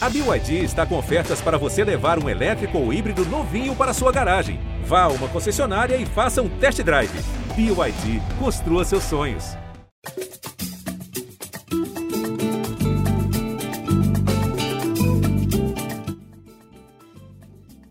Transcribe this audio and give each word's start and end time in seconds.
A 0.00 0.08
BYD 0.08 0.62
está 0.62 0.86
com 0.86 0.96
ofertas 0.96 1.40
para 1.40 1.58
você 1.58 1.82
levar 1.82 2.22
um 2.22 2.28
elétrico 2.28 2.78
ou 2.78 2.92
híbrido 2.92 3.24
novinho 3.24 3.74
para 3.74 3.92
sua 3.92 4.12
garagem. 4.12 4.60
Vá 4.84 5.02
a 5.02 5.08
uma 5.08 5.26
concessionária 5.26 5.96
e 5.96 6.06
faça 6.06 6.40
um 6.40 6.48
test 6.48 6.80
drive. 6.82 7.10
BYD, 7.56 8.22
construa 8.38 8.84
seus 8.84 9.02
sonhos. 9.02 9.56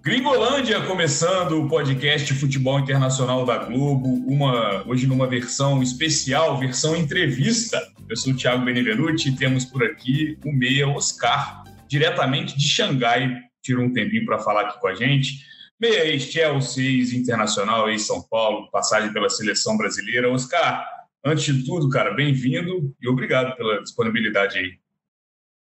Gringolândia 0.02 0.80
começando 0.84 1.62
o 1.62 1.68
podcast 1.68 2.34
Futebol 2.36 2.80
Internacional 2.80 3.46
da 3.46 3.58
Globo, 3.58 4.08
uma, 4.26 4.82
hoje 4.88 5.06
numa 5.06 5.28
versão 5.28 5.84
especial, 5.84 6.58
versão 6.58 6.96
entrevista. 6.96 7.86
Eu 8.08 8.16
sou 8.16 8.32
o 8.32 8.36
Thiago 8.38 8.64
Benevenuti 8.64 9.28
e 9.28 9.36
temos 9.36 9.66
por 9.66 9.84
aqui 9.84 10.38
o 10.46 10.54
meia 10.54 10.88
Oscar, 10.88 11.67
diretamente 11.88 12.58
de 12.58 12.68
Xangai, 12.68 13.36
tirou 13.62 13.86
um 13.86 13.94
tempinho 13.94 14.26
para 14.26 14.40
falar 14.40 14.62
aqui 14.62 14.80
com 14.80 14.88
a 14.88 14.96
gente. 14.96 15.46
Meia 15.80 16.06
ex-Chelsea, 16.06 16.84
ex-Internacional, 16.84 17.90
ex-São 17.90 18.22
Paulo, 18.24 18.70
passagem 18.72 19.14
pela 19.14 19.30
seleção 19.30 19.78
brasileira. 19.78 20.32
Oscar, 20.32 20.86
antes 21.24 21.56
de 21.56 21.66
tudo, 21.66 21.90
cara, 21.90 22.14
bem-vindo 22.14 22.96
e 23.00 23.08
obrigado 23.08 23.56
pela 23.56 23.82
disponibilidade 23.82 24.58
aí. 24.58 24.80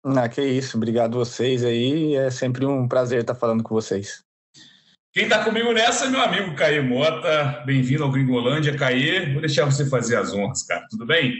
Ah, 0.05 0.27
que 0.27 0.41
isso, 0.41 0.77
obrigado 0.77 1.17
vocês 1.17 1.63
aí, 1.63 2.15
é 2.15 2.29
sempre 2.29 2.65
um 2.65 2.87
prazer 2.87 3.21
estar 3.21 3.35
falando 3.35 3.63
com 3.63 3.73
vocês. 3.73 4.23
Quem 5.13 5.25
está 5.25 5.43
comigo 5.43 5.71
nessa 5.71 6.05
é 6.05 6.09
meu 6.09 6.21
amigo 6.21 6.55
Caê 6.55 6.81
Mota. 6.81 7.61
Bem-vindo 7.67 8.03
ao 8.03 8.11
Gringolândia. 8.11 8.75
Caê, 8.75 9.31
vou 9.31 9.41
deixar 9.41 9.63
você 9.63 9.87
fazer 9.87 10.15
as 10.15 10.33
honras, 10.33 10.63
cara. 10.63 10.87
Tudo 10.89 11.05
bem? 11.05 11.35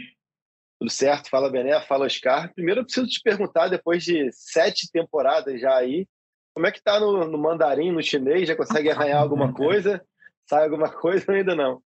Tudo 0.78 0.90
certo. 0.90 1.28
Fala, 1.28 1.50
Bené. 1.50 1.80
Fala, 1.80 2.06
Oscar. 2.06 2.52
Primeiro, 2.54 2.80
eu 2.80 2.84
preciso 2.84 3.06
te 3.06 3.20
perguntar, 3.22 3.68
depois 3.68 4.02
de 4.02 4.30
sete 4.32 4.90
temporadas 4.90 5.60
já 5.60 5.74
aí, 5.74 6.06
como 6.54 6.66
é 6.66 6.72
que 6.72 6.82
tá 6.82 7.00
no, 7.00 7.26
no 7.26 7.38
mandarim, 7.38 7.92
no 7.92 8.02
chinês? 8.02 8.48
Já 8.48 8.56
consegue 8.56 8.90
arranhar 8.90 9.20
alguma 9.20 9.52
coisa? 9.54 10.04
Sai 10.48 10.64
alguma 10.64 10.88
coisa 10.88 11.24
ou 11.28 11.34
ainda 11.34 11.54
não? 11.54 11.82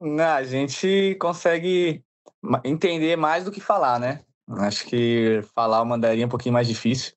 Não, 0.00 0.34
a 0.34 0.44
gente 0.44 1.16
consegue 1.20 2.02
entender 2.64 3.16
mais 3.16 3.44
do 3.44 3.52
que 3.52 3.60
falar, 3.60 3.98
né? 3.98 4.24
Acho 4.58 4.86
que 4.86 5.40
falar 5.54 5.82
o 5.82 5.86
mandarim 5.86 6.22
é 6.22 6.26
um 6.26 6.30
pouquinho 6.30 6.54
mais 6.54 6.66
difícil. 6.66 7.12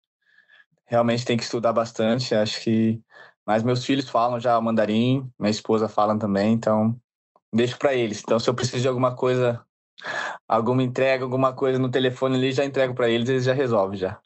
Realmente 0.85 1.25
tem 1.25 1.37
que 1.37 1.43
estudar 1.43 1.71
bastante. 1.71 2.35
Acho 2.35 2.61
que 2.61 3.01
mas 3.45 3.61
meus 3.63 3.85
filhos 3.85 4.09
falam 4.09 4.39
já 4.39 4.59
mandarim, 4.59 5.29
minha 5.37 5.51
esposa 5.51 5.89
fala 5.89 6.17
também, 6.17 6.53
então 6.53 6.95
deixo 7.53 7.77
para 7.77 7.93
eles. 7.93 8.21
Então, 8.21 8.39
se 8.39 8.49
eu 8.49 8.53
preciso 8.53 8.81
de 8.81 8.87
alguma 8.87 9.15
coisa, 9.15 9.61
alguma 10.47 10.83
entrega, 10.83 11.23
alguma 11.23 11.53
coisa 11.53 11.79
no 11.79 11.89
telefone 11.89 12.35
ali, 12.35 12.51
já 12.51 12.65
entrego 12.65 12.93
para 12.93 13.09
eles, 13.09 13.29
eles 13.29 13.45
já 13.45 13.53
resolvem 13.53 13.99
já. 13.99 14.19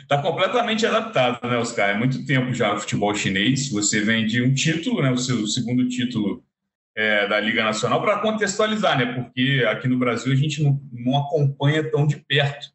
Está 0.00 0.20
completamente 0.22 0.86
adaptado, 0.86 1.46
né, 1.48 1.56
Oscar? 1.56 1.90
É 1.90 1.94
muito 1.94 2.24
tempo 2.24 2.52
já 2.52 2.72
no 2.72 2.80
futebol 2.80 3.14
chinês. 3.14 3.70
Você 3.70 4.00
vem 4.00 4.26
de 4.26 4.42
um 4.42 4.54
título, 4.54 5.02
né, 5.02 5.10
o 5.10 5.18
seu 5.18 5.46
segundo 5.46 5.88
título 5.88 6.42
é, 6.94 7.26
da 7.26 7.40
Liga 7.40 7.64
Nacional, 7.64 8.02
para 8.02 8.18
contextualizar, 8.18 8.98
né? 8.98 9.06
Porque 9.14 9.64
aqui 9.68 9.88
no 9.88 9.98
Brasil 9.98 10.32
a 10.32 10.36
gente 10.36 10.62
não, 10.62 10.80
não 10.92 11.18
acompanha 11.18 11.88
tão 11.90 12.06
de 12.06 12.16
perto. 12.16 12.68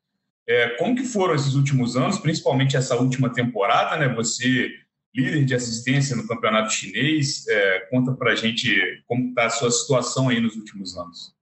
É, 0.48 0.70
como 0.78 0.96
que 0.96 1.04
foram 1.04 1.36
esses 1.36 1.56
últimos 1.56 1.98
anos, 1.98 2.20
principalmente 2.20 2.78
essa 2.78 2.96
última 2.96 3.30
temporada, 3.30 3.98
né? 3.98 4.14
Você 4.16 4.72
líder 5.18 5.46
de 5.46 5.56
assistência 5.56 6.16
no 6.16 6.28
campeonato 6.28 6.72
chinês. 6.72 7.48
É, 7.48 7.80
conta 7.90 8.14
para 8.14 8.32
a 8.32 8.36
gente 8.36 9.04
como 9.08 9.30
está 9.30 9.46
a 9.46 9.50
sua 9.50 9.72
situação 9.72 10.30
aí 10.30 10.40
nos 10.40 10.56
últimos 10.56 10.96
anos. 10.96 11.36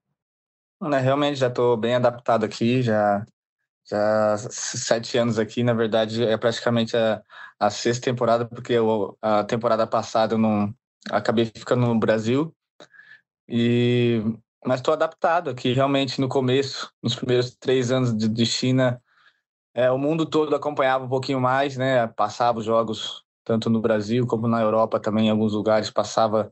Né, 0.81 1.00
realmente 1.00 1.38
já 1.38 1.48
estou 1.48 1.78
bem 1.78 1.95
adaptado 1.95 2.45
aqui, 2.45 2.81
já 2.81 3.26
já 3.90 4.38
sete 4.38 5.17
anos 5.17 5.38
aqui. 5.40 5.64
Na 5.64 5.73
verdade, 5.73 6.23
é 6.23 6.38
praticamente 6.38 6.98
a, 6.98 7.22
a 7.59 7.70
sexta 7.70 8.06
temporada, 8.06 8.45
porque 8.45 8.73
eu, 8.73 9.17
a 9.22 9.44
temporada 9.44 9.86
passada 9.88 10.34
eu 10.34 10.38
não 10.38 10.73
acabei 11.09 11.45
ficando 11.45 11.86
no 11.88 12.00
Brasil. 12.00 12.54
E 13.48 14.22
mas 14.66 14.80
estou 14.80 14.94
adaptado 14.94 15.49
aqui. 15.49 15.73
Realmente, 15.73 16.20
no 16.20 16.27
começo, 16.27 16.92
nos 17.02 17.16
primeiros 17.16 17.55
três 17.55 17.92
anos 17.92 18.16
de, 18.17 18.28
de 18.28 18.45
China, 18.45 19.02
é, 19.73 19.92
o 19.92 19.98
mundo 19.98 20.26
todo 20.26 20.55
acompanhava 20.55 21.05
um 21.05 21.10
pouquinho 21.10 21.39
mais, 21.39 21.78
né? 21.78 22.08
Passava 22.08 22.60
os 22.60 22.66
jogos 22.66 23.23
tanto 23.44 23.70
no 23.70 23.80
Brasil 23.80 24.26
como 24.26 24.48
na 24.48 24.61
Europa 24.61 24.99
também, 24.99 25.28
em 25.28 25.30
alguns 25.30 25.54
lugares 25.54 25.92
passava 25.92 26.52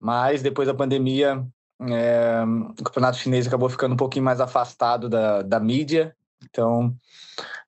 mais. 0.00 0.42
Depois 0.42 0.66
da 0.66 0.74
pandemia, 0.74 1.46
é, 1.92 2.44
o 2.78 2.84
campeonato 2.84 3.18
chinês 3.18 3.46
acabou 3.46 3.68
ficando 3.68 3.94
um 3.94 3.96
pouquinho 3.96 4.24
mais 4.24 4.40
afastado 4.40 5.08
da, 5.08 5.42
da 5.42 5.60
mídia, 5.60 6.14
então. 6.42 6.94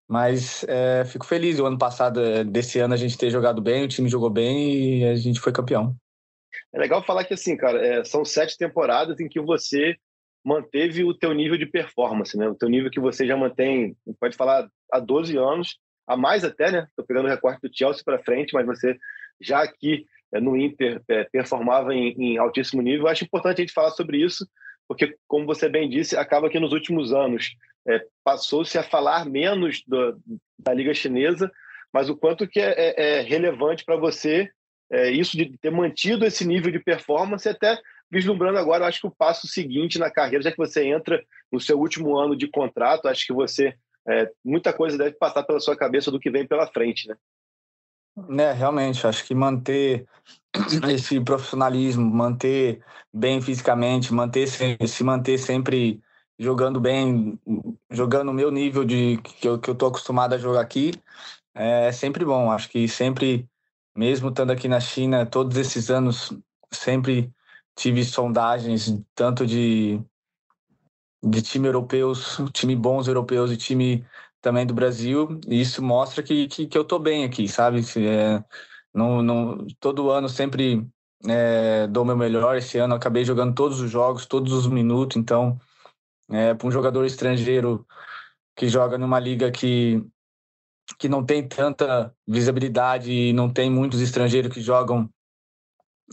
Mas 0.09 0.65
é, 0.69 1.05
fico 1.05 1.27
feliz. 1.27 1.59
O 1.59 1.67
ano 1.67 1.79
passado, 1.79 2.21
é, 2.21 2.45
desse 2.45 2.79
ano, 2.79 2.95
a 2.95 2.97
gente 2.97 3.19
ter 3.19 3.31
jogado 3.31 3.61
bem, 3.61 3.85
o 3.85 3.89
time 3.89 4.09
jogou 4.09 4.31
bem 4.31 5.01
e 5.01 5.05
a 5.05 5.17
gente 5.17 5.41
foi 5.41 5.53
campeão. 5.53 5.97
É 6.73 6.79
legal 6.79 7.03
falar 7.03 7.25
que, 7.25 7.35
assim, 7.35 7.57
cara, 7.57 7.85
é, 7.85 8.05
são 8.05 8.25
sete 8.25 8.57
temporadas 8.57 9.19
em 9.19 9.29
que 9.29 9.41
você 9.41 9.97
manteve 10.45 11.03
o 11.03 11.13
teu 11.13 11.33
nível 11.33 11.59
de 11.59 11.67
performance, 11.67 12.37
né? 12.37 12.49
O 12.49 12.55
teu 12.55 12.69
nível 12.69 12.91
que 12.91 13.01
você 13.01 13.27
já 13.27 13.37
mantém, 13.37 13.97
pode 14.21 14.37
falar, 14.37 14.69
há 14.93 15.01
12 15.01 15.37
anos, 15.37 15.77
a 16.07 16.17
mais 16.17 16.45
até, 16.45 16.71
né? 16.71 16.87
Estou 16.89 17.05
pegando 17.05 17.27
o 17.27 17.29
recorte 17.29 17.61
do 17.61 17.77
Chelsea 17.77 18.05
para 18.05 18.23
frente, 18.23 18.55
mas 18.55 18.65
você 18.65 18.97
já 19.41 19.61
aqui 19.61 20.07
no 20.33 20.57
Inter 20.57 21.01
é, 21.09 21.25
performava 21.25 21.95
em, 21.95 22.13
em, 22.13 22.39
altíssimo 22.39 22.83
nível. 22.83 23.09
Acho 23.09 23.25
importante 23.25 23.59
a 23.59 23.63
gente 23.63 23.73
falar 23.73 23.91
sobre 23.91 24.19
isso, 24.19 24.47
porque, 24.89 25.17
como 25.27 25.47
você 25.47 25.69
bem 25.69 25.89
disse, 25.89 26.17
acaba 26.17 26.51
que 26.51 26.61
nos 26.61 26.73
últimos 26.73 27.13
anos 27.13 27.57
é, 27.89 28.05
passou-se 28.25 28.77
a 28.79 28.83
falar 28.83 29.25
menos 29.25 29.83
do, 29.87 30.19
da 30.59 30.75
Liga 30.75 30.93
Chinesa, 30.95 31.51
mas 31.93 32.09
o 32.09 32.17
quanto 32.17 32.47
que 32.47 32.61
é, 32.61 32.75
é, 32.77 33.19
é 33.19 33.21
relevante 33.21 33.85
para 33.85 33.97
você 33.97 34.51
isso 35.13 35.37
de 35.37 35.59
ter 35.59 35.73
mantido 35.73 36.25
esse 36.25 36.47
nível 36.47 36.71
de 36.71 36.79
performance, 36.79 37.49
até 37.49 37.77
vislumbrando 38.09 38.57
agora, 38.57 38.87
acho 38.87 39.01
que 39.01 39.07
o 39.09 39.15
passo 39.15 39.49
seguinte 39.49 39.99
na 39.99 40.09
carreira, 40.09 40.45
já 40.45 40.53
que 40.53 40.57
você 40.57 40.87
entra 40.87 41.21
no 41.51 41.61
seu 41.61 41.77
último 41.77 42.17
ano 42.17 42.37
de 42.37 42.47
contrato, 42.47 43.09
acho 43.09 43.27
que 43.27 43.33
você 43.33 43.75
é, 44.09 44.31
muita 44.45 44.73
coisa 44.73 44.97
deve 44.97 45.17
passar 45.17 45.43
pela 45.43 45.59
sua 45.59 45.77
cabeça 45.77 46.11
do 46.11 46.21
que 46.21 46.31
vem 46.31 46.47
pela 46.47 46.67
frente, 46.69 47.09
né? 47.09 47.17
É, 48.39 48.53
realmente, 48.53 49.07
acho 49.07 49.25
que 49.27 49.35
manter 49.35 50.07
esse 50.91 51.21
profissionalismo, 51.21 52.03
manter 52.11 52.83
bem 53.13 53.41
fisicamente, 53.43 54.13
manter 54.13 54.47
se 54.49 55.05
manter 55.05 55.39
sempre 55.39 56.01
jogando 56.39 56.81
bem, 56.81 57.39
jogando 57.91 58.31
o 58.31 58.35
meu 58.35 58.51
nível 58.51 58.85
de 58.85 59.19
que 59.19 59.47
eu, 59.47 59.59
que 59.61 59.69
eu 59.69 59.75
tô 59.75 59.87
acostumado 59.87 60.35
a 60.35 60.39
jogar 60.39 60.63
aqui, 60.63 60.93
é 61.55 61.93
sempre 61.93 62.25
bom. 62.25 62.51
Acho 62.51 62.69
que 62.71 62.89
sempre, 62.89 63.49
mesmo 63.97 64.31
estando 64.31 64.53
aqui 64.53 64.69
na 64.69 64.81
China, 64.81 65.27
todos 65.27 65.57
esses 65.59 65.91
anos, 65.91 66.33
sempre 66.73 67.33
tive 67.77 68.05
sondagens 68.05 68.95
tanto 69.15 69.47
de 69.47 70.01
de 71.23 71.43
time 71.43 71.67
europeus, 71.69 72.39
time 72.53 72.77
bons 72.77 73.09
europeus 73.09 73.51
e 73.51 73.57
time 73.57 74.07
também 74.41 74.67
do 74.67 74.75
Brasil. 74.75 75.41
E 75.47 75.61
isso 75.61 75.83
mostra 75.83 76.23
que, 76.23 76.49
que, 76.49 76.67
que 76.67 76.79
eu 76.79 76.85
tô 76.85 76.99
bem 76.99 77.25
aqui, 77.25 77.49
sabe? 77.49 77.81
É, 77.99 78.43
não, 78.95 79.23
não, 79.23 79.67
todo 79.81 80.11
ano 80.11 80.29
sempre 80.29 80.87
é, 81.27 81.87
dou 81.87 82.05
meu 82.05 82.17
melhor. 82.17 82.57
Esse 82.57 82.79
ano 82.79 82.95
acabei 82.95 83.25
jogando 83.25 83.55
todos 83.55 83.81
os 83.81 83.91
jogos, 83.91 84.27
todos 84.27 84.53
os 84.53 84.67
minutos. 84.67 85.17
Então, 85.17 85.59
é, 86.31 86.55
para 86.55 86.67
um 86.67 86.71
jogador 86.71 87.05
estrangeiro 87.05 87.87
que 88.57 88.69
joga 88.69 88.97
numa 88.97 89.21
liga 89.21 89.51
que, 89.51 90.05
que 90.99 91.09
não 91.09 91.25
tem 91.25 91.47
tanta 91.47 92.15
visibilidade 92.27 93.13
e 93.13 93.33
não 93.33 93.53
tem 93.53 93.71
muitos 93.71 94.01
estrangeiros 94.01 94.53
que 94.53 94.61
jogam, 94.61 95.11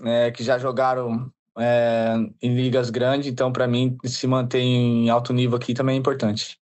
é, 0.03 0.31
que 0.31 0.43
já 0.43 0.57
jogaram 0.57 1.31
é, 1.57 2.15
em 2.41 2.55
ligas 2.55 2.89
grandes, 2.89 3.27
então 3.27 3.51
para 3.51 3.67
mim 3.67 3.97
se 4.05 4.25
manter 4.27 4.59
em 4.59 5.09
alto 5.09 5.31
nível 5.33 5.57
aqui 5.57 5.73
também 5.73 5.95
é 5.95 5.99
importante. 5.99 6.59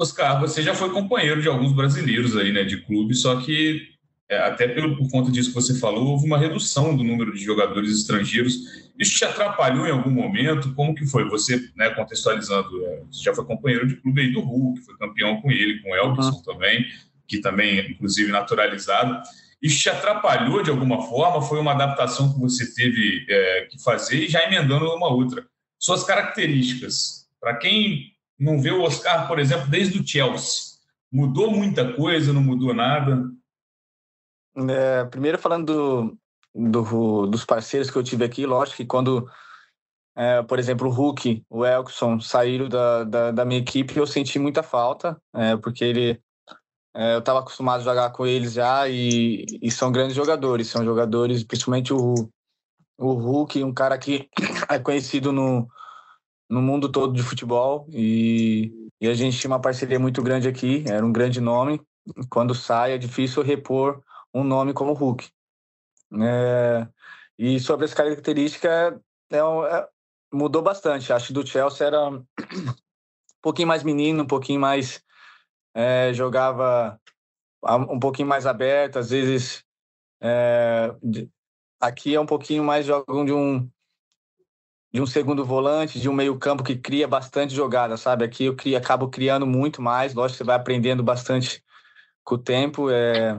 Oscar, 0.00 0.40
você 0.40 0.62
já 0.62 0.74
foi 0.74 0.90
companheiro 0.90 1.42
de 1.42 1.48
alguns 1.48 1.72
brasileiros 1.72 2.36
aí, 2.36 2.52
né, 2.52 2.64
de 2.64 2.78
clube, 2.78 3.14
só 3.14 3.36
que 3.36 3.90
é, 4.30 4.38
até 4.38 4.66
pelo, 4.68 4.96
por 4.96 5.10
conta 5.10 5.30
disso 5.30 5.50
que 5.50 5.56
você 5.56 5.78
falou, 5.78 6.06
houve 6.06 6.24
uma 6.24 6.38
redução 6.38 6.96
do 6.96 7.02
número 7.02 7.34
de 7.34 7.44
jogadores 7.44 7.90
estrangeiros. 7.90 8.54
Isso 8.96 9.18
te 9.18 9.24
atrapalhou 9.24 9.86
em 9.86 9.90
algum 9.90 10.10
momento? 10.10 10.72
Como 10.74 10.94
que 10.94 11.04
foi? 11.04 11.28
Você, 11.28 11.68
né, 11.76 11.90
contextualizando, 11.90 12.86
é, 12.86 13.02
você 13.10 13.24
já 13.24 13.34
foi 13.34 13.44
companheiro 13.44 13.88
de 13.88 13.96
clube 13.96 14.20
aí 14.20 14.32
do 14.32 14.40
Hulk, 14.40 14.80
foi 14.82 14.96
campeão 14.96 15.40
com 15.42 15.50
ele, 15.50 15.82
com 15.82 15.90
o 15.90 15.96
Elvis 15.96 16.26
uhum. 16.26 16.42
também, 16.44 16.86
que 17.26 17.40
também, 17.40 17.90
inclusive, 17.90 18.30
naturalizado. 18.30 19.20
Isso 19.60 19.80
te 19.80 19.90
atrapalhou 19.90 20.62
de 20.62 20.70
alguma 20.70 21.02
forma? 21.02 21.42
Foi 21.42 21.58
uma 21.58 21.72
adaptação 21.72 22.32
que 22.32 22.38
você 22.38 22.72
teve 22.72 23.26
é, 23.28 23.66
que 23.68 23.82
fazer 23.82 24.22
e 24.22 24.28
já 24.28 24.46
emendando 24.46 24.86
uma 24.94 25.12
outra? 25.12 25.44
Suas 25.76 26.04
características. 26.04 27.28
Para 27.40 27.56
quem 27.56 28.12
não 28.40 28.58
vê 28.58 28.70
o 28.70 28.82
Oscar, 28.82 29.28
por 29.28 29.38
exemplo, 29.38 29.68
desde 29.68 30.00
o 30.00 30.06
Chelsea, 30.06 30.78
mudou 31.12 31.50
muita 31.50 31.92
coisa, 31.92 32.32
não 32.32 32.42
mudou 32.42 32.72
nada? 32.72 33.30
É, 34.68 35.04
primeiro, 35.04 35.38
falando 35.38 36.16
do, 36.54 36.70
do, 36.70 37.26
dos 37.26 37.44
parceiros 37.44 37.90
que 37.90 37.96
eu 37.96 38.02
tive 38.02 38.24
aqui, 38.24 38.46
lógico 38.46 38.78
que 38.78 38.86
quando, 38.86 39.30
é, 40.16 40.42
por 40.42 40.58
exemplo, 40.58 40.88
o 40.88 40.90
Hulk, 40.90 41.44
o 41.50 41.66
Elkson 41.66 42.18
saíram 42.18 42.68
da, 42.68 43.04
da, 43.04 43.30
da, 43.30 43.44
minha 43.44 43.60
equipe, 43.60 43.96
eu 43.96 44.06
senti 44.06 44.38
muita 44.38 44.62
falta, 44.62 45.20
é, 45.34 45.56
porque 45.56 45.84
ele 45.84 46.20
é, 46.94 47.14
eu 47.14 47.18
estava 47.20 47.40
acostumado 47.40 47.80
a 47.80 47.84
jogar 47.84 48.10
com 48.10 48.26
eles 48.26 48.54
já 48.54 48.88
e, 48.88 49.44
e, 49.62 49.70
são 49.70 49.92
grandes 49.92 50.16
jogadores. 50.16 50.66
São 50.66 50.84
jogadores, 50.84 51.44
principalmente 51.44 51.92
o, 51.92 52.14
o 52.98 53.12
Hulk, 53.12 53.62
um 53.62 53.72
cara 53.72 53.96
que 53.96 54.28
é 54.68 54.78
conhecido 54.78 55.30
no, 55.30 55.68
no 56.50 56.60
mundo 56.60 56.90
todo 56.90 57.14
de 57.14 57.22
futebol 57.22 57.86
e, 57.90 58.90
e 59.00 59.08
a 59.08 59.14
gente 59.14 59.38
tinha 59.38 59.50
uma 59.50 59.60
parceria 59.60 60.00
muito 60.00 60.20
grande 60.20 60.48
aqui, 60.48 60.84
era 60.88 61.06
um 61.06 61.12
grande 61.12 61.40
nome. 61.40 61.80
Quando 62.28 62.54
sai 62.54 62.92
é 62.92 62.98
difícil 62.98 63.42
repor 63.42 64.02
um 64.34 64.42
nome 64.42 64.72
como 64.72 64.92
Hulk. 64.92 65.30
É, 66.20 66.88
e 67.38 67.60
sobre 67.60 67.84
as 67.84 67.94
características, 67.94 68.94
é, 69.30 69.38
é, 69.38 69.88
mudou 70.32 70.60
bastante. 70.60 71.12
Acho 71.12 71.28
que 71.28 71.32
do 71.32 71.46
Chelsea 71.46 71.86
era 71.86 72.10
um 72.10 72.24
pouquinho 73.40 73.68
mais 73.68 73.84
menino, 73.84 74.24
um 74.24 74.26
pouquinho 74.26 74.60
mais 74.60 75.00
é, 75.72 76.12
jogava 76.12 77.00
um 77.90 78.00
pouquinho 78.00 78.26
mais 78.26 78.46
aberto, 78.46 78.98
às 78.98 79.10
vezes 79.10 79.64
é, 80.20 80.94
aqui 81.78 82.14
é 82.14 82.20
um 82.20 82.26
pouquinho 82.26 82.64
mais 82.64 82.86
jogam 82.86 83.24
de 83.24 83.32
um 83.32 83.70
de 84.92 85.00
um 85.00 85.06
segundo 85.06 85.44
volante, 85.44 86.00
de 86.00 86.08
um 86.08 86.12
meio 86.12 86.38
campo 86.38 86.64
que 86.64 86.76
cria 86.76 87.06
bastante 87.06 87.54
jogada, 87.54 87.96
sabe? 87.96 88.24
Aqui 88.24 88.44
eu 88.46 88.56
crio, 88.56 88.76
acabo 88.76 89.08
criando 89.08 89.46
muito 89.46 89.80
mais, 89.80 90.14
lógico 90.14 90.38
você 90.38 90.44
vai 90.44 90.56
aprendendo 90.56 91.02
bastante 91.02 91.62
com 92.24 92.34
o 92.34 92.38
tempo, 92.38 92.90
é, 92.90 93.38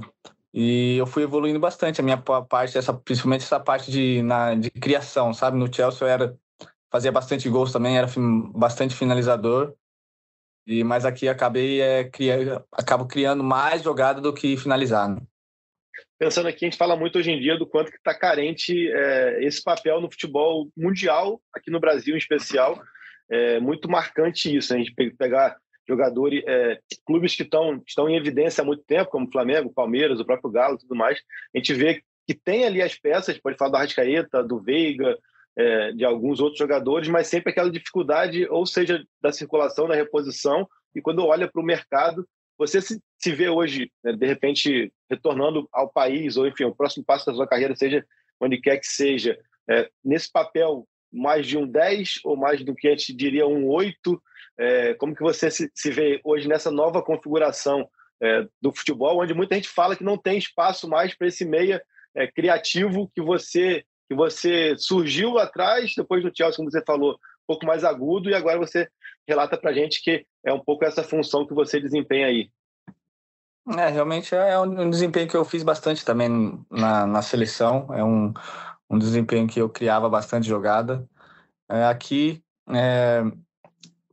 e 0.53 0.97
eu 0.97 1.05
fui 1.05 1.23
evoluindo 1.23 1.59
bastante 1.59 2.01
a 2.01 2.03
minha 2.03 2.17
parte, 2.17 2.77
essa, 2.77 2.93
principalmente 2.93 3.43
essa 3.43 3.59
parte 3.59 3.91
de, 3.91 4.21
na, 4.21 4.55
de 4.55 4.69
criação, 4.71 5.33
sabe? 5.33 5.57
No 5.57 5.73
Chelsea 5.73 6.05
eu 6.05 6.09
era, 6.09 6.37
fazia 6.89 7.11
bastante 7.11 7.49
gols 7.49 7.71
também, 7.71 7.97
era 7.97 8.07
bastante 8.53 8.95
finalizador, 8.95 9.73
e, 10.65 10.83
mas 10.83 11.05
aqui 11.05 11.27
acabei 11.27 11.81
é, 11.81 12.05
cria, 12.05 12.63
acabo 12.71 13.05
criando 13.05 13.43
mais 13.43 13.81
jogada 13.81 14.21
do 14.21 14.33
que 14.33 14.55
finalizar. 14.55 15.17
Pensando 16.21 16.47
aqui, 16.47 16.65
a 16.65 16.69
gente 16.69 16.77
fala 16.77 16.95
muito 16.95 17.17
hoje 17.17 17.31
em 17.31 17.39
dia 17.39 17.57
do 17.57 17.65
quanto 17.65 17.89
que 17.89 17.97
está 17.97 18.13
carente 18.13 18.87
é, 18.91 19.43
esse 19.43 19.63
papel 19.63 19.99
no 19.99 20.11
futebol 20.11 20.69
mundial, 20.77 21.41
aqui 21.51 21.71
no 21.71 21.79
Brasil 21.79 22.13
em 22.13 22.19
especial. 22.19 22.79
É 23.27 23.59
muito 23.59 23.89
marcante 23.89 24.55
isso, 24.55 24.71
a 24.71 24.77
gente 24.77 24.93
pegar 25.17 25.57
jogadores, 25.87 26.43
é, 26.45 26.77
clubes 27.07 27.35
que 27.35 27.41
estão, 27.41 27.81
estão 27.87 28.07
em 28.07 28.17
evidência 28.17 28.61
há 28.61 28.63
muito 28.63 28.83
tempo, 28.83 29.09
como 29.09 29.31
Flamengo, 29.31 29.73
Palmeiras, 29.73 30.19
o 30.19 30.25
próprio 30.25 30.51
Galo 30.51 30.77
tudo 30.77 30.93
mais. 30.93 31.19
A 31.55 31.57
gente 31.57 31.73
vê 31.73 32.03
que 32.27 32.35
tem 32.35 32.65
ali 32.65 32.83
as 32.83 32.93
peças, 32.93 33.39
pode 33.39 33.57
falar 33.57 33.71
do 33.71 33.77
Arrascaeta, 33.77 34.43
do 34.43 34.59
Veiga, 34.59 35.17
é, 35.57 35.91
de 35.91 36.05
alguns 36.05 36.39
outros 36.39 36.59
jogadores, 36.59 37.09
mas 37.09 37.25
sempre 37.25 37.51
aquela 37.51 37.71
dificuldade, 37.71 38.47
ou 38.47 38.67
seja, 38.67 39.03
da 39.19 39.31
circulação, 39.31 39.87
da 39.87 39.95
reposição, 39.95 40.69
e 40.93 41.01
quando 41.01 41.25
olha 41.25 41.49
para 41.51 41.59
o 41.59 41.65
mercado, 41.65 42.27
você 42.61 42.79
se, 42.79 43.01
se 43.17 43.31
vê 43.31 43.49
hoje, 43.49 43.91
né, 44.03 44.13
de 44.13 44.27
repente, 44.27 44.93
retornando 45.09 45.67
ao 45.73 45.89
país, 45.89 46.37
ou 46.37 46.47
enfim, 46.47 46.65
o 46.65 46.75
próximo 46.75 47.03
passo 47.03 47.25
da 47.25 47.33
sua 47.33 47.47
carreira, 47.47 47.75
seja 47.75 48.05
onde 48.39 48.61
quer 48.61 48.77
que 48.77 48.85
seja, 48.85 49.35
é, 49.67 49.89
nesse 50.05 50.31
papel 50.31 50.87
mais 51.11 51.47
de 51.47 51.57
um 51.57 51.67
10 51.67 52.19
ou 52.23 52.37
mais 52.37 52.63
do 52.63 52.75
que 52.75 52.87
a 52.87 52.91
gente 52.91 53.13
diria 53.13 53.47
um 53.47 53.67
8, 53.67 54.23
é, 54.59 54.93
como 54.93 55.15
que 55.15 55.23
você 55.23 55.49
se, 55.49 55.71
se 55.73 55.89
vê 55.89 56.21
hoje 56.23 56.47
nessa 56.47 56.69
nova 56.69 57.01
configuração 57.01 57.89
é, 58.21 58.47
do 58.61 58.71
futebol, 58.71 59.19
onde 59.21 59.33
muita 59.33 59.55
gente 59.55 59.67
fala 59.67 59.95
que 59.95 60.03
não 60.03 60.15
tem 60.15 60.37
espaço 60.37 60.87
mais 60.87 61.15
para 61.15 61.27
esse 61.27 61.43
meia 61.43 61.81
é, 62.13 62.27
criativo 62.27 63.11
que 63.13 63.21
você 63.21 63.83
que 64.07 64.15
você 64.15 64.75
surgiu 64.77 65.31
lá 65.31 65.43
atrás, 65.43 65.93
depois 65.95 66.21
do 66.21 66.31
Chelsea, 66.35 66.57
como 66.57 66.69
você 66.69 66.83
falou, 66.83 67.17
pouco 67.51 67.65
mais 67.65 67.83
agudo, 67.83 68.29
e 68.29 68.33
agora 68.33 68.57
você 68.57 68.87
relata 69.27 69.57
para 69.57 69.71
a 69.71 69.73
gente 69.73 70.01
que 70.01 70.25
é 70.45 70.53
um 70.53 70.59
pouco 70.59 70.85
essa 70.85 71.03
função 71.03 71.45
que 71.45 71.53
você 71.53 71.81
desempenha 71.81 72.27
aí. 72.27 72.49
É, 73.77 73.87
realmente 73.89 74.33
é 74.33 74.57
um 74.57 74.89
desempenho 74.89 75.27
que 75.27 75.35
eu 75.35 75.45
fiz 75.45 75.63
bastante 75.63 76.03
também 76.05 76.63
na, 76.69 77.05
na 77.05 77.21
seleção, 77.21 77.87
é 77.93 78.03
um, 78.03 78.33
um 78.89 78.97
desempenho 78.97 79.47
que 79.47 79.61
eu 79.61 79.69
criava 79.69 80.09
bastante 80.09 80.47
jogada. 80.47 81.05
É, 81.69 81.85
aqui, 81.85 82.41
é, 82.69 83.21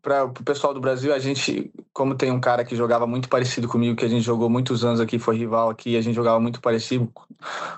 para 0.03 0.25
o 0.25 0.33
pessoal 0.33 0.75
do 0.75 0.81
Brasil, 0.81 1.15
a 1.15 1.19
gente, 1.19 1.73
como 1.93 2.15
tem 2.15 2.31
um 2.31 2.41
cara 2.41 2.65
que 2.65 2.77
jogava 2.77 3.07
muito 3.07 3.29
parecido 3.29 3.69
comigo, 3.69 3.97
que 3.97 4.05
a 4.05 4.09
gente 4.09 4.23
jogou 4.23 4.51
muitos 4.51 4.85
anos 4.85 5.01
aqui, 5.01 5.19
foi 5.19 5.37
rival 5.37 5.71
aqui, 5.71 5.97
a 5.97 6.01
gente 6.01 6.15
jogava 6.15 6.41
muito 6.41 6.61
parecido, 6.61 7.11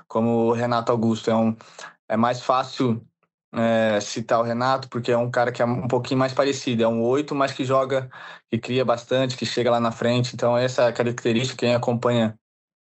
como 0.09 0.47
o 0.49 0.53
Renato 0.53 0.91
Augusto, 0.91 1.31
é 1.31 1.37
um, 1.37 1.55
é 2.09 2.17
mais 2.17 2.41
fácil 2.41 3.01
é, 3.53 4.01
citar 4.01 4.41
o 4.41 4.43
Renato, 4.45 4.89
porque 4.89 5.11
é 5.13 5.17
um 5.17 5.31
cara 5.31 5.53
que 5.53 5.63
é 5.63 5.65
um 5.65 5.89
pouquinho 5.89 6.19
mais 6.19 6.33
parecido. 6.33 6.83
É 6.83 6.89
um 6.89 7.03
oito, 7.03 7.35
mas 7.35 7.53
que 7.53 7.65
joga, 7.65 8.11
que 8.51 8.59
cria 8.59 8.85
bastante, 8.85 9.37
que 9.37 9.47
chega 9.47 9.71
lá 9.71 9.81
na 9.81 9.93
frente. 9.93 10.35
Então, 10.35 10.57
essa 10.57 10.85
é 10.85 10.93
característica, 10.93 11.59
quem 11.59 11.75
acompanha 11.75 12.39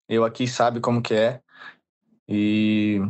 eu 0.09 0.25
aqui 0.25 0.49
sabe 0.49 0.81
como 0.81 1.03
que 1.03 1.15
é. 1.15 1.41
E 2.29 3.01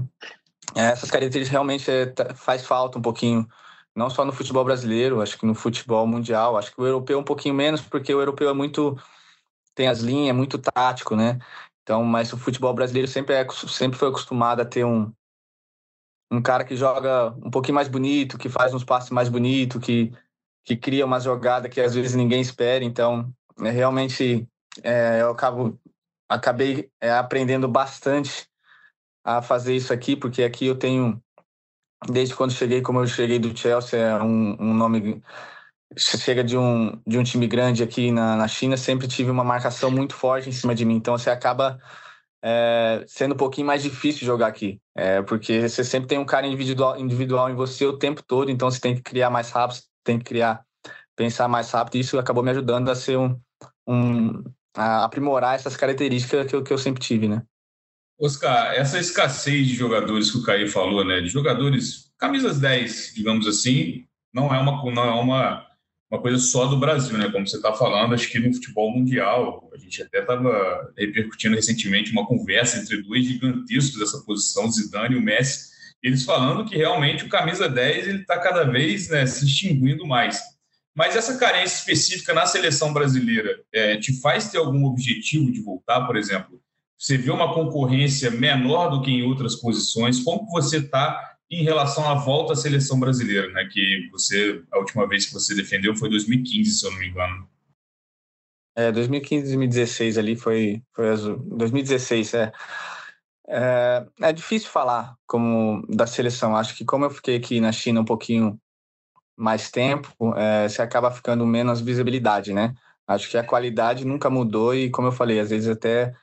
essas 0.75 1.11
características 1.11 1.49
realmente 1.49 1.91
é, 1.91 2.13
faz 2.35 2.67
falta 2.67 2.99
um 2.99 3.03
pouquinho, 3.03 3.49
não 3.95 4.11
só 4.11 4.25
no 4.25 4.33
futebol 4.33 4.65
brasileiro, 4.65 5.21
acho 5.21 5.39
que 5.39 5.47
no 5.47 5.55
futebol 5.55 6.07
mundial. 6.07 6.57
Acho 6.57 6.73
que 6.75 6.81
o 6.81 6.87
europeu 6.87 7.19
um 7.19 7.25
pouquinho 7.25 7.55
menos, 7.55 7.81
porque 7.81 8.15
o 8.15 8.21
europeu 8.21 8.49
é 8.51 8.53
muito. 8.53 8.97
tem 9.75 9.89
as 9.89 10.01
linhas, 10.01 10.31
é 10.31 10.33
muito 10.33 10.59
tático, 10.59 11.17
né? 11.17 11.39
Então, 11.83 12.05
mas 12.05 12.33
o 12.33 12.39
futebol 12.39 12.75
brasileiro 12.75 13.09
sempre, 13.09 13.35
é, 13.35 13.47
sempre 13.69 13.99
foi 13.99 14.09
acostumado 14.09 14.61
a 14.61 14.65
ter 14.65 14.85
um, 14.85 15.13
um 16.31 16.43
cara 16.43 16.65
que 16.65 16.77
joga 16.77 17.35
um 17.45 17.51
pouquinho 17.51 17.75
mais 17.75 17.89
bonito, 17.89 18.39
que 18.39 18.49
faz 18.49 18.75
uns 18.75 18.85
passes 18.85 19.11
mais 19.11 19.29
bonitos, 19.29 19.83
que, 19.83 20.13
que 20.65 20.77
cria 20.77 21.07
uma 21.07 21.21
jogada 21.21 21.69
que 21.69 21.81
às 21.81 21.95
vezes 21.95 22.15
ninguém 22.15 22.41
espera. 22.41 22.85
Então, 22.85 23.33
é, 23.61 23.71
realmente, 23.71 24.47
é, 24.83 25.23
eu 25.23 25.31
acabo, 25.31 25.79
acabei 26.29 26.91
é, 27.01 27.11
aprendendo 27.11 27.67
bastante 27.67 28.47
a 29.25 29.41
fazer 29.43 29.75
isso 29.75 29.93
aqui, 29.93 30.15
porque 30.15 30.43
aqui 30.43 30.67
eu 30.67 30.77
tenho, 30.77 31.21
desde 32.09 32.35
quando 32.35 32.53
cheguei, 32.53 32.83
como 32.83 33.01
eu 33.01 33.07
cheguei 33.07 33.39
do 33.39 33.57
Chelsea, 33.57 33.99
é 33.99 34.23
um, 34.23 34.57
um 34.61 34.75
nome 34.75 35.23
chega 35.97 36.45
de 36.45 36.57
um, 36.57 37.01
de 37.07 37.19
um 37.19 37.23
time 37.23 37.47
grande 37.47 37.83
aqui 37.83 38.13
na, 38.13 38.37
na 38.37 38.47
China, 38.47 38.77
sempre 38.77 39.09
tive 39.09 39.31
uma 39.31 39.43
marcação 39.43 39.91
muito 39.91 40.15
forte 40.15 40.49
em 40.49 40.53
cima 40.53 40.75
de 40.75 40.85
mim. 40.85 40.97
Então, 40.97 41.17
você 41.17 41.31
acaba 41.31 41.81
é, 42.43 43.05
sendo 43.07 43.35
um 43.35 43.37
pouquinho 43.37 43.67
mais 43.67 43.83
difícil 43.83 44.27
jogar 44.27 44.47
aqui, 44.47 44.81
é, 44.97 45.23
porque 45.23 45.69
você 45.69 45.85
sempre 45.85 46.09
tem 46.09 46.19
um 46.19 46.25
cara 46.25 46.47
individual, 46.47 46.99
individual 46.99 47.51
em 47.51 47.55
você 47.55 47.85
o 47.87 47.99
tempo 47.99 48.23
todo, 48.23 48.51
então 48.51 48.71
você 48.71 48.81
tem 48.81 48.95
que 48.95 49.03
criar 49.03 49.31
mais 49.31 49.51
rápido, 49.51 49.81
tem 50.05 50.19
que 50.19 50.25
criar, 50.25 50.65
pensar 51.17 51.49
mais 51.49 51.71
rápido, 51.71 51.97
e 51.97 52.01
isso 52.01 52.19
acabou 52.19 52.43
me 52.43 52.51
ajudando 52.51 52.89
a 52.89 52.95
ser 52.95 53.19
um, 53.19 53.39
um 53.87 54.43
a 54.77 55.05
aprimorar 55.05 55.57
essas 55.57 55.77
características 55.77 56.47
que 56.47 56.55
eu, 56.55 56.63
que 56.63 56.73
eu 56.73 56.79
sempre 56.79 57.03
tive, 57.03 57.29
né? 57.29 57.43
Oscar, 58.21 58.73
essa 58.75 58.99
escassez 58.99 59.67
de 59.67 59.75
jogadores 59.75 60.31
que 60.31 60.39
o 60.39 60.43
Caí 60.43 60.69
falou, 60.69 61.05
né, 61.05 61.21
de 61.21 61.29
jogadores 61.29 62.13
camisas 62.19 62.59
10, 62.59 63.13
digamos 63.15 63.47
assim, 63.47 64.05
não 64.33 64.53
é 64.53 64.59
uma 64.59 64.93
não 64.93 65.05
é 65.05 65.13
uma 65.13 65.68
uma 66.11 66.21
coisa 66.21 66.39
só 66.39 66.67
do 66.67 66.79
Brasil, 66.79 67.19
né? 67.19 67.31
Como 67.31 67.47
você 67.47 67.57
está 67.57 67.73
falando, 67.75 68.15
acho 68.15 68.31
que 68.31 68.39
no 68.39 68.53
futebol 68.53 68.91
mundial, 68.91 69.69
a 69.75 69.79
gente 69.79 70.03
até 70.03 70.21
estava 70.21 70.93
repercutindo 70.97 71.55
recentemente 71.55 72.13
uma 72.13 72.27
conversa 72.27 72.79
entre 72.79 73.03
dois 73.03 73.27
gigantescos 73.27 73.99
dessa 73.99 74.19
posição, 74.25 74.71
Zidane 74.71 75.15
e 75.15 75.19
o 75.19 75.23
Messi, 75.23 75.69
eles 76.03 76.25
falando 76.25 76.65
que 76.65 76.77
realmente 76.77 77.25
o 77.25 77.29
camisa 77.29 77.69
10 77.69 78.09
ele 78.09 78.21
está 78.21 78.39
cada 78.39 78.65
vez 78.65 79.09
né, 79.09 79.27
se 79.27 79.45
extinguindo 79.45 80.07
mais. 80.07 80.41
Mas 80.95 81.15
essa 81.15 81.37
carência 81.37 81.77
específica 81.77 82.33
na 82.33 82.47
seleção 82.47 82.93
brasileira 82.93 83.61
é, 83.73 83.97
te 83.97 84.19
faz 84.21 84.51
ter 84.51 84.59
algum 84.59 84.85
objetivo 84.87 85.53
de 85.53 85.61
voltar, 85.61 86.07
por 86.07 86.17
exemplo? 86.17 86.61
Você 86.97 87.17
vê 87.17 87.31
uma 87.31 87.55
concorrência 87.55 88.31
menor 88.31 88.89
do 88.89 89.03
que 89.03 89.11
em 89.11 89.23
outras 89.23 89.57
posições? 89.57 90.21
Como 90.21 90.49
você 90.51 90.79
está 90.79 91.37
em 91.51 91.63
relação 91.63 92.09
à 92.09 92.15
volta 92.15 92.53
à 92.53 92.57
seleção 92.57 93.01
brasileira, 93.01 93.49
né? 93.51 93.69
Que 93.73 94.09
você, 94.11 94.63
a 94.71 94.79
última 94.79 95.07
vez 95.07 95.27
que 95.27 95.33
você 95.33 95.55
defendeu 95.55 95.97
foi 95.97 96.11
2015, 96.11 96.71
se 96.71 96.87
eu 96.87 96.93
não 96.93 96.99
me 96.99 97.09
engano. 97.09 97.49
É, 98.77 98.93
2015, 98.93 99.43
2016 99.45 100.19
ali 100.19 100.37
foi, 100.37 100.83
foi 100.93 101.07
2016, 101.47 102.35
é. 102.35 102.53
é. 103.49 104.07
É 104.21 104.33
difícil 104.33 104.69
falar 104.71 105.17
como 105.27 105.85
da 105.89 106.07
seleção. 106.07 106.57
Acho 106.57 106.77
que 106.77 106.85
como 106.85 107.05
eu 107.05 107.11
fiquei 107.11 107.37
aqui 107.37 107.61
na 107.61 107.73
China 107.73 108.03
um 108.03 108.05
pouquinho 108.05 108.61
mais 109.37 109.71
tempo, 109.71 110.13
é, 110.37 110.69
você 110.69 110.83
acaba 110.83 111.11
ficando 111.11 111.47
menos 111.47 111.81
visibilidade, 111.81 112.53
né? 112.53 112.75
Acho 113.07 113.31
que 113.31 113.39
a 113.39 113.45
qualidade 113.45 114.05
nunca 114.05 114.29
mudou 114.29 114.75
e, 114.75 114.91
como 114.91 115.09
eu 115.09 115.13
falei, 115.13 115.41
às 115.41 115.49
vezes 115.49 115.69
até, 115.69 116.15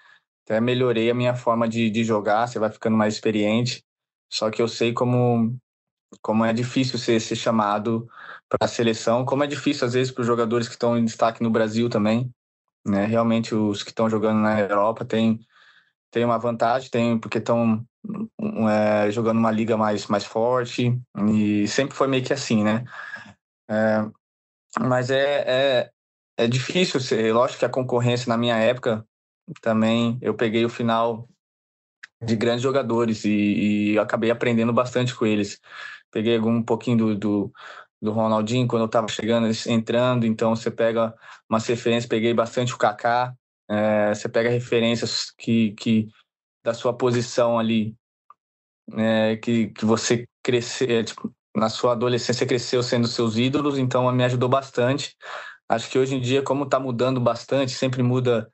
até 0.46 0.62
melhorei 0.62 1.10
a 1.10 1.16
minha 1.16 1.34
forma 1.34 1.68
de, 1.68 1.90
de 1.90 2.04
jogar, 2.04 2.46
você 2.46 2.60
vai 2.60 2.70
ficando 2.70 2.96
mais 2.98 3.16
experiente. 3.16 3.85
Só 4.36 4.52
que 4.52 4.62
eu 4.62 4.68
sei 4.68 4.92
como, 4.92 5.58
como 6.22 6.44
é 6.44 6.52
difícil 6.52 7.00
ser, 7.00 7.22
ser 7.22 7.38
chamado 7.38 8.06
para 8.50 8.66
a 8.66 8.68
seleção, 8.68 9.24
como 9.24 9.46
é 9.46 9.48
difícil 9.48 9.88
às 9.88 9.94
vezes 9.94 10.12
para 10.12 10.24
os 10.24 10.28
jogadores 10.28 10.68
que 10.68 10.74
estão 10.74 10.98
em 10.98 11.06
destaque 11.06 11.42
no 11.42 11.50
Brasil 11.50 11.90
também. 11.90 12.30
Né? 12.86 13.06
Realmente 13.06 13.56
os 13.56 13.82
que 13.82 13.92
estão 13.92 14.10
jogando 14.10 14.42
na 14.42 14.60
Europa 14.60 15.06
têm, 15.06 15.40
têm 16.12 16.26
uma 16.26 16.38
vantagem, 16.38 16.90
tem, 16.90 17.18
porque 17.18 17.38
estão 17.38 17.86
é, 18.70 19.10
jogando 19.10 19.38
uma 19.38 19.52
liga 19.52 19.78
mais, 19.78 20.06
mais 20.08 20.26
forte 20.26 21.00
e 21.30 21.66
sempre 21.70 21.96
foi 21.96 22.10
meio 22.10 22.24
que 22.24 22.34
assim, 22.34 22.62
né? 22.62 22.84
É, 23.70 24.06
mas 24.82 25.10
é, 25.12 25.44
é, 25.48 25.92
é 26.40 26.46
difícil 26.46 27.00
ser, 27.00 27.34
lógico 27.34 27.60
que 27.60 27.66
a 27.66 27.70
concorrência 27.70 28.28
na 28.28 28.38
minha 28.38 28.58
época 28.58 29.08
também 29.62 30.20
eu 30.22 30.34
peguei 30.34 30.66
o 30.66 30.70
final 30.70 31.26
de 32.26 32.36
grandes 32.36 32.62
jogadores 32.62 33.24
e, 33.26 33.94
e 33.94 34.00
acabei 34.00 34.32
aprendendo 34.32 34.74
bastante 34.74 35.14
com 35.16 35.26
eles. 35.26 35.60
Peguei 36.12 36.40
um 36.40 36.64
pouquinho 36.64 36.98
do, 36.98 37.16
do, 37.16 37.54
do 38.02 38.12
Ronaldinho 38.12 38.68
quando 38.68 38.84
eu 38.84 38.88
estava 38.88 39.08
chegando, 39.08 39.48
entrando, 39.68 40.26
então 40.26 40.56
você 40.56 40.72
pega 40.72 41.14
umas 41.50 41.66
referências, 41.68 42.08
peguei 42.08 42.34
bastante 42.34 42.74
o 42.74 42.78
Kaká, 42.78 43.36
é, 43.70 44.14
você 44.14 44.30
pega 44.30 44.50
referências 44.50 45.32
que, 45.38 45.72
que 45.72 46.08
da 46.64 46.74
sua 46.74 46.94
posição 46.94 47.60
ali, 47.60 47.96
é, 48.94 49.36
que, 49.38 49.68
que 49.68 49.86
você 49.86 50.28
cresceu, 50.44 50.90
é, 50.90 51.04
tipo, 51.04 51.34
na 51.56 51.70
sua 51.70 51.94
adolescência 51.94 52.46
cresceu 52.46 52.84
sendo 52.84 53.08
seus 53.08 53.38
ídolos, 53.38 53.78
então 53.78 54.12
me 54.12 54.24
ajudou 54.24 54.50
bastante. 54.50 55.16
Acho 55.68 55.90
que 55.90 55.98
hoje 55.98 56.16
em 56.16 56.22
dia, 56.22 56.44
como 56.44 56.66
está 56.66 56.80
mudando 56.80 57.20
bastante, 57.20 57.72
sempre 57.72 58.04
muda 58.04 58.52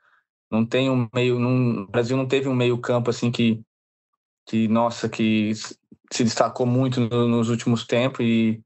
não 0.51 0.65
tem 0.65 0.89
um 0.89 1.07
meio, 1.13 1.39
no 1.39 1.87
Brasil 1.87 2.17
não 2.17 2.27
teve 2.27 2.47
um 2.49 2.55
meio 2.55 2.77
campo 2.77 3.09
assim 3.09 3.31
que, 3.31 3.61
que 4.45 4.67
nossa, 4.67 5.07
que 5.07 5.53
se 6.11 6.23
destacou 6.23 6.65
muito 6.65 6.99
no, 6.99 7.27
nos 7.27 7.49
últimos 7.49 7.85
tempos 7.85 8.25
e, 8.25 8.61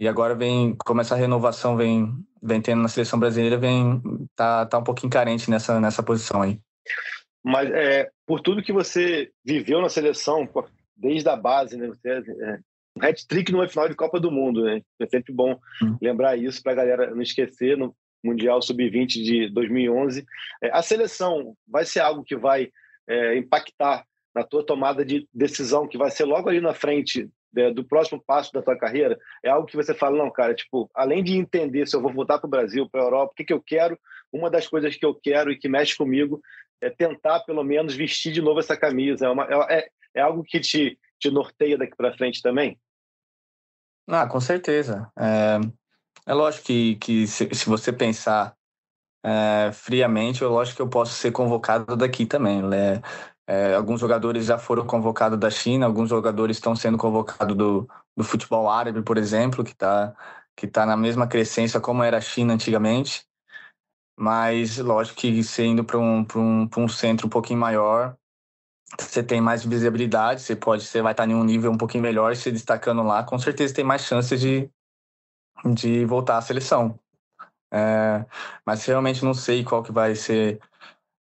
e 0.00 0.08
agora 0.08 0.34
vem, 0.34 0.74
como 0.84 1.00
essa 1.00 1.14
renovação 1.14 1.76
vem, 1.76 2.12
vem 2.42 2.62
tendo 2.62 2.82
na 2.82 2.88
seleção 2.88 3.18
brasileira, 3.18 3.58
vem 3.58 4.00
tá, 4.34 4.64
tá 4.64 4.78
um 4.78 4.84
pouquinho 4.84 5.12
carente 5.12 5.50
nessa, 5.50 5.78
nessa 5.78 6.02
posição 6.02 6.40
aí. 6.40 6.58
Mas 7.44 7.70
é, 7.70 8.10
por 8.26 8.40
tudo 8.40 8.62
que 8.62 8.72
você 8.72 9.30
viveu 9.44 9.80
na 9.80 9.88
seleção, 9.88 10.48
desde 10.96 11.28
a 11.28 11.36
base, 11.36 11.76
né? 11.76 11.86
Você, 11.88 12.08
é, 12.10 12.58
um 12.96 13.06
hat-trick 13.06 13.52
numa 13.52 13.68
final 13.68 13.88
de 13.88 13.94
Copa 13.94 14.18
do 14.18 14.30
Mundo, 14.30 14.64
né? 14.64 14.82
É 14.98 15.06
sempre 15.06 15.32
bom 15.32 15.58
hum. 15.82 15.96
lembrar 16.02 16.36
isso 16.36 16.62
para 16.62 16.72
a 16.72 16.74
galera 16.74 17.14
não 17.14 17.22
esquecer. 17.22 17.76
No, 17.76 17.94
Mundial 18.22 18.60
Sub-20 18.60 19.06
de 19.06 19.48
2011. 19.50 20.24
É, 20.62 20.70
a 20.70 20.82
seleção 20.82 21.56
vai 21.66 21.84
ser 21.84 22.00
algo 22.00 22.24
que 22.24 22.36
vai 22.36 22.70
é, 23.08 23.36
impactar 23.36 24.04
na 24.34 24.44
tua 24.44 24.64
tomada 24.64 25.04
de 25.04 25.26
decisão, 25.32 25.88
que 25.88 25.98
vai 25.98 26.10
ser 26.10 26.24
logo 26.24 26.48
ali 26.48 26.60
na 26.60 26.74
frente 26.74 27.28
é, 27.56 27.70
do 27.72 27.84
próximo 27.84 28.22
passo 28.24 28.52
da 28.52 28.62
tua 28.62 28.76
carreira? 28.76 29.18
É 29.42 29.50
algo 29.50 29.66
que 29.66 29.76
você 29.76 29.94
fala, 29.94 30.18
não, 30.18 30.30
cara, 30.30 30.54
tipo, 30.54 30.90
além 30.94 31.22
de 31.24 31.36
entender 31.36 31.86
se 31.86 31.96
eu 31.96 32.02
vou 32.02 32.12
voltar 32.12 32.38
para 32.38 32.46
o 32.46 32.50
Brasil, 32.50 32.88
para 32.88 33.00
a 33.00 33.04
Europa, 33.04 33.32
o 33.32 33.34
que, 33.34 33.44
que 33.44 33.52
eu 33.52 33.62
quero, 33.62 33.98
uma 34.32 34.50
das 34.50 34.66
coisas 34.66 34.94
que 34.94 35.04
eu 35.04 35.14
quero 35.14 35.50
e 35.50 35.58
que 35.58 35.68
mexe 35.68 35.96
comigo 35.96 36.40
é 36.80 36.90
tentar, 36.90 37.40
pelo 37.40 37.64
menos, 37.64 37.94
vestir 37.94 38.32
de 38.32 38.42
novo 38.42 38.60
essa 38.60 38.76
camisa. 38.76 39.26
É, 39.26 39.30
uma, 39.30 39.44
é, 39.70 39.88
é 40.14 40.20
algo 40.20 40.44
que 40.44 40.60
te, 40.60 40.98
te 41.18 41.30
norteia 41.30 41.76
daqui 41.76 41.96
para 41.96 42.16
frente 42.16 42.42
também? 42.42 42.78
Ah, 44.06 44.26
com 44.26 44.40
certeza. 44.40 45.10
É, 45.18 45.58
é 46.26 46.34
lógico 46.34 46.66
que, 46.66 46.96
que 46.96 47.26
se, 47.26 47.48
se 47.52 47.68
você 47.68 47.92
pensar 47.92 48.54
é, 49.24 49.70
friamente, 49.72 50.42
é 50.42 50.46
lógico 50.46 50.76
que 50.76 50.82
eu 50.82 50.88
posso 50.88 51.12
ser 51.14 51.32
convocado 51.32 51.96
daqui 51.96 52.26
também. 52.26 52.62
Né? 52.62 53.02
É, 53.46 53.74
alguns 53.74 54.00
jogadores 54.00 54.46
já 54.46 54.58
foram 54.58 54.86
convocados 54.86 55.38
da 55.38 55.50
China, 55.50 55.86
alguns 55.86 56.10
jogadores 56.10 56.56
estão 56.56 56.76
sendo 56.76 56.98
convocados 56.98 57.56
do, 57.56 57.88
do 58.16 58.24
futebol 58.24 58.68
árabe, 58.68 59.02
por 59.02 59.16
exemplo, 59.18 59.64
que 59.64 59.72
está 59.72 60.14
que 60.54 60.66
tá 60.66 60.84
na 60.84 60.96
mesma 60.96 61.28
crescência 61.28 61.78
como 61.78 62.02
era 62.02 62.16
a 62.16 62.20
China 62.20 62.52
antigamente. 62.52 63.24
Mas, 64.18 64.76
lógico 64.78 65.20
que 65.20 65.42
você 65.44 65.64
indo 65.64 65.84
para 65.84 65.96
um, 65.96 66.26
um, 66.34 66.68
um 66.76 66.88
centro 66.88 67.28
um 67.28 67.30
pouquinho 67.30 67.60
maior, 67.60 68.16
você 68.98 69.22
tem 69.22 69.40
mais 69.40 69.64
visibilidade, 69.64 70.42
você 70.42 70.56
pode, 70.56 70.84
você 70.84 71.00
vai 71.00 71.12
estar 71.12 71.28
em 71.28 71.34
um 71.34 71.44
nível 71.44 71.70
um 71.70 71.78
pouquinho 71.78 72.02
melhor, 72.02 72.34
se 72.34 72.50
destacando 72.50 73.04
lá, 73.04 73.22
com 73.22 73.38
certeza 73.38 73.72
tem 73.72 73.84
mais 73.84 74.02
chances 74.02 74.40
de, 74.40 74.68
de 75.64 76.04
voltar 76.04 76.38
à 76.38 76.42
seleção. 76.42 76.98
É, 77.72 78.24
mas 78.64 78.84
realmente 78.84 79.24
não 79.24 79.34
sei 79.34 79.62
qual 79.62 79.82
que 79.82 79.92
vai 79.92 80.14
ser 80.14 80.58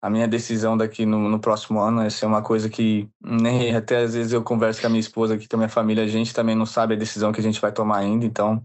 a 0.01 0.09
minha 0.09 0.27
decisão 0.27 0.75
daqui 0.75 1.05
no, 1.05 1.29
no 1.29 1.39
próximo 1.39 1.79
ano. 1.79 2.01
Essa 2.01 2.25
é 2.25 2.27
uma 2.27 2.41
coisa 2.41 2.69
que 2.69 3.09
nem 3.21 3.73
até 3.75 4.03
às 4.03 4.13
vezes 4.13 4.33
eu 4.33 4.43
converso 4.43 4.81
com 4.81 4.87
a 4.87 4.89
minha 4.89 4.99
esposa 4.99 5.35
aqui, 5.35 5.47
com 5.47 5.55
a 5.55 5.59
minha 5.59 5.69
família, 5.69 6.03
a 6.03 6.07
gente 6.07 6.33
também 6.33 6.55
não 6.55 6.65
sabe 6.65 6.93
a 6.93 6.97
decisão 6.97 7.31
que 7.31 7.39
a 7.39 7.43
gente 7.43 7.61
vai 7.61 7.71
tomar 7.71 7.99
ainda. 7.99 8.25
Então, 8.25 8.61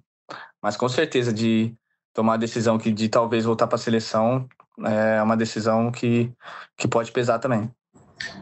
mas 0.61 0.77
com 0.77 0.89
certeza 0.89 1.33
de 1.33 1.75
tomar 2.13 2.35
a 2.35 2.39
decisão 2.39 2.77
que 2.77 2.91
de 2.91 3.09
talvez 3.09 3.45
voltar 3.45 3.69
para 3.69 3.77
a 3.77 3.79
seleção 3.79 4.49
é 4.85 5.23
uma 5.23 5.37
decisão 5.37 5.93
que, 5.93 6.33
que 6.77 6.89
pode 6.89 7.13
pesar 7.13 7.39
também. 7.39 7.71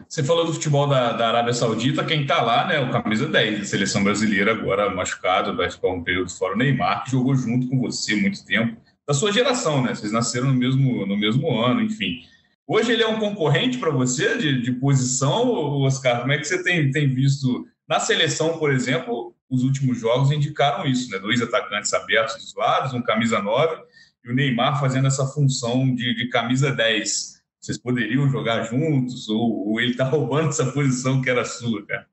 Você 0.07 0.23
falou 0.23 0.45
do 0.45 0.53
futebol 0.53 0.87
da, 0.87 1.13
da 1.13 1.27
Arábia 1.27 1.53
Saudita, 1.53 2.03
quem 2.03 2.21
está 2.21 2.41
lá, 2.41 2.67
né, 2.67 2.79
o 2.79 2.91
camisa 2.91 3.27
10 3.27 3.59
da 3.59 3.65
seleção 3.65 4.03
brasileira, 4.03 4.51
agora 4.51 4.89
machucado, 4.89 5.55
vai 5.55 5.69
ficar 5.69 5.89
um 5.89 6.03
período 6.03 6.31
fora 6.31 6.55
o 6.55 6.57
Neymar, 6.57 7.03
que 7.03 7.11
jogou 7.11 7.35
junto 7.35 7.67
com 7.67 7.79
você 7.79 8.15
muito 8.15 8.43
tempo, 8.45 8.77
da 9.07 9.13
sua 9.13 9.31
geração, 9.31 9.83
né? 9.83 9.95
Vocês 9.95 10.11
nasceram 10.11 10.47
no 10.47 10.53
mesmo, 10.53 11.05
no 11.05 11.17
mesmo 11.17 11.57
ano, 11.59 11.81
enfim. 11.81 12.21
Hoje 12.67 12.91
ele 12.91 13.03
é 13.03 13.07
um 13.07 13.19
concorrente 13.19 13.77
para 13.77 13.89
você 13.89 14.37
de, 14.37 14.61
de 14.61 14.73
posição, 14.73 15.49
Oscar? 15.81 16.19
Como 16.19 16.33
é 16.33 16.37
que 16.37 16.43
você 16.43 16.61
tem, 16.61 16.91
tem 16.91 17.13
visto 17.13 17.65
na 17.87 17.99
seleção, 17.99 18.57
por 18.57 18.71
exemplo, 18.71 19.33
os 19.49 19.63
últimos 19.63 19.97
jogos 19.97 20.31
indicaram 20.31 20.85
isso, 20.85 21.09
né? 21.09 21.19
Dois 21.19 21.41
atacantes 21.41 21.93
abertos 21.93 22.35
dos 22.35 22.53
lados, 22.55 22.93
um 22.93 23.01
camisa 23.01 23.41
9 23.41 23.77
e 24.25 24.31
o 24.31 24.35
Neymar 24.35 24.79
fazendo 24.79 25.07
essa 25.07 25.25
função 25.25 25.95
de, 25.95 26.13
de 26.15 26.27
camisa 26.27 26.71
10 26.71 27.36
vocês 27.67 27.77
poderiam 27.77 28.29
jogar 28.29 28.63
juntos? 28.63 29.27
Ou, 29.27 29.69
ou 29.69 29.81
ele 29.81 29.91
está 29.91 30.05
roubando 30.09 30.49
essa 30.49 30.71
posição 30.71 31.21
que 31.21 31.29
era 31.29 31.43
sua, 31.43 31.85
cara? 31.85 32.07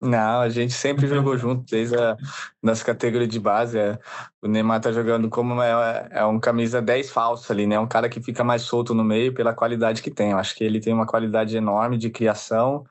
Não, 0.00 0.40
a 0.40 0.48
gente 0.48 0.72
sempre 0.72 1.06
jogou 1.08 1.36
junto, 1.36 1.64
desde 1.68 1.96
a 1.96 2.16
das 2.62 2.82
categorias 2.82 3.28
de 3.28 3.40
base. 3.40 3.78
É, 3.78 3.98
o 4.42 4.46
Neymar 4.46 4.80
tá 4.80 4.92
jogando 4.92 5.28
como 5.28 5.60
é, 5.60 6.08
é 6.12 6.24
um 6.24 6.38
camisa 6.38 6.80
10 6.80 7.10
falso 7.10 7.50
ali, 7.50 7.66
né? 7.66 7.78
Um 7.78 7.88
cara 7.88 8.08
que 8.08 8.22
fica 8.22 8.44
mais 8.44 8.62
solto 8.62 8.94
no 8.94 9.02
meio 9.02 9.34
pela 9.34 9.54
qualidade 9.54 10.02
que 10.02 10.10
tem. 10.10 10.32
Eu 10.32 10.38
acho 10.38 10.54
que 10.54 10.62
ele 10.62 10.80
tem 10.80 10.92
uma 10.92 11.06
qualidade 11.06 11.56
enorme 11.56 11.98
de 11.98 12.10
criação 12.10 12.84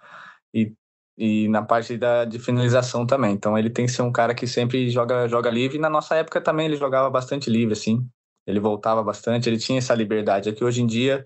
e, 0.54 0.74
e 1.18 1.48
na 1.50 1.62
parte 1.64 1.98
da, 1.98 2.26
de 2.26 2.40
finalização 2.40 3.06
também. 3.06 3.34
Então 3.34 3.58
ele 3.58 3.70
tem 3.70 3.86
que 3.86 3.92
ser 3.92 4.02
um 4.02 4.12
cara 4.12 4.36
que 4.36 4.48
sempre 4.48 4.90
joga, 4.90 5.28
joga 5.30 5.50
livre. 5.50 5.78
E 5.78 5.82
na 5.82 5.90
nossa 5.90 6.16
época 6.16 6.42
também 6.42 6.66
ele 6.66 6.76
jogava 6.76 7.10
bastante 7.10 7.50
livre, 7.50 7.74
assim. 7.74 8.06
Ele 8.46 8.60
voltava 8.60 9.04
bastante, 9.04 9.50
ele 9.50 9.58
tinha 9.58 9.80
essa 9.80 9.94
liberdade. 9.94 10.50
Aqui 10.50 10.64
hoje 10.64 10.82
em 10.82 10.88
dia 10.88 11.26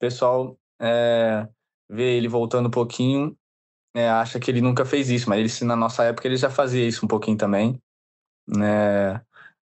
pessoal 0.00 0.58
é, 0.80 1.46
vê 1.88 2.16
ele 2.16 2.26
voltando 2.26 2.66
um 2.66 2.70
pouquinho, 2.70 3.36
é, 3.94 4.08
acha 4.08 4.40
que 4.40 4.50
ele 4.50 4.60
nunca 4.60 4.84
fez 4.84 5.10
isso, 5.10 5.28
mas 5.28 5.60
ele, 5.60 5.68
na 5.68 5.76
nossa 5.76 6.04
época 6.04 6.26
ele 6.26 6.36
já 6.36 6.50
fazia 6.50 6.86
isso 6.86 7.04
um 7.04 7.08
pouquinho 7.08 7.36
também. 7.36 7.80
Né? 8.48 9.20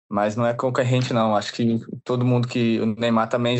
Mas 0.09 0.35
não 0.35 0.45
é 0.45 0.53
concorrente, 0.53 1.13
não. 1.13 1.35
Acho 1.35 1.53
que 1.53 1.79
todo 2.03 2.25
mundo 2.25 2.47
que. 2.47 2.79
O 2.79 2.85
Neymar 2.85 3.27
também 3.27 3.57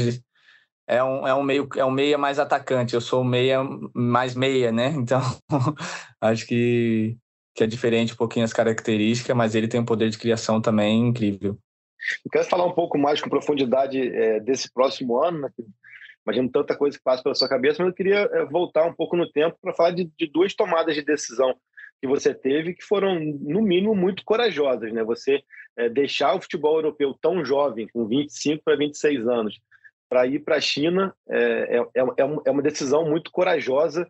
é 0.87 1.03
um, 1.03 1.27
é 1.27 1.33
um 1.33 1.43
meio 1.43 1.67
é 1.75 1.83
um 1.85 1.91
meia 1.91 2.17
mais 2.17 2.37
atacante. 2.39 2.93
Eu 2.93 3.01
sou 3.01 3.23
meia 3.23 3.63
mais 3.93 4.35
meia, 4.35 4.71
né? 4.71 4.89
Então 4.97 5.21
acho 6.21 6.45
que, 6.45 7.17
que 7.55 7.63
é 7.63 7.67
diferente 7.67 8.13
um 8.13 8.17
pouquinho 8.17 8.45
as 8.45 8.53
características, 8.53 9.35
mas 9.35 9.55
ele 9.55 9.67
tem 9.67 9.79
um 9.79 9.85
poder 9.85 10.09
de 10.09 10.17
criação 10.17 10.61
também 10.61 11.07
incrível. 11.07 11.57
Eu 12.23 12.31
quero 12.31 12.45
falar 12.45 12.65
um 12.65 12.73
pouco 12.73 12.97
mais 12.97 13.19
com 13.19 13.29
profundidade 13.29 13.99
é, 13.99 14.39
desse 14.39 14.71
próximo 14.71 15.23
ano, 15.23 15.41
né? 15.41 15.49
Imagino 16.25 16.49
tanta 16.49 16.75
coisa 16.75 16.97
que 16.97 17.03
passa 17.03 17.21
pela 17.21 17.35
sua 17.35 17.47
cabeça, 17.47 17.83
mas 17.83 17.89
eu 17.89 17.95
queria 17.95 18.29
eh, 18.31 18.45
voltar 18.45 18.85
um 18.85 18.93
pouco 18.93 19.15
no 19.15 19.29
tempo 19.31 19.57
para 19.61 19.73
falar 19.73 19.91
de, 19.91 20.09
de, 20.17 20.27
duas 20.27 20.55
tomadas 20.55 20.95
de 20.95 21.03
decisão 21.03 21.55
que 22.01 22.07
você 22.07 22.33
teve 22.33 22.73
que 22.73 22.83
foram, 22.83 23.19
no 23.19 23.61
mínimo, 23.61 23.95
muito 23.95 24.25
corajosas. 24.25 24.91
Né? 24.91 25.03
Você 25.03 25.43
é, 25.77 25.87
deixar 25.87 26.35
o 26.35 26.41
futebol 26.41 26.75
europeu 26.75 27.13
tão 27.21 27.45
jovem, 27.45 27.87
com 27.87 28.05
25 28.07 28.63
para 28.63 28.75
26 28.75 29.27
anos, 29.27 29.59
para 30.09 30.27
ir 30.27 30.39
para 30.39 30.57
a 30.57 30.61
China 30.61 31.13
é, 31.29 31.83
é, 31.95 32.01
é, 32.17 32.51
uma 32.51 32.61
decisão 32.61 33.09
muito 33.09 33.31
corajosa 33.31 34.07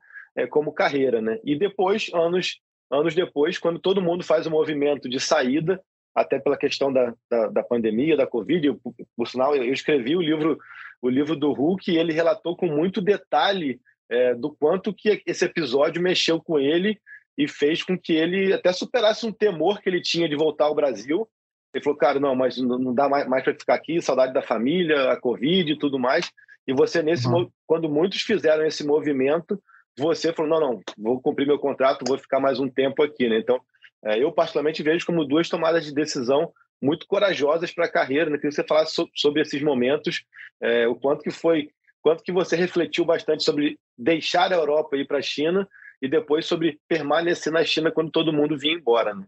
como 0.49 0.73
carreira. 0.73 1.21
Né? 1.21 1.39
E 1.43 1.57
depois, 1.57 2.09
anos, 2.13 2.59
anos 2.91 3.15
depois, 3.15 3.57
quando 3.57 3.79
todo 3.79 4.01
mundo 4.01 4.23
faz 4.23 4.45
o 4.45 4.49
um 4.49 4.53
movimento 4.53 5.07
de 5.07 5.19
saída, 5.19 5.81
até 6.13 6.39
pela 6.39 6.57
questão 6.57 6.91
da, 6.91 7.13
da, 7.29 7.47
da 7.47 7.63
pandemia, 7.63 8.17
da 8.17 8.25
Covid, 8.25 8.65
eu, 8.65 8.79
por 9.15 9.27
sinal, 9.27 9.55
eu 9.55 9.71
escrevi 9.71 10.15
o 10.15 10.21
livro 10.21 10.57
o 11.05 11.09
livro 11.09 11.35
do 11.35 11.53
Hulk 11.53 11.91
e 11.91 11.97
ele 11.97 12.11
relatou 12.11 12.55
com 12.55 12.65
muito 12.65 12.99
detalhe 12.99 13.79
é, 14.09 14.33
do 14.33 14.51
quanto 14.51 14.93
que 14.93 15.21
esse 15.25 15.45
episódio 15.45 16.01
mexeu 16.01 16.41
com 16.41 16.59
ele 16.59 16.99
e 17.37 17.47
fez 17.47 17.83
com 17.83 17.97
que 17.97 18.13
ele 18.13 18.53
até 18.53 18.73
superasse 18.73 19.25
um 19.25 19.31
temor 19.31 19.81
que 19.81 19.89
ele 19.89 20.01
tinha 20.01 20.27
de 20.27 20.35
voltar 20.35 20.65
ao 20.65 20.75
Brasil. 20.75 21.29
Ele 21.73 21.83
falou, 21.83 21.99
cara, 21.99 22.19
não, 22.19 22.35
mas 22.35 22.57
não 22.57 22.93
dá 22.93 23.07
mais, 23.07 23.27
mais 23.27 23.43
para 23.43 23.53
ficar 23.53 23.75
aqui, 23.75 24.01
saudade 24.01 24.33
da 24.33 24.41
família, 24.41 25.11
a 25.11 25.19
Covid 25.19 25.71
e 25.71 25.77
tudo 25.77 25.99
mais. 25.99 26.31
E 26.67 26.73
você, 26.73 27.03
nesse 27.03 27.27
uhum. 27.27 27.49
quando 27.67 27.87
muitos 27.87 28.21
fizeram 28.21 28.65
esse 28.65 28.83
movimento, 28.83 29.61
você 29.97 30.33
falou, 30.33 30.59
não, 30.59 30.71
não, 30.71 30.81
vou 30.97 31.21
cumprir 31.21 31.45
meu 31.45 31.59
contrato, 31.59 32.05
vou 32.07 32.17
ficar 32.17 32.39
mais 32.39 32.59
um 32.59 32.69
tempo 32.69 33.03
aqui. 33.03 33.29
Né? 33.29 33.37
Então, 33.37 33.61
é, 34.03 34.23
eu 34.23 34.31
particularmente 34.31 34.81
vejo 34.81 35.05
como 35.05 35.25
duas 35.25 35.49
tomadas 35.49 35.85
de 35.85 35.93
decisão 35.93 36.51
muito 36.81 37.07
corajosas 37.07 37.71
para 37.71 37.85
a 37.85 37.91
carreira. 37.91 38.29
Né? 38.29 38.37
Queria 38.37 38.49
que 38.49 38.55
você 38.55 38.63
falasse 38.63 38.93
so, 38.93 39.09
sobre 39.15 39.41
esses 39.41 39.61
momentos, 39.61 40.23
é, 40.61 40.87
o 40.87 40.95
quanto 40.95 41.23
que 41.23 41.31
foi, 41.31 41.69
quanto 42.01 42.23
que 42.23 42.31
você 42.31 42.55
refletiu 42.55 43.05
bastante 43.05 43.43
sobre 43.43 43.79
deixar 43.97 44.51
a 44.51 44.55
Europa 44.55 44.95
e 44.95 45.01
ir 45.01 45.07
para 45.07 45.19
a 45.19 45.21
China 45.21 45.67
e 46.01 46.09
depois 46.09 46.45
sobre 46.45 46.79
permanecer 46.87 47.51
na 47.51 47.63
China 47.63 47.91
quando 47.91 48.11
todo 48.11 48.33
mundo 48.33 48.57
vinha 48.57 48.75
embora. 48.75 49.13
Né? 49.13 49.25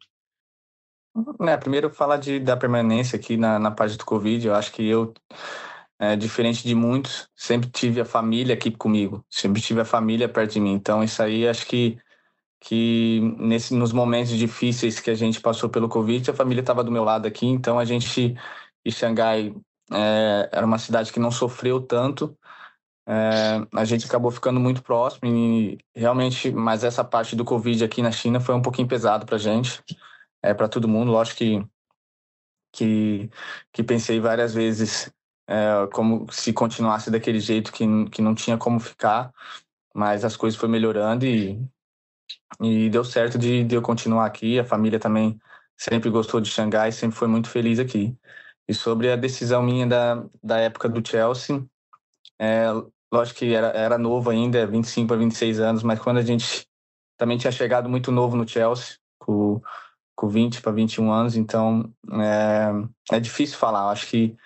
É, 1.50 1.58
primeiro 1.58 1.89
falar 1.89 2.18
de, 2.18 2.39
da 2.39 2.56
permanência 2.56 3.18
aqui 3.18 3.38
na, 3.38 3.58
na 3.58 3.72
parte 3.72 3.98
do 3.98 4.06
Covid, 4.06 4.48
eu 4.48 4.54
acho 4.54 4.72
que 4.72 4.88
eu 4.88 5.13
é, 6.00 6.16
diferente 6.16 6.63
de 6.63 6.75
muitos, 6.75 7.27
sempre 7.36 7.70
tive 7.70 8.00
a 8.00 8.06
família 8.06 8.54
aqui 8.54 8.70
comigo, 8.70 9.25
sempre 9.30 9.62
tive 9.62 9.82
a 9.82 9.86
família 9.86 10.30
perto 10.30 10.54
de 10.54 10.60
mim. 10.60 10.74
Então, 10.74 11.04
isso 11.04 11.22
aí 11.24 11.48
acho 11.48 11.66
que, 11.66 11.98
que 12.60 13.22
nesse, 13.38 13.74
nos 13.74 13.92
momentos 13.92 14.32
difíceis 14.32 15.00
que 15.00 15.10
a 15.10 15.16
gente 15.16 15.40
passou 15.40 15.70
pelo 15.70 15.90
Covid, 15.90 16.32
a 16.32 16.34
família 16.34 16.62
estava 16.62 16.84
do 16.84 16.92
meu 16.92 17.04
lado 17.04 17.28
aqui. 17.28 17.46
Então, 17.46 17.78
a 17.80 17.86
gente, 17.86 18.36
em 18.86 18.92
Xangai, 18.92 19.54
é, 19.92 20.50
era 20.52 20.66
uma 20.66 20.78
cidade 20.78 21.14
que 21.14 21.20
não 21.20 21.32
sofreu 21.32 21.82
tanto. 21.82 22.38
É, 23.08 23.66
a 23.74 23.86
gente 23.86 24.06
acabou 24.06 24.32
ficando 24.32 24.60
muito 24.60 24.84
próximo 24.84 25.30
e 25.30 25.78
realmente, 25.96 26.52
mas 26.52 26.84
essa 26.84 27.04
parte 27.04 27.36
do 27.36 27.46
Covid 27.46 27.84
aqui 27.84 28.02
na 28.02 28.12
China 28.12 28.40
foi 28.40 28.54
um 28.54 28.62
pouquinho 28.62 28.88
pesado 28.88 29.26
para 29.26 29.36
a 29.36 29.40
gente, 29.40 29.82
é, 30.44 30.54
para 30.54 30.68
todo 30.68 30.90
mundo. 30.90 31.12
Lógico 31.12 31.38
que, 31.38 31.66
que, 32.74 33.30
que 33.72 33.84
pensei 33.84 34.20
várias 34.20 34.54
vezes 34.54 35.10
é, 35.48 35.88
como 35.94 36.30
se 36.32 36.52
continuasse 36.52 37.10
daquele 37.10 37.40
jeito 37.40 37.72
que, 37.72 37.86
que 38.10 38.22
não 38.22 38.36
tinha 38.36 38.58
como 38.58 38.80
ficar, 38.80 39.32
mas 39.96 40.26
as 40.26 40.36
coisas 40.36 40.60
foram 40.60 40.74
melhorando 40.74 41.26
e, 41.26 41.66
e 42.62 42.89
deu 42.89 43.03
certo 43.03 43.38
de, 43.38 43.63
de 43.63 43.75
eu 43.75 43.81
continuar 43.81 44.25
aqui. 44.25 44.60
A 44.60 44.65
família 44.65 45.00
também 45.00 45.39
sempre 45.75 46.10
gostou 46.10 46.41
de 46.41 46.50
Xangai, 46.50 46.91
sempre 46.91 47.17
foi 47.17 47.27
muito 47.27 47.50
feliz 47.50 47.79
aqui. 47.79 48.15
E 48.67 48.74
sobre 48.74 49.12
a 49.12 49.15
decisão 49.15 49.62
minha 49.62 49.88
da, 49.88 50.25
da 50.43 50.60
época 50.60 50.89
do 50.89 51.07
Chelsea, 51.07 51.63
é, 52.39 52.65
lógico 53.12 53.39
que 53.39 53.53
era, 53.53 53.67
era 53.67 53.98
novo 53.98 54.29
ainda, 54.29 54.67
25 54.67 55.07
para 55.07 55.17
26 55.17 55.60
anos, 55.60 55.84
mas 55.84 56.00
quando 56.00 56.17
a 56.17 56.22
gente 56.24 56.67
também 57.17 57.38
tinha 57.38 57.51
chegado 57.51 57.89
muito 57.89 58.12
novo 58.12 58.36
no 58.36 58.48
Chelsea, 58.48 58.98
com, 59.19 59.62
com 60.15 60.27
20 60.27 60.62
para 60.62 60.72
21 60.72 61.12
anos, 61.12 61.36
então 61.36 61.91
é, 62.12 63.15
é 63.15 63.19
difícil 63.19 63.57
falar. 63.57 63.89
Acho 63.89 64.07
que 64.07 64.38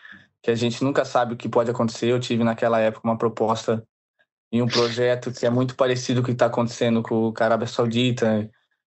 que 0.41 0.49
a 0.49 0.55
gente 0.55 0.83
nunca 0.83 1.05
sabe 1.05 1.33
o 1.33 1.37
que 1.37 1.47
pode 1.47 1.69
acontecer. 1.69 2.07
Eu 2.07 2.19
tive 2.19 2.43
naquela 2.43 2.79
época 2.79 3.07
uma 3.07 3.17
proposta 3.17 3.85
em 4.51 4.61
um 4.61 4.67
projeto 4.67 5.31
que 5.31 5.45
é 5.45 5.49
muito 5.49 5.75
parecido 5.75 6.21
com 6.21 6.25
o 6.25 6.25
que 6.27 6.31
está 6.33 6.47
acontecendo 6.47 7.01
com 7.01 7.29
o 7.29 7.33
Arábia 7.39 7.67
Saudita. 7.67 8.49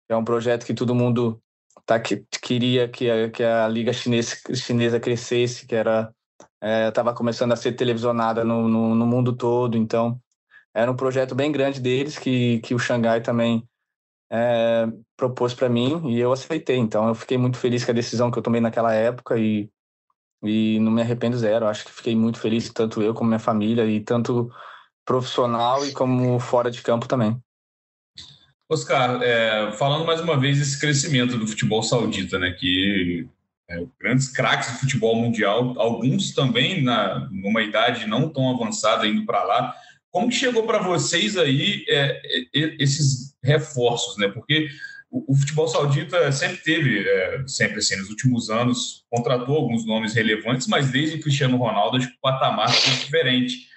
É 0.08 0.16
um 0.16 0.24
projeto 0.24 0.64
que 0.64 0.74
todo 0.74 0.94
mundo 0.94 1.40
tá, 1.84 2.00
que, 2.00 2.24
queria 2.42 2.88
que 2.88 3.10
a, 3.10 3.30
que 3.30 3.42
a 3.42 3.68
liga 3.68 3.92
chinesa, 3.92 4.36
chinesa 4.54 4.98
crescesse, 4.98 5.66
que 5.66 5.74
era 5.74 6.12
estava 6.88 7.10
é, 7.10 7.14
começando 7.14 7.52
a 7.52 7.56
ser 7.56 7.72
televisionada 7.72 8.44
no, 8.44 8.68
no, 8.68 8.94
no, 8.94 9.06
mundo 9.06 9.34
todo. 9.34 9.76
Então, 9.76 10.20
era 10.74 10.90
um 10.90 10.96
projeto 10.96 11.34
bem 11.34 11.50
grande 11.52 11.80
deles 11.80 12.18
que, 12.18 12.60
que 12.60 12.74
o 12.74 12.78
Xangai 12.78 13.20
também 13.20 13.66
é, 14.30 14.86
propôs 15.16 15.54
para 15.54 15.68
mim 15.68 16.10
e 16.10 16.18
eu 16.18 16.32
aceitei. 16.32 16.76
Então, 16.76 17.08
eu 17.08 17.14
fiquei 17.14 17.38
muito 17.38 17.58
feliz 17.58 17.84
com 17.84 17.90
a 17.90 17.94
decisão 17.94 18.30
que 18.30 18.38
eu 18.38 18.42
tomei 18.42 18.60
naquela 18.60 18.94
época 18.94 19.38
e 19.38 19.70
e 20.42 20.78
não 20.80 20.90
me 20.90 21.02
arrependo 21.02 21.36
zero. 21.36 21.66
Acho 21.66 21.84
que 21.84 21.92
fiquei 21.92 22.16
muito 22.16 22.38
feliz, 22.38 22.70
tanto 22.72 23.02
eu 23.02 23.14
como 23.14 23.28
minha 23.28 23.38
família, 23.38 23.84
e 23.86 24.00
tanto 24.00 24.50
profissional 25.04 25.86
e 25.86 25.92
como 25.92 26.38
fora 26.38 26.70
de 26.70 26.82
campo 26.82 27.08
também. 27.08 27.36
Oscar, 28.68 29.20
é, 29.22 29.72
falando 29.72 30.04
mais 30.04 30.20
uma 30.20 30.38
vez 30.38 30.58
desse 30.58 30.78
crescimento 30.78 31.36
do 31.36 31.46
futebol 31.46 31.82
saudita, 31.82 32.38
né, 32.38 32.52
que 32.52 33.26
é, 33.68 33.84
grandes 34.00 34.28
craques 34.28 34.72
do 34.72 34.78
futebol 34.78 35.16
mundial, 35.16 35.74
alguns 35.78 36.32
também 36.32 36.82
na 36.82 37.28
numa 37.30 37.62
idade 37.62 38.06
não 38.06 38.28
tão 38.28 38.50
avançada 38.50 39.06
indo 39.06 39.24
para 39.24 39.42
lá. 39.44 39.74
Como 40.10 40.28
que 40.28 40.34
chegou 40.34 40.64
para 40.64 40.82
vocês 40.82 41.36
aí 41.36 41.84
é, 41.88 42.20
esses 42.52 43.36
reforços, 43.42 44.16
né? 44.18 44.26
Porque 44.26 44.68
o, 45.10 45.34
futebol 45.36 45.68
saudita 45.68 46.30
sempre 46.32 46.58
teve, 46.58 47.08
é, 47.08 47.44
sempre 47.46 47.78
assim, 47.78 47.96
nos 47.96 48.10
últimos 48.10 48.50
anos, 48.50 49.04
contratou 49.08 49.56
alguns 49.56 49.86
nomes 49.86 50.14
relevantes, 50.14 50.66
mas 50.66 50.90
desde 50.90 51.16
o 51.16 51.20
Cristiano 51.20 51.56
Ronaldo, 51.56 51.96
acho 51.96 52.08
que 52.08 52.16
o 52.16 52.20
patamar 52.20 52.72
foi 52.72 52.94
diferente. 52.94 53.69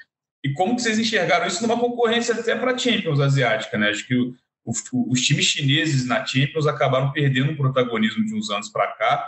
E 0.44 0.52
como 0.54 0.76
que 0.76 0.82
vocês 0.82 1.00
enxergaram 1.00 1.48
isso 1.48 1.62
numa 1.62 1.80
concorrência 1.80 2.36
até 2.36 2.56
para 2.56 2.74
a 2.74 2.78
Champions 2.78 3.20
asiática, 3.20 3.78
né? 3.78 3.90
Acho 3.90 4.06
que 4.06 4.16
o, 4.16 4.36
o, 4.66 5.12
os 5.12 5.22
times 5.22 5.46
chineses 5.46 6.06
na 6.06 6.26
Champions 6.26 6.67
acabaram 6.67 7.12
perdendo 7.12 7.54
o 7.54 7.58
protagonismo 7.58 8.26
de 8.26 8.36
uns 8.36 8.50
anos 8.50 8.70
para 8.70 8.88
cá 8.94 9.28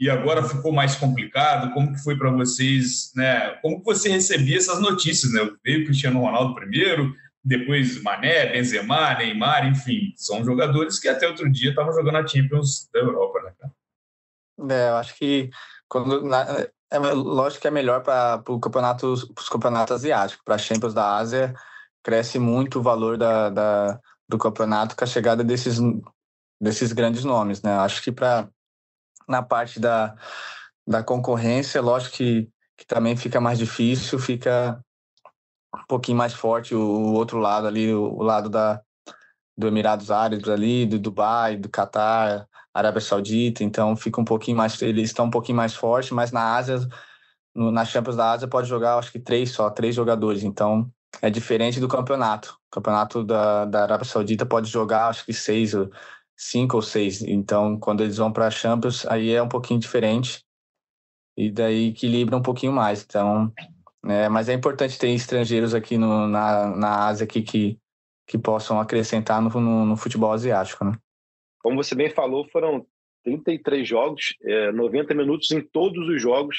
e 0.00 0.08
agora 0.08 0.42
ficou 0.42 0.72
mais 0.72 0.96
complicado. 0.96 1.72
Como 1.74 1.92
que 1.92 2.02
foi 2.02 2.16
para 2.16 2.30
vocês, 2.30 3.12
né? 3.14 3.50
Como 3.60 3.78
que 3.78 3.84
você 3.84 4.08
recebia 4.08 4.56
essas 4.56 4.80
notícias, 4.80 5.32
né? 5.32 5.50
Veio 5.62 5.84
Cristiano 5.84 6.20
Ronaldo 6.20 6.54
primeiro, 6.54 7.14
depois 7.44 8.02
Mané, 8.02 8.46
Benzema, 8.46 9.14
Neymar, 9.18 9.68
enfim, 9.68 10.14
são 10.16 10.42
jogadores 10.42 10.98
que 10.98 11.08
até 11.08 11.28
outro 11.28 11.50
dia 11.50 11.70
estavam 11.70 11.92
jogando 11.92 12.16
a 12.16 12.26
Champions 12.26 12.88
da 12.92 13.00
Europa, 13.00 13.40
né? 13.42 13.70
É, 14.70 14.88
eu 14.88 14.96
acho 14.96 15.14
que 15.16 15.50
quando 15.88 16.22
na, 16.22 16.66
é 16.96 17.12
lógico 17.12 17.62
que 17.62 17.68
é 17.68 17.70
melhor 17.70 18.02
para 18.02 18.42
o 18.48 18.60
campeonato, 18.60 19.12
os 19.12 19.48
campeonatos 19.48 19.96
asiáticos, 19.96 20.42
para 20.44 20.58
Champions 20.58 20.94
da 20.94 21.16
Ásia 21.16 21.54
cresce 22.02 22.38
muito 22.38 22.78
o 22.78 22.82
valor 22.82 23.16
da, 23.16 23.50
da, 23.50 24.00
do 24.28 24.38
campeonato 24.38 24.94
com 24.94 25.04
a 25.04 25.06
chegada 25.06 25.42
desses 25.42 25.78
desses 26.60 26.92
grandes 26.92 27.24
nomes, 27.24 27.62
né? 27.62 27.76
Acho 27.78 28.02
que 28.02 28.12
para 28.12 28.48
na 29.28 29.42
parte 29.42 29.80
da, 29.80 30.14
da 30.86 31.02
concorrência, 31.02 31.80
lógico 31.80 32.16
que, 32.16 32.48
que 32.76 32.86
também 32.86 33.16
fica 33.16 33.40
mais 33.40 33.58
difícil, 33.58 34.18
fica 34.18 34.82
um 35.74 35.86
pouquinho 35.86 36.18
mais 36.18 36.34
forte 36.34 36.74
o, 36.74 36.80
o 36.80 37.12
outro 37.14 37.38
lado 37.38 37.66
ali, 37.66 37.92
o, 37.92 38.02
o, 38.02 38.22
lado 38.22 38.48
da, 38.48 38.80
do 39.56 39.66
Emirados 39.66 40.10
Árabes 40.10 40.48
ali, 40.48 40.86
do 40.86 40.98
Dubai, 40.98 41.56
do 41.56 41.68
Catar, 41.68 42.46
Arábia 42.74 43.00
Saudita, 43.00 43.62
então 43.62 43.94
fica 43.96 44.20
um 44.20 44.24
pouquinho 44.24 44.56
mais, 44.56 44.80
eles 44.82 45.10
estão 45.10 45.26
um 45.26 45.30
pouquinho 45.30 45.56
mais 45.56 45.74
fortes, 45.74 46.10
mas 46.10 46.32
na 46.32 46.56
Ásia, 46.56 46.80
no, 47.54 47.70
na 47.70 47.84
Champions 47.84 48.16
da 48.16 48.32
Ásia 48.32 48.48
pode 48.48 48.68
jogar, 48.68 48.98
acho 48.98 49.12
que 49.12 49.20
três 49.20 49.52
só, 49.52 49.70
três 49.70 49.94
jogadores, 49.94 50.42
então 50.42 50.90
é 51.22 51.30
diferente 51.30 51.78
do 51.78 51.88
campeonato. 51.88 52.58
O 52.68 52.74
campeonato 52.74 53.22
da, 53.22 53.64
da 53.64 53.82
Arábia 53.82 54.04
Saudita 54.04 54.44
pode 54.44 54.68
jogar, 54.68 55.08
acho 55.08 55.24
que 55.24 55.32
seis, 55.32 55.72
cinco 56.36 56.76
ou 56.76 56.82
seis, 56.82 57.22
então 57.22 57.78
quando 57.78 58.02
eles 58.02 58.16
vão 58.16 58.32
para 58.32 58.48
a 58.48 58.50
Champions, 58.50 59.06
aí 59.06 59.32
é 59.32 59.42
um 59.42 59.48
pouquinho 59.48 59.78
diferente, 59.78 60.44
e 61.36 61.50
daí 61.50 61.88
equilibra 61.90 62.36
um 62.36 62.42
pouquinho 62.42 62.72
mais, 62.72 63.04
então 63.04 63.52
é, 64.06 64.28
mas 64.28 64.48
é 64.48 64.52
importante 64.52 64.98
ter 64.98 65.08
estrangeiros 65.10 65.74
aqui 65.74 65.96
no, 65.96 66.28
na, 66.28 66.66
na 66.76 67.06
Ásia 67.06 67.24
aqui 67.24 67.42
que, 67.42 67.78
que 68.26 68.36
possam 68.36 68.78
acrescentar 68.78 69.40
no, 69.40 69.48
no, 69.48 69.86
no, 69.86 69.96
futebol 69.96 70.32
asiático, 70.32 70.84
né? 70.84 70.98
Como 71.64 71.82
você 71.82 71.94
bem 71.94 72.10
falou, 72.10 72.46
foram 72.48 72.86
33 73.24 73.88
jogos, 73.88 74.36
é, 74.42 74.70
90 74.70 75.14
minutos 75.14 75.50
em 75.50 75.62
todos 75.62 76.06
os 76.10 76.20
jogos. 76.20 76.58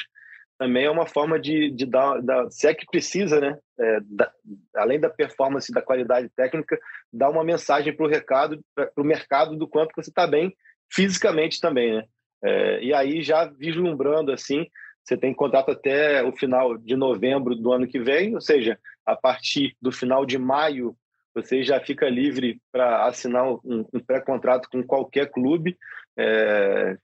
Também 0.57 0.85
é 0.85 0.89
uma 0.89 1.05
forma 1.05 1.39
de, 1.39 1.69
de 1.69 1.85
dar, 1.85 2.19
se 2.49 2.65
é 2.65 2.73
que 2.73 2.87
precisa, 2.87 3.39
né? 3.39 3.55
É, 3.79 3.99
da, 4.03 4.31
além 4.77 4.99
da 4.99 5.07
performance 5.07 5.71
da 5.71 5.79
qualidade 5.79 6.27
técnica, 6.35 6.79
dar 7.13 7.29
uma 7.29 7.43
mensagem 7.43 7.95
para 7.95 8.03
o 8.03 8.09
recado, 8.09 8.59
para 8.73 8.89
o 8.97 9.03
mercado 9.03 9.55
do 9.55 9.67
quanto 9.67 9.91
você 9.95 10.09
está 10.09 10.25
bem 10.25 10.51
fisicamente 10.91 11.61
também, 11.61 11.93
né? 11.93 12.05
É, 12.43 12.83
e 12.83 12.91
aí 12.91 13.21
já 13.21 13.45
vislumbrando 13.45 14.31
assim 14.31 14.65
você 15.03 15.15
tem 15.15 15.35
contrato 15.35 15.69
até 15.69 16.23
o 16.23 16.31
final 16.31 16.79
de 16.79 16.95
novembro 16.95 17.55
do 17.55 17.71
ano 17.71 17.87
que 17.87 17.99
vem, 17.99 18.33
ou 18.33 18.41
seja, 18.41 18.79
a 19.05 19.15
partir 19.15 19.77
do 19.79 19.91
final 19.91 20.25
de 20.25 20.39
maio 20.39 20.97
você 21.35 21.63
já 21.63 21.81
fica 21.81 22.09
livre 22.09 22.61
para 22.71 23.05
assinar 23.05 23.45
um, 23.45 23.85
um 23.93 23.99
pré-contrato 23.99 24.69
com 24.71 24.81
qualquer 24.81 25.29
clube. 25.29 25.77
É... 26.17 26.97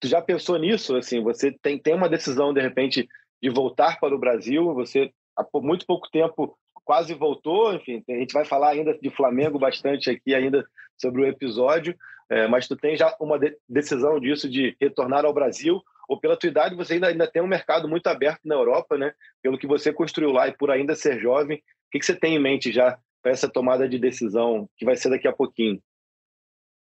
Tu 0.00 0.08
já 0.08 0.20
pensou 0.20 0.58
nisso? 0.58 0.96
Assim, 0.96 1.22
você 1.22 1.52
tem, 1.62 1.78
tem 1.78 1.94
uma 1.94 2.08
decisão 2.08 2.52
de 2.52 2.60
repente 2.60 3.08
de 3.40 3.48
voltar 3.48 4.00
para 4.00 4.14
o 4.14 4.18
Brasil. 4.18 4.74
Você 4.74 5.12
há 5.36 5.46
muito 5.54 5.86
pouco 5.86 6.10
tempo 6.10 6.58
quase 6.84 7.14
voltou. 7.14 7.72
Enfim, 7.72 8.02
a 8.10 8.12
gente 8.14 8.34
vai 8.34 8.44
falar 8.44 8.70
ainda 8.70 8.98
de 8.98 9.10
Flamengo 9.10 9.58
bastante 9.58 10.10
aqui 10.10 10.34
ainda 10.34 10.66
sobre 11.00 11.22
o 11.22 11.26
episódio. 11.26 11.96
É, 12.28 12.48
mas 12.48 12.66
tu 12.66 12.76
tem 12.76 12.96
já 12.96 13.14
uma 13.20 13.38
de 13.38 13.56
decisão 13.68 14.18
disso 14.18 14.48
de 14.50 14.76
retornar 14.80 15.24
ao 15.24 15.32
Brasil 15.32 15.80
ou 16.08 16.18
pela 16.18 16.36
tua 16.36 16.48
idade, 16.48 16.74
você 16.74 16.94
ainda, 16.94 17.08
ainda 17.08 17.26
tem 17.26 17.42
um 17.42 17.46
mercado 17.46 17.88
muito 17.88 18.06
aberto 18.08 18.40
na 18.44 18.54
Europa, 18.54 18.98
né? 18.98 19.12
Pelo 19.42 19.58
que 19.58 19.66
você 19.66 19.92
construiu 19.92 20.32
lá 20.32 20.48
e 20.48 20.56
por 20.56 20.70
ainda 20.70 20.94
ser 20.94 21.18
jovem, 21.18 21.62
que, 21.94 22.00
que 22.00 22.06
você 22.06 22.14
tem 22.14 22.34
em 22.34 22.40
mente 22.40 22.72
já 22.72 22.98
para 23.22 23.30
essa 23.30 23.48
tomada 23.48 23.88
de 23.88 23.98
decisão 23.98 24.68
que 24.76 24.84
vai 24.84 24.96
ser 24.96 25.10
daqui 25.10 25.28
a 25.28 25.32
pouquinho? 25.32 25.80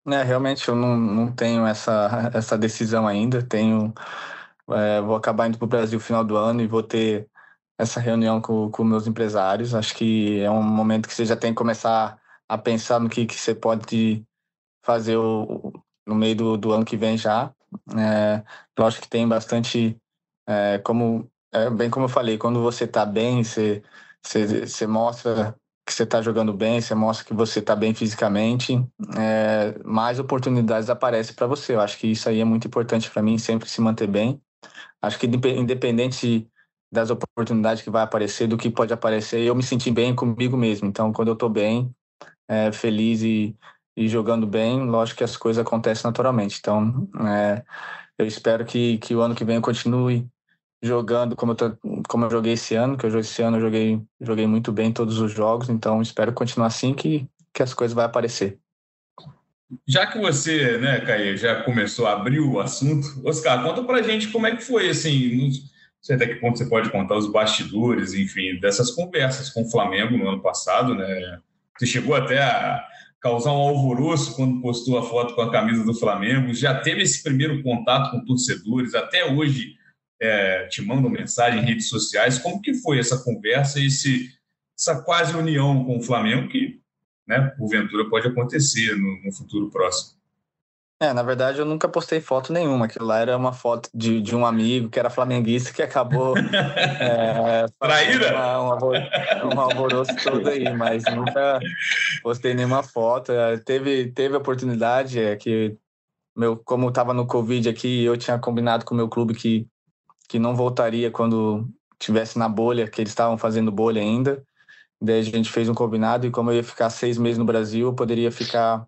É, 0.07 0.23
realmente 0.23 0.67
eu 0.67 0.75
não, 0.75 0.97
não 0.97 1.31
tenho 1.31 1.65
essa, 1.65 2.31
essa 2.33 2.57
decisão 2.57 3.07
ainda. 3.07 3.43
Tenho, 3.43 3.93
é, 4.71 5.01
vou 5.01 5.15
acabar 5.15 5.47
indo 5.47 5.57
para 5.57 5.65
o 5.65 5.69
Brasil 5.69 5.99
no 5.99 6.03
final 6.03 6.23
do 6.23 6.35
ano 6.35 6.61
e 6.61 6.67
vou 6.67 6.81
ter 6.81 7.29
essa 7.77 7.99
reunião 7.99 8.41
com, 8.41 8.69
com 8.71 8.83
meus 8.83 9.05
empresários. 9.05 9.75
Acho 9.75 9.95
que 9.95 10.41
é 10.41 10.49
um 10.49 10.63
momento 10.63 11.07
que 11.07 11.13
você 11.13 11.25
já 11.25 11.35
tem 11.35 11.51
que 11.51 11.57
começar 11.57 12.19
a 12.49 12.57
pensar 12.57 12.99
no 12.99 13.09
que, 13.09 13.25
que 13.25 13.35
você 13.35 13.53
pode 13.53 14.23
fazer 14.83 15.17
o, 15.17 15.71
no 16.05 16.15
meio 16.15 16.35
do, 16.35 16.57
do 16.57 16.71
ano 16.71 16.85
que 16.85 16.97
vem 16.97 17.17
já. 17.17 17.53
É, 17.97 18.43
lógico 18.77 19.03
que 19.03 19.09
tem 19.09 19.27
bastante, 19.27 19.97
é, 20.47 20.79
como 20.79 21.29
é, 21.51 21.69
bem 21.69 21.89
como 21.89 22.05
eu 22.05 22.09
falei, 22.09 22.37
quando 22.37 22.61
você 22.61 22.83
está 22.83 23.05
bem, 23.05 23.43
você, 23.43 23.81
você, 24.27 24.65
você 24.65 24.87
mostra 24.87 25.55
que 25.85 25.93
você 25.93 26.03
está 26.03 26.21
jogando 26.21 26.51
bem, 26.51 26.81
você 26.81 26.95
mostra 26.95 27.25
que 27.25 27.33
você 27.33 27.59
está 27.59 27.75
bem 27.75 27.93
fisicamente, 27.93 28.83
é, 29.17 29.77
mais 29.83 30.19
oportunidades 30.19 30.89
aparecem 30.89 31.35
para 31.35 31.45
você. 31.45 31.75
Eu 31.75 31.81
acho 31.81 31.97
que 31.99 32.07
isso 32.07 32.27
aí 32.27 32.39
é 32.39 32.45
muito 32.45 32.67
importante 32.67 33.09
para 33.09 33.21
mim, 33.21 33.37
sempre 33.37 33.69
se 33.69 33.79
manter 33.79 34.07
bem. 34.07 34.41
Acho 35.01 35.19
que 35.19 35.27
independente 35.27 36.49
das 36.91 37.11
oportunidades 37.11 37.83
que 37.83 37.89
vai 37.89 38.01
aparecer, 38.01 38.47
do 38.47 38.57
que 38.57 38.69
pode 38.69 38.93
aparecer, 38.93 39.41
eu 39.41 39.53
me 39.53 39.61
senti 39.61 39.91
bem 39.91 40.15
comigo 40.15 40.57
mesmo. 40.57 40.87
Então, 40.87 41.13
quando 41.13 41.27
eu 41.27 41.33
estou 41.33 41.49
bem, 41.49 41.93
é, 42.47 42.71
feliz 42.71 43.21
e, 43.21 43.55
e 43.95 44.07
jogando 44.07 44.47
bem, 44.47 44.85
lógico 44.85 45.19
que 45.19 45.23
as 45.23 45.37
coisas 45.37 45.63
acontecem 45.63 46.05
naturalmente. 46.05 46.57
Então, 46.59 47.07
é, 47.27 47.63
eu 48.17 48.25
espero 48.25 48.65
que, 48.65 48.97
que 48.97 49.13
o 49.13 49.21
ano 49.21 49.35
que 49.35 49.45
vem 49.45 49.57
eu 49.57 49.61
continue 49.61 50.27
jogando 50.85 51.35
como 51.35 51.53
eu, 51.53 51.55
tô, 51.55 51.77
como 52.07 52.25
eu 52.25 52.29
joguei 52.29 52.53
esse 52.53 52.75
ano, 52.75 52.97
que 52.97 53.05
eu 53.05 53.19
esse 53.19 53.41
ano 53.41 53.57
eu 53.57 53.61
joguei, 53.61 54.01
joguei 54.21 54.47
muito 54.47 54.71
bem 54.71 54.91
todos 54.91 55.19
os 55.19 55.31
jogos, 55.31 55.69
então 55.69 56.01
espero 56.01 56.31
continuar 56.33 56.67
assim 56.67 56.93
que, 56.93 57.27
que 57.53 57.63
as 57.63 57.73
coisas 57.73 57.95
vão 57.95 58.05
aparecer. 58.05 58.59
Já 59.87 60.05
que 60.05 60.19
você, 60.19 60.77
né, 60.77 61.01
Caio, 61.01 61.35
já 61.35 61.63
começou 61.63 62.05
a 62.05 62.13
abrir 62.13 62.39
o 62.39 62.59
assunto, 62.59 63.07
Oscar, 63.27 63.63
conta 63.63 63.83
pra 63.83 64.01
gente 64.01 64.27
como 64.27 64.45
é 64.45 64.55
que 64.55 64.63
foi, 64.63 64.89
assim, 64.89 65.35
não 65.35 65.49
sei 66.01 66.15
até 66.15 66.27
que 66.27 66.35
ponto 66.35 66.57
você 66.57 66.65
pode 66.65 66.91
contar 66.91 67.17
os 67.17 67.31
bastidores, 67.31 68.13
enfim, 68.13 68.59
dessas 68.59 68.91
conversas 68.91 69.49
com 69.49 69.63
o 69.63 69.71
Flamengo 69.71 70.17
no 70.17 70.29
ano 70.29 70.41
passado, 70.41 70.93
né? 70.93 71.39
Você 71.77 71.87
chegou 71.87 72.15
até 72.15 72.41
a 72.41 72.85
causar 73.19 73.51
um 73.51 73.55
alvoroço 73.55 74.35
quando 74.35 74.61
postou 74.61 74.99
a 74.99 75.03
foto 75.03 75.33
com 75.33 75.41
a 75.41 75.51
camisa 75.51 75.83
do 75.83 75.95
Flamengo, 75.95 76.53
já 76.53 76.79
teve 76.79 77.01
esse 77.01 77.23
primeiro 77.23 77.63
contato 77.63 78.11
com 78.11 78.23
torcedores, 78.23 78.93
até 78.93 79.25
hoje 79.25 79.73
é, 80.21 80.67
te 80.67 80.81
mandam 80.81 81.09
mensagem 81.09 81.61
em 81.61 81.65
redes 81.65 81.89
sociais. 81.89 82.39
Como 82.39 82.61
que 82.61 82.73
foi 82.75 82.99
essa 82.99 83.23
conversa, 83.23 83.79
esse, 83.79 84.29
essa 84.77 85.01
quase 85.01 85.35
união 85.35 85.83
com 85.85 85.97
o 85.97 86.01
Flamengo 86.01 86.49
que, 86.49 86.79
né, 87.27 87.53
porventura, 87.57 88.09
pode 88.09 88.27
acontecer 88.27 88.95
no, 88.95 89.23
no 89.23 89.31
futuro 89.33 89.69
próximo? 89.69 90.15
É, 91.01 91.11
na 91.11 91.23
verdade 91.23 91.59
eu 91.59 91.65
nunca 91.65 91.89
postei 91.89 92.21
foto 92.21 92.53
nenhuma. 92.53 92.85
Aquilo 92.85 93.05
lá 93.05 93.19
era 93.19 93.35
uma 93.35 93.51
foto 93.51 93.89
de, 93.93 94.21
de 94.21 94.33
um 94.33 94.45
amigo 94.45 94.89
que 94.89 94.97
era 94.97 95.09
flamenguista 95.09 95.73
que 95.73 95.81
acabou. 95.81 96.35
é, 96.39 97.65
Traíra? 97.77 98.31
Uma, 98.33 98.75
um, 98.77 99.55
um 99.55 99.59
alvoroço 99.59 100.15
todo 100.23 100.47
aí, 100.47 100.73
mas 100.73 101.03
nunca 101.13 101.59
postei 102.23 102.53
nenhuma 102.53 102.81
foto. 102.81 103.33
É, 103.33 103.57
teve, 103.57 104.11
teve 104.13 104.37
oportunidade, 104.37 105.19
é 105.19 105.35
que 105.35 105.77
meu, 106.35 106.57
como 106.57 106.89
estava 106.89 107.13
no 107.13 107.27
Covid 107.27 107.69
aqui, 107.69 108.03
eu 108.03 108.17
tinha 108.17 108.37
combinado 108.37 108.85
com 108.85 108.93
o 108.93 108.97
meu 108.97 109.09
clube 109.09 109.33
que 109.33 109.67
que 110.27 110.39
não 110.39 110.55
voltaria 110.55 111.11
quando 111.11 111.67
tivesse 111.99 112.37
na 112.37 112.49
bolha, 112.49 112.87
que 112.87 113.01
eles 113.01 113.11
estavam 113.11 113.37
fazendo 113.37 113.71
bolha 113.71 114.01
ainda. 114.01 114.43
Daí 115.01 115.19
a 115.19 115.23
gente 115.23 115.51
fez 115.51 115.69
um 115.69 115.73
combinado 115.73 116.25
e 116.25 116.31
como 116.31 116.51
eu 116.51 116.55
ia 116.57 116.63
ficar 116.63 116.89
seis 116.89 117.17
meses 117.17 117.37
no 117.37 117.45
Brasil, 117.45 117.87
eu 117.87 117.93
poderia 117.93 118.31
ficar 118.31 118.87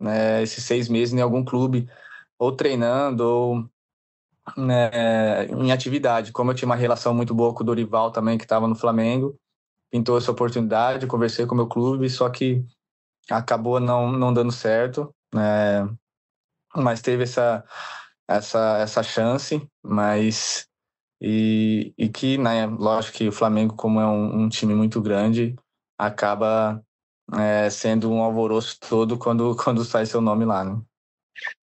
né, 0.00 0.42
esses 0.42 0.64
seis 0.64 0.88
meses 0.88 1.14
em 1.14 1.20
algum 1.20 1.44
clube, 1.44 1.88
ou 2.38 2.52
treinando, 2.52 3.24
ou 3.24 3.70
né, 4.56 5.46
em 5.46 5.72
atividade. 5.72 6.32
Como 6.32 6.50
eu 6.50 6.54
tinha 6.54 6.66
uma 6.66 6.76
relação 6.76 7.14
muito 7.14 7.34
boa 7.34 7.54
com 7.54 7.62
o 7.62 7.66
Dorival 7.66 8.10
também, 8.10 8.36
que 8.36 8.44
estava 8.44 8.68
no 8.68 8.74
Flamengo, 8.74 9.36
pintou 9.90 10.18
essa 10.18 10.32
oportunidade, 10.32 11.06
conversei 11.06 11.46
com 11.46 11.54
o 11.54 11.56
meu 11.56 11.68
clube, 11.68 12.10
só 12.10 12.28
que 12.28 12.64
acabou 13.30 13.80
não, 13.80 14.12
não 14.12 14.34
dando 14.34 14.52
certo, 14.52 15.14
né, 15.32 15.88
mas 16.74 17.00
teve 17.00 17.22
essa, 17.22 17.64
essa, 18.28 18.78
essa 18.78 19.02
chance, 19.02 19.66
mas 19.82 20.66
e, 21.26 21.94
e 21.96 22.06
que, 22.06 22.36
né, 22.36 22.66
lógico 22.66 23.16
que 23.16 23.28
o 23.28 23.32
Flamengo, 23.32 23.74
como 23.74 23.98
é 23.98 24.06
um, 24.06 24.42
um 24.42 24.48
time 24.50 24.74
muito 24.74 25.00
grande, 25.00 25.56
acaba 25.96 26.84
é, 27.32 27.70
sendo 27.70 28.12
um 28.12 28.22
alvoroço 28.22 28.78
todo 28.78 29.16
quando, 29.16 29.56
quando 29.64 29.86
sai 29.86 30.04
seu 30.04 30.20
nome 30.20 30.44
lá. 30.44 30.62
Né? 30.62 30.78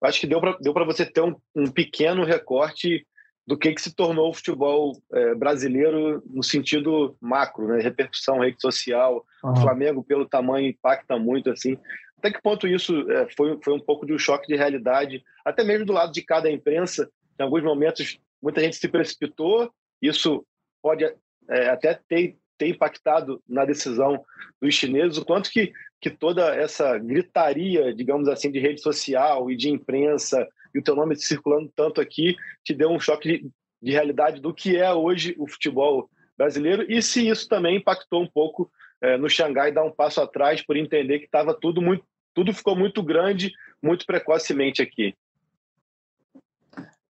Acho 0.02 0.18
que 0.18 0.26
deu 0.26 0.40
para 0.40 0.56
deu 0.60 0.74
você 0.84 1.06
ter 1.06 1.20
um, 1.20 1.36
um 1.54 1.70
pequeno 1.70 2.24
recorte 2.24 3.06
do 3.46 3.56
que, 3.56 3.72
que 3.72 3.80
se 3.80 3.94
tornou 3.94 4.30
o 4.30 4.34
futebol 4.34 5.00
é, 5.12 5.32
brasileiro 5.36 6.20
no 6.26 6.42
sentido 6.42 7.16
macro, 7.20 7.68
né? 7.68 7.80
repercussão, 7.80 8.40
rede 8.40 8.60
social. 8.60 9.24
Uhum. 9.44 9.52
O 9.52 9.56
Flamengo, 9.60 10.02
pelo 10.02 10.28
tamanho, 10.28 10.70
impacta 10.70 11.16
muito. 11.16 11.50
assim. 11.50 11.78
Até 12.18 12.32
que 12.32 12.42
ponto 12.42 12.66
isso 12.66 13.08
é, 13.12 13.28
foi, 13.36 13.56
foi 13.62 13.74
um 13.74 13.80
pouco 13.80 14.04
de 14.04 14.12
um 14.12 14.18
choque 14.18 14.48
de 14.48 14.56
realidade, 14.56 15.22
até 15.44 15.62
mesmo 15.62 15.86
do 15.86 15.92
lado 15.92 16.10
de 16.10 16.22
cada 16.22 16.50
imprensa. 16.50 17.08
Em 17.38 17.44
alguns 17.44 17.62
momentos 17.62 18.18
muita 18.42 18.60
gente 18.60 18.76
se 18.76 18.88
precipitou, 18.88 19.72
isso 20.00 20.44
pode 20.82 21.04
é, 21.04 21.68
até 21.68 21.94
ter, 22.08 22.36
ter 22.58 22.68
impactado 22.68 23.42
na 23.48 23.64
decisão 23.64 24.22
dos 24.60 24.74
chineses, 24.74 25.16
o 25.16 25.24
quanto 25.24 25.50
que, 25.50 25.72
que 26.00 26.10
toda 26.10 26.54
essa 26.54 26.98
gritaria, 26.98 27.94
digamos 27.94 28.28
assim, 28.28 28.50
de 28.50 28.58
rede 28.58 28.80
social 28.80 29.50
e 29.50 29.56
de 29.56 29.70
imprensa, 29.70 30.46
e 30.74 30.78
o 30.78 30.82
teu 30.82 30.96
nome 30.96 31.16
circulando 31.16 31.70
tanto 31.74 32.00
aqui, 32.00 32.34
te 32.64 32.74
deu 32.74 32.90
um 32.90 32.98
choque 32.98 33.38
de, 33.38 33.50
de 33.80 33.92
realidade 33.92 34.40
do 34.40 34.52
que 34.52 34.76
é 34.76 34.92
hoje 34.92 35.34
o 35.38 35.46
futebol 35.46 36.10
brasileiro, 36.36 36.84
e 36.88 37.00
se 37.00 37.28
isso 37.28 37.48
também 37.48 37.76
impactou 37.76 38.22
um 38.22 38.26
pouco 38.26 38.70
é, 39.00 39.16
no 39.16 39.28
Xangai 39.28 39.70
dar 39.70 39.84
um 39.84 39.92
passo 39.92 40.20
atrás 40.20 40.64
por 40.64 40.76
entender 40.76 41.18
que 41.18 41.26
estava 41.26 41.54
tudo 41.54 41.80
muito 41.80 42.04
tudo 42.34 42.54
ficou 42.54 42.74
muito 42.74 43.02
grande 43.02 43.52
muito 43.82 44.06
precocemente 44.06 44.80
aqui. 44.80 45.14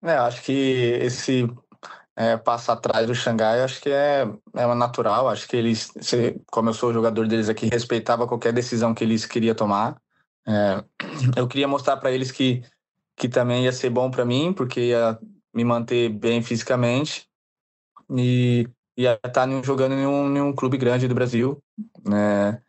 É, 0.02 0.14
acho 0.16 0.42
que 0.42 0.52
esse 0.52 1.48
é, 2.16 2.36
passo 2.36 2.72
atrás 2.72 3.06
do 3.06 3.14
Xangai, 3.14 3.62
acho 3.62 3.80
que 3.80 3.90
é, 3.90 4.28
é 4.54 4.74
natural. 4.74 5.28
Acho 5.28 5.48
que 5.48 5.56
eles, 5.56 5.92
como 6.50 6.70
eu 6.70 6.74
sou 6.74 6.92
jogador 6.92 7.26
deles 7.26 7.48
aqui, 7.48 7.66
respeitava 7.66 8.26
qualquer 8.26 8.52
decisão 8.52 8.94
que 8.94 9.04
eles 9.04 9.24
queriam 9.24 9.54
tomar. 9.54 10.00
É, 10.46 10.84
eu 11.36 11.46
queria 11.46 11.68
mostrar 11.68 11.96
para 11.96 12.10
eles 12.10 12.30
que, 12.30 12.62
que 13.16 13.28
também 13.28 13.64
ia 13.64 13.72
ser 13.72 13.90
bom 13.90 14.10
para 14.10 14.24
mim, 14.24 14.52
porque 14.52 14.88
ia 14.88 15.18
me 15.54 15.64
manter 15.64 16.08
bem 16.08 16.42
fisicamente 16.42 17.28
e 18.10 18.68
ia 18.96 19.14
estar 19.14 19.30
tá 19.46 19.62
jogando 19.62 19.92
em 19.94 20.06
um, 20.06 20.36
em 20.36 20.40
um 20.40 20.54
clube 20.54 20.76
grande 20.76 21.08
do 21.08 21.14
Brasil, 21.14 21.62
né? 22.04 22.60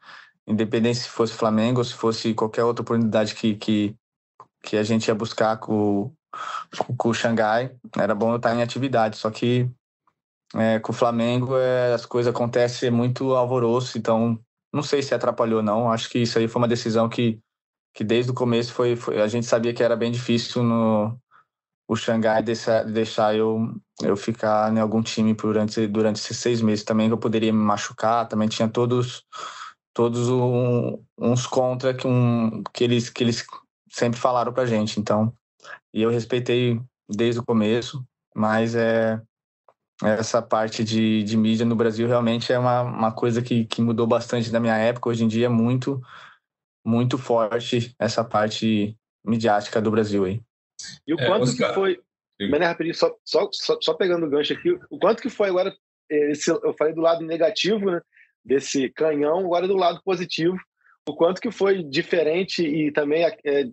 Independente 0.46 1.00
se 1.00 1.10
fosse 1.10 1.34
Flamengo 1.34 1.80
ou 1.80 1.86
se 1.86 1.94
fosse 1.94 2.34
qualquer 2.34 2.64
outra 2.64 2.82
oportunidade 2.82 3.34
que, 3.34 3.56
que, 3.56 3.96
que 4.62 4.78
a 4.78 4.84
gente 4.84 5.08
ia 5.08 5.16
buscar 5.16 5.58
com, 5.58 6.14
com 6.98 7.10
o 7.10 7.14
Xangai, 7.14 7.76
era 7.98 8.16
bom 8.16 8.32
eu 8.32 8.38
estar 8.38 8.56
em 8.56 8.62
atividade, 8.62 9.18
só 9.18 9.30
que 9.30 9.70
é, 10.56 10.80
com 10.80 10.92
o 10.92 10.96
Flamengo 10.96 11.58
é, 11.58 11.94
as 11.94 12.06
coisas 12.06 12.34
acontecem 12.34 12.92
muito 12.92 13.34
alvoroço, 13.34 13.98
então 13.98 14.40
não 14.72 14.84
sei 14.84 15.02
se 15.02 15.14
atrapalhou 15.14 15.62
não, 15.62 15.92
acho 15.92 16.10
que 16.10 16.20
isso 16.20 16.38
aí 16.38 16.48
foi 16.48 16.62
uma 16.62 16.68
decisão 16.68 17.10
que, 17.10 17.40
que 17.94 18.04
desde 18.04 18.32
o 18.32 18.36
começo 18.36 18.74
foi, 18.74 18.96
foi 18.96 19.22
a 19.22 19.28
gente 19.28 19.46
sabia 19.46 19.74
que 19.74 19.84
era 19.84 19.96
bem 19.96 20.12
difícil 20.12 20.64
no 20.64 21.18
o 21.88 21.96
Xangai 21.96 22.42
deixar, 22.42 22.86
deixar 22.86 23.36
eu, 23.36 23.76
eu 24.02 24.16
ficar 24.16 24.74
em 24.74 24.80
algum 24.80 25.02
time 25.02 25.34
durante, 25.34 25.86
durante 25.86 26.16
esses 26.16 26.38
seis 26.38 26.62
meses 26.62 26.84
também, 26.84 27.08
que 27.08 27.14
eu 27.14 27.18
poderia 27.18 27.52
me 27.52 27.60
machucar, 27.60 28.28
também 28.28 28.48
tinha 28.48 28.68
todos 28.68 29.26
todos 29.94 30.28
um, 30.30 31.04
uns 31.18 31.46
contra 31.46 31.94
que, 31.94 32.08
um, 32.08 32.64
que, 32.74 32.84
eles, 32.84 33.10
que 33.10 33.24
eles 33.24 33.46
sempre 33.92 34.20
falaram 34.20 34.52
pra 34.52 34.66
gente, 34.66 35.00
então 35.00 35.32
e 35.94 36.02
eu 36.02 36.10
respeitei 36.10 36.82
desde 37.08 37.40
o 37.40 37.46
começo, 37.46 38.04
mas 38.36 38.76
é 38.76 39.22
essa 40.02 40.42
parte 40.42 40.84
de, 40.84 41.24
de 41.24 41.38
mídia 41.38 41.66
no 41.66 41.76
Brasil 41.76 42.08
realmente 42.08 42.52
é 42.52 42.58
uma, 42.58 42.82
uma 42.82 43.12
coisa 43.12 43.42
que, 43.42 43.66
que 43.66 43.82
mudou 43.82 44.08
bastante 44.08 44.52
da 44.52 44.60
minha 44.60 44.76
época. 44.76 45.10
Hoje 45.10 45.24
em 45.24 45.28
dia 45.28 45.46
é 45.46 45.50
muito, 45.50 46.02
muito 46.86 47.18
forte 47.18 47.96
essa 48.00 48.24
parte 48.24 48.98
midiática 49.24 49.82
do 49.82 49.92
Brasil 49.92 50.26
aí. 50.26 50.42
E 51.08 51.14
o 51.14 51.20
é, 51.20 51.26
quanto 51.26 51.44
Oscar... 51.44 51.70
que 51.70 51.76
foi. 51.76 52.02
Mas 52.42 52.60
né, 52.60 52.66
rapidinho, 52.66 52.96
só, 52.96 53.16
só, 53.24 53.48
só, 53.54 53.78
só, 53.80 53.94
pegando 53.94 54.26
o 54.26 54.30
gancho 54.30 54.54
aqui, 54.54 54.78
o 54.90 55.00
quanto 55.00 55.22
que 55.22 55.30
foi 55.30 55.50
agora, 55.50 55.74
esse, 56.10 56.50
eu 56.50 56.74
falei 56.78 56.94
do 56.94 57.00
lado 57.00 57.24
negativo, 57.24 57.90
né, 57.90 58.02
desse 58.44 58.90
canhão, 58.90 59.40
agora 59.40 59.68
do 59.68 59.78
lado 59.78 60.02
positivo, 60.04 60.58
o 61.08 61.16
quanto 61.16 61.40
que 61.40 61.52
foi 61.52 61.84
diferente 61.84 62.66
e 62.66 62.92
também 62.92 63.24
é, 63.24 63.70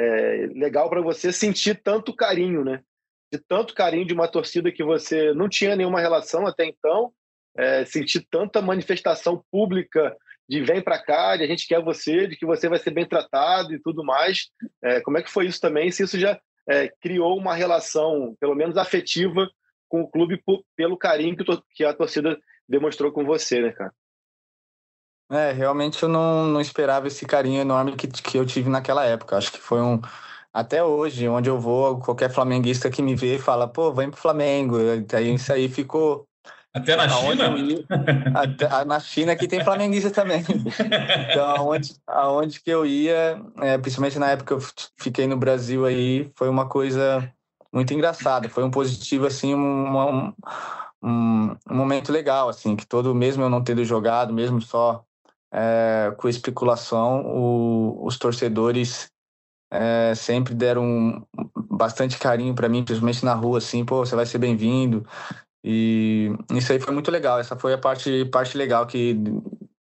é, 0.00 0.46
legal 0.54 0.88
para 0.88 1.02
você 1.02 1.30
sentir 1.30 1.82
tanto 1.82 2.14
carinho, 2.14 2.64
né? 2.64 2.82
De 3.30 3.38
tanto 3.38 3.74
carinho 3.74 4.06
de 4.06 4.14
uma 4.14 4.26
torcida 4.26 4.72
que 4.72 4.82
você 4.82 5.34
não 5.34 5.48
tinha 5.48 5.76
nenhuma 5.76 6.00
relação 6.00 6.46
até 6.46 6.64
então, 6.64 7.12
é, 7.56 7.84
sentir 7.84 8.26
tanta 8.30 8.62
manifestação 8.62 9.44
pública 9.50 10.16
de 10.48 10.62
vem 10.62 10.82
para 10.82 10.98
cá, 10.98 11.36
de 11.36 11.44
a 11.44 11.46
gente 11.46 11.68
quer 11.68 11.82
você, 11.82 12.26
de 12.26 12.36
que 12.36 12.46
você 12.46 12.68
vai 12.68 12.78
ser 12.78 12.90
bem 12.90 13.06
tratado 13.06 13.74
e 13.74 13.80
tudo 13.80 14.02
mais. 14.02 14.48
É, 14.82 15.00
como 15.00 15.18
é 15.18 15.22
que 15.22 15.30
foi 15.30 15.46
isso 15.46 15.60
também? 15.60 15.90
Se 15.90 16.02
isso 16.02 16.18
já 16.18 16.40
é, 16.68 16.88
criou 17.00 17.36
uma 17.36 17.54
relação, 17.54 18.34
pelo 18.40 18.54
menos 18.54 18.76
afetiva, 18.76 19.48
com 19.88 20.00
o 20.00 20.08
clube 20.08 20.42
pelo 20.76 20.96
carinho 20.96 21.36
que, 21.74 21.84
a 21.84 21.94
torcida 21.94 22.38
demonstrou 22.68 23.12
com 23.12 23.24
você, 23.24 23.60
né, 23.60 23.72
cara? 23.72 23.92
É, 25.30 25.52
realmente 25.52 26.02
eu 26.02 26.08
não, 26.08 26.44
não 26.46 26.60
esperava 26.60 27.06
esse 27.06 27.24
carinho 27.24 27.60
enorme 27.60 27.94
que, 27.94 28.08
que 28.08 28.36
eu 28.36 28.44
tive 28.44 28.68
naquela 28.68 29.04
época. 29.04 29.36
Acho 29.36 29.52
que 29.52 29.60
foi 29.60 29.80
um. 29.80 30.00
Até 30.52 30.82
hoje, 30.82 31.28
onde 31.28 31.48
eu 31.48 31.60
vou, 31.60 32.00
qualquer 32.00 32.28
flamenguista 32.28 32.90
que 32.90 33.00
me 33.00 33.14
vê 33.14 33.38
fala, 33.38 33.68
pô, 33.68 33.92
vem 33.92 34.10
pro 34.10 34.20
Flamengo. 34.20 34.76
Aí 35.14 35.32
isso 35.32 35.52
aí 35.52 35.68
ficou. 35.68 36.26
Até 36.74 36.96
na 36.96 37.08
China? 37.08 37.56
Ia, 37.56 37.86
até, 38.34 38.84
na 38.84 38.98
China 38.98 39.36
que 39.36 39.46
tem 39.46 39.62
flamenguista 39.62 40.10
também. 40.10 40.44
Então, 41.30 41.48
aonde, 41.48 41.94
aonde 42.08 42.60
que 42.60 42.70
eu 42.70 42.84
ia, 42.84 43.40
é, 43.58 43.78
principalmente 43.78 44.18
na 44.18 44.30
época 44.30 44.56
que 44.56 44.64
eu 44.64 44.68
fiquei 44.96 45.28
no 45.28 45.36
Brasil 45.36 45.86
aí, 45.86 46.28
foi 46.34 46.48
uma 46.48 46.68
coisa 46.68 47.32
muito 47.72 47.94
engraçada. 47.94 48.48
Foi 48.48 48.64
um 48.64 48.70
positivo, 48.70 49.26
assim, 49.26 49.54
uma, 49.54 50.32
um, 51.02 51.56
um, 51.70 51.74
momento 51.74 52.10
legal, 52.10 52.48
assim, 52.48 52.74
que 52.74 52.86
todo, 52.86 53.14
mesmo 53.14 53.44
eu 53.44 53.50
não 53.50 53.62
tendo 53.62 53.84
jogado, 53.84 54.32
mesmo 54.32 54.60
só 54.60 55.04
é, 55.52 56.12
com 56.16 56.28
especulação, 56.28 57.24
o, 57.26 58.06
os 58.06 58.18
torcedores 58.18 59.10
é, 59.72 60.14
sempre 60.14 60.54
deram 60.54 61.26
bastante 61.70 62.18
carinho 62.18 62.54
para 62.54 62.68
mim, 62.68 62.84
principalmente 62.84 63.24
na 63.24 63.34
rua, 63.34 63.58
assim, 63.58 63.84
pô, 63.84 64.04
você 64.04 64.14
vai 64.14 64.26
ser 64.26 64.38
bem-vindo. 64.38 65.06
E 65.64 66.30
isso 66.54 66.72
aí 66.72 66.80
foi 66.80 66.92
muito 66.92 67.10
legal. 67.10 67.38
Essa 67.38 67.56
foi 67.56 67.72
a 67.72 67.78
parte, 67.78 68.24
parte 68.26 68.56
legal 68.56 68.86
que 68.86 69.16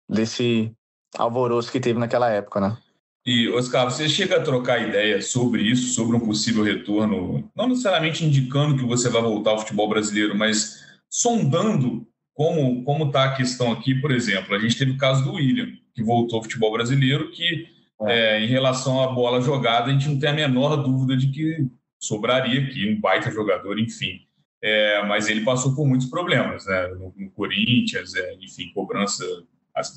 desse 0.09 0.73
alvoroço 1.17 1.71
que 1.71 1.81
teve 1.81 1.99
naquela 1.99 2.29
época, 2.31 2.61
né? 2.61 2.77
E, 3.25 3.49
Oscar, 3.51 3.85
você 3.85 4.09
chega 4.09 4.37
a 4.37 4.43
trocar 4.43 4.89
ideia 4.89 5.21
sobre 5.21 5.63
isso, 5.63 5.93
sobre 5.93 6.17
um 6.17 6.21
possível 6.21 6.65
retorno, 6.65 7.51
não 7.55 7.69
necessariamente 7.69 8.25
indicando 8.25 8.77
que 8.77 8.87
você 8.87 9.11
vai 9.11 9.21
voltar 9.21 9.51
ao 9.51 9.59
futebol 9.59 9.89
brasileiro, 9.89 10.37
mas 10.37 10.83
sondando 11.11 12.07
como 12.39 12.85
como 12.85 13.07
está 13.07 13.25
a 13.25 13.35
questão 13.35 13.73
aqui, 13.73 13.97
por 13.97 14.13
exemplo, 14.13 14.55
a 14.55 14.61
gente 14.61 14.79
teve 14.79 14.93
o 14.93 14.97
caso 14.97 15.25
do 15.25 15.33
William, 15.33 15.73
que 15.93 16.05
voltou 16.05 16.37
ao 16.37 16.45
futebol 16.45 16.71
brasileiro, 16.71 17.33
que 17.33 17.67
é. 18.01 18.37
É, 18.37 18.45
em 18.45 18.47
relação 18.47 19.03
à 19.03 19.09
bola 19.09 19.41
jogada, 19.41 19.91
a 19.91 19.93
gente 19.93 20.09
não 20.09 20.21
tem 20.21 20.29
a 20.29 20.33
menor 20.33 20.77
dúvida 20.77 21.17
de 21.17 21.33
que 21.33 21.67
sobraria 21.99 22.63
aqui 22.63 22.89
um 22.89 23.01
baita 23.01 23.29
jogador, 23.29 23.77
enfim. 23.77 24.21
É, 24.63 25.05
mas 25.07 25.29
ele 25.29 25.41
passou 25.41 25.75
por 25.75 25.85
muitos 25.85 26.07
problemas, 26.07 26.65
né? 26.65 26.87
No, 26.95 27.13
no 27.17 27.31
Corinthians, 27.33 28.15
é, 28.15 28.37
enfim, 28.37 28.71
cobrança 28.73 29.25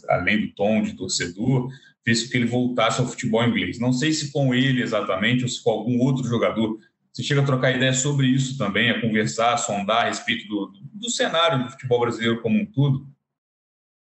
além 0.09 0.47
do 0.47 0.53
tom 0.53 0.81
de 0.81 0.93
torcedor, 0.93 1.69
fez 2.03 2.23
com 2.23 2.31
que 2.31 2.37
ele 2.37 2.47
voltasse 2.47 2.99
ao 2.99 3.07
futebol 3.07 3.43
inglês. 3.43 3.79
Não 3.79 3.93
sei 3.93 4.11
se 4.11 4.31
com 4.31 4.51
ele 4.51 4.81
exatamente 4.81 5.43
ou 5.43 5.49
se 5.49 5.63
com 5.63 5.69
algum 5.69 5.99
outro 5.99 6.23
jogador. 6.23 6.79
Você 7.13 7.23
chega 7.23 7.41
a 7.41 7.45
trocar 7.45 7.75
ideia 7.75 7.93
sobre 7.93 8.27
isso 8.27 8.57
também, 8.57 8.89
a 8.89 9.01
conversar, 9.01 9.53
a 9.53 9.57
sondar 9.57 10.05
a 10.05 10.07
respeito 10.07 10.47
do, 10.47 10.71
do 10.93 11.09
cenário 11.09 11.63
do 11.63 11.71
futebol 11.71 11.99
brasileiro 11.99 12.41
como 12.41 12.59
um 12.59 12.65
todo? 12.65 13.05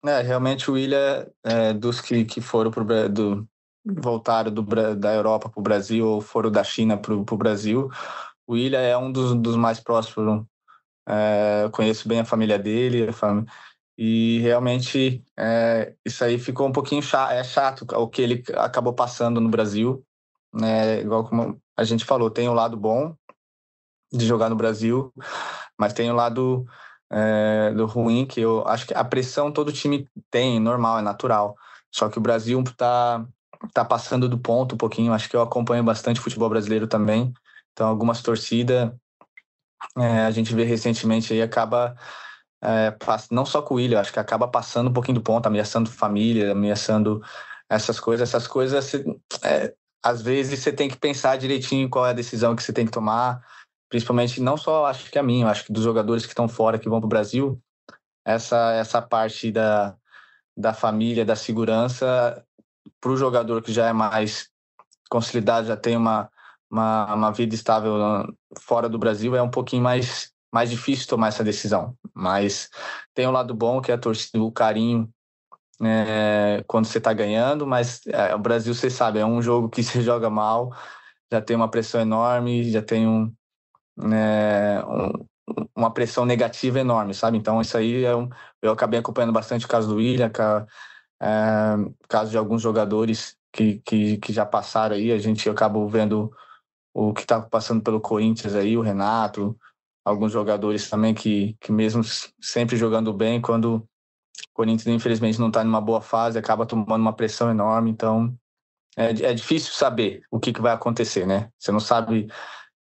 É, 0.06 0.22
realmente 0.22 0.70
o 0.70 0.74
William, 0.74 1.28
é, 1.44 1.74
dos 1.74 2.02
que, 2.02 2.26
que 2.26 2.42
foram 2.42 2.72
pro, 2.72 2.86
do, 3.10 3.48
voltaram 3.86 4.52
do, 4.52 4.64
da 4.96 5.14
Europa 5.14 5.50
para 5.50 5.60
o 5.60 5.64
Brasil 5.64 6.08
ou 6.08 6.22
foram 6.22 6.52
da 6.52 6.64
China 6.64 6.98
para 6.98 7.14
o 7.14 7.38
Brasil, 7.38 7.90
o 8.48 8.54
William 8.54 8.80
é 8.80 8.98
um 8.98 9.12
dos, 9.12 9.36
dos 9.36 9.56
mais 9.56 9.80
próximos. 9.80 10.46
É, 11.08 11.70
conheço 11.72 12.08
bem 12.08 12.22
a 12.22 12.26
família 12.26 12.58
dele, 12.58 13.10
a 13.10 13.14
fam... 13.14 13.46
e 13.98 14.40
realmente 14.40 15.24
é, 15.38 15.94
isso 16.06 16.24
aí 16.24 16.40
ficou 16.40 16.68
um 16.68 16.72
pouquinho 16.72 17.02
chato, 17.02 17.32
é 17.32 17.44
chato 17.44 17.86
o 17.96 18.08
que 18.08 18.22
ele 18.22 18.44
acabou 18.56 18.94
passando 18.94 19.42
no 19.42 19.50
Brasil. 19.50 20.04
Né? 20.60 21.02
Igual 21.02 21.26
como 21.26 21.62
a 21.76 21.84
gente 21.84 22.06
falou, 22.06 22.30
tem 22.30 22.50
o 22.50 22.54
lado 22.54 22.76
bom 22.76 23.16
de 24.12 24.26
jogar 24.26 24.50
no 24.50 24.56
Brasil, 24.56 25.14
mas 25.78 25.94
tem 25.94 26.10
o 26.10 26.16
lado 26.16 26.66
é, 27.12 27.72
do 27.74 27.86
ruim, 27.86 28.26
que 28.26 28.42
eu 28.42 28.68
acho 28.68 28.88
que 28.88 28.94
a 28.94 29.04
pressão 29.04 29.52
todo 29.52 29.72
time 29.72 30.10
tem, 30.32 30.60
normal, 30.60 31.00
é 31.00 31.02
natural. 31.02 31.56
Só 31.92 32.10
que 32.10 32.18
o 32.18 32.22
Brasil 32.22 32.60
está 32.62 33.26
tá 33.74 33.86
passando 33.86 34.28
do 34.28 34.38
ponto 34.38 34.76
um 34.76 34.78
pouquinho. 34.78 35.14
Acho 35.14 35.30
que 35.30 35.36
eu 35.36 35.42
acompanho 35.42 35.84
bastante 35.84 36.20
futebol 36.20 36.50
brasileiro 36.50 36.88
também. 36.88 37.34
Então, 37.72 37.88
algumas 37.88 38.22
torcidas 38.22 38.92
é, 39.98 40.26
a 40.26 40.32
gente 40.32 40.54
vê 40.54 40.64
recentemente 40.64 41.34
aí 41.34 41.42
acaba 41.42 41.96
é, 42.64 42.96
não 43.32 43.46
só 43.46 43.62
com 43.62 43.76
o 43.76 43.78
William, 43.78 44.00
acho 44.00 44.12
que 44.12 44.20
acaba 44.20 44.48
passando 44.48 44.90
um 44.90 44.94
pouquinho 44.94 45.16
do 45.16 45.24
ponto, 45.24 45.46
ameaçando 45.46 45.90
família, 45.90 46.52
ameaçando 46.52 47.22
essas 47.70 48.00
coisas. 48.00 48.28
Essas 48.28 48.48
coisas, 48.48 48.94
é, 49.44 49.74
às 50.08 50.22
vezes, 50.22 50.60
você 50.60 50.72
tem 50.72 50.90
que 50.90 50.98
pensar 50.98 51.38
direitinho 51.38 51.90
qual 51.90 52.06
é 52.06 52.12
a 52.12 52.14
decisão 52.14 52.56
que 52.56 52.64
você 52.64 52.72
tem 52.72 52.86
que 52.86 52.92
tomar, 52.92 53.46
principalmente 53.90 54.42
não 54.42 54.58
só 54.58 54.86
acho 54.86 55.10
que 55.12 55.20
a 55.20 55.24
minha, 55.24 55.48
acho 55.48 55.66
que 55.66 55.74
dos 55.74 55.84
jogadores 55.84 56.26
que 56.26 56.32
estão 56.32 56.48
fora, 56.48 56.80
que 56.80 56.90
vão 56.90 57.00
para 57.00 57.06
o 57.06 57.10
Brasil, 57.10 57.62
essa, 58.26 58.72
essa 58.74 59.02
parte 59.02 59.52
da, 59.52 59.96
da 60.56 60.74
família, 60.74 61.26
da 61.26 61.36
segurança, 61.36 62.44
para 63.02 63.12
o 63.12 63.18
jogador 63.18 63.62
que 63.62 63.72
já 63.74 63.88
é 63.88 63.94
mais 63.94 64.50
consolidado, 65.10 65.68
já 65.68 65.78
tem 65.78 65.98
uma 65.98 66.30
uma, 66.70 67.14
uma 67.14 67.32
vida 67.32 67.56
estável 67.56 67.96
fora 68.60 68.90
do 68.90 69.00
Brasil, 69.00 69.36
é 69.36 69.42
um 69.42 69.50
pouquinho 69.50 69.82
mais, 69.82 70.32
mais 70.54 70.70
difícil 70.70 71.08
tomar 71.08 71.30
essa 71.30 71.44
decisão. 71.44 71.98
Mas 72.14 72.70
tem 73.14 73.26
o 73.26 73.30
um 73.30 73.32
lado 73.32 73.54
bom, 73.54 73.82
que 73.82 73.92
é 73.92 73.96
a 73.96 73.98
torcida, 73.98 74.42
o 74.42 74.52
carinho 74.52 75.10
é, 75.84 76.64
quando 76.68 76.86
você 76.86 76.98
está 76.98 77.14
ganhando, 77.14 77.68
mas 77.68 78.02
é, 78.08 78.36
o 78.36 78.40
Brasil, 78.40 78.74
você 78.74 78.90
sabe, 78.90 79.20
é 79.20 79.26
um 79.26 79.42
jogo 79.42 79.70
que 79.70 79.82
você 79.84 80.02
joga 80.02 80.30
mal, 80.30 80.74
já 81.32 81.42
tem 81.42 81.56
uma 81.56 81.70
pressão 81.70 82.02
enorme, 82.02 82.70
já 82.72 82.82
tem 82.82 83.08
um, 83.08 83.34
é, 84.14 84.84
um 84.88 85.28
uma 85.76 85.92
pressão 85.94 86.26
negativa 86.26 86.80
enorme, 86.80 87.14
sabe? 87.14 87.38
Então, 87.38 87.62
isso 87.62 87.78
aí 87.78 88.04
é 88.04 88.16
um, 88.16 88.30
eu 88.62 88.72
acabei 88.72 89.00
acompanhando 89.00 89.34
bastante 89.34 89.66
o 89.66 89.70
caso 89.70 89.88
do 89.88 89.96
William, 89.96 90.32
é, 91.22 91.28
caso 92.08 92.32
de 92.32 92.38
alguns 92.38 92.62
jogadores 92.62 93.36
que, 93.52 93.82
que, 93.86 94.18
que 94.18 94.34
já 94.34 94.46
passaram 94.46 94.96
aí, 94.96 95.12
a 95.12 95.18
gente 95.18 95.50
acabou 95.50 95.88
vendo 95.88 96.32
o 96.94 97.14
que 97.14 97.22
está 97.22 97.42
passando 97.42 97.82
pelo 97.82 98.02
Corinthians 98.02 98.56
aí, 98.56 98.78
o 98.78 98.82
Renato, 98.82 99.58
alguns 100.04 100.32
jogadores 100.32 100.90
também 100.90 101.14
que, 101.14 101.56
que 101.60 101.72
mesmo 101.72 102.02
sempre 102.42 102.76
jogando 102.76 103.14
bem, 103.14 103.42
quando 103.42 103.76
o 103.76 103.88
Corinthians 104.58 104.88
infelizmente 104.96 105.40
não 105.40 105.50
está 105.50 105.64
numa 105.64 105.80
boa 105.80 106.02
fase, 106.02 106.40
acaba 106.40 106.66
tomando 106.66 107.00
uma 107.00 107.14
pressão 107.14 107.52
enorme, 107.52 107.92
então 107.92 108.36
é, 108.98 109.10
é 109.10 109.34
difícil 109.36 109.72
saber 109.72 110.24
o 110.32 110.40
que, 110.40 110.52
que 110.52 110.62
vai 110.62 110.74
acontecer, 110.74 111.28
né? 111.28 111.52
Você 111.60 111.72
não 111.72 111.80
sabe 111.80 112.28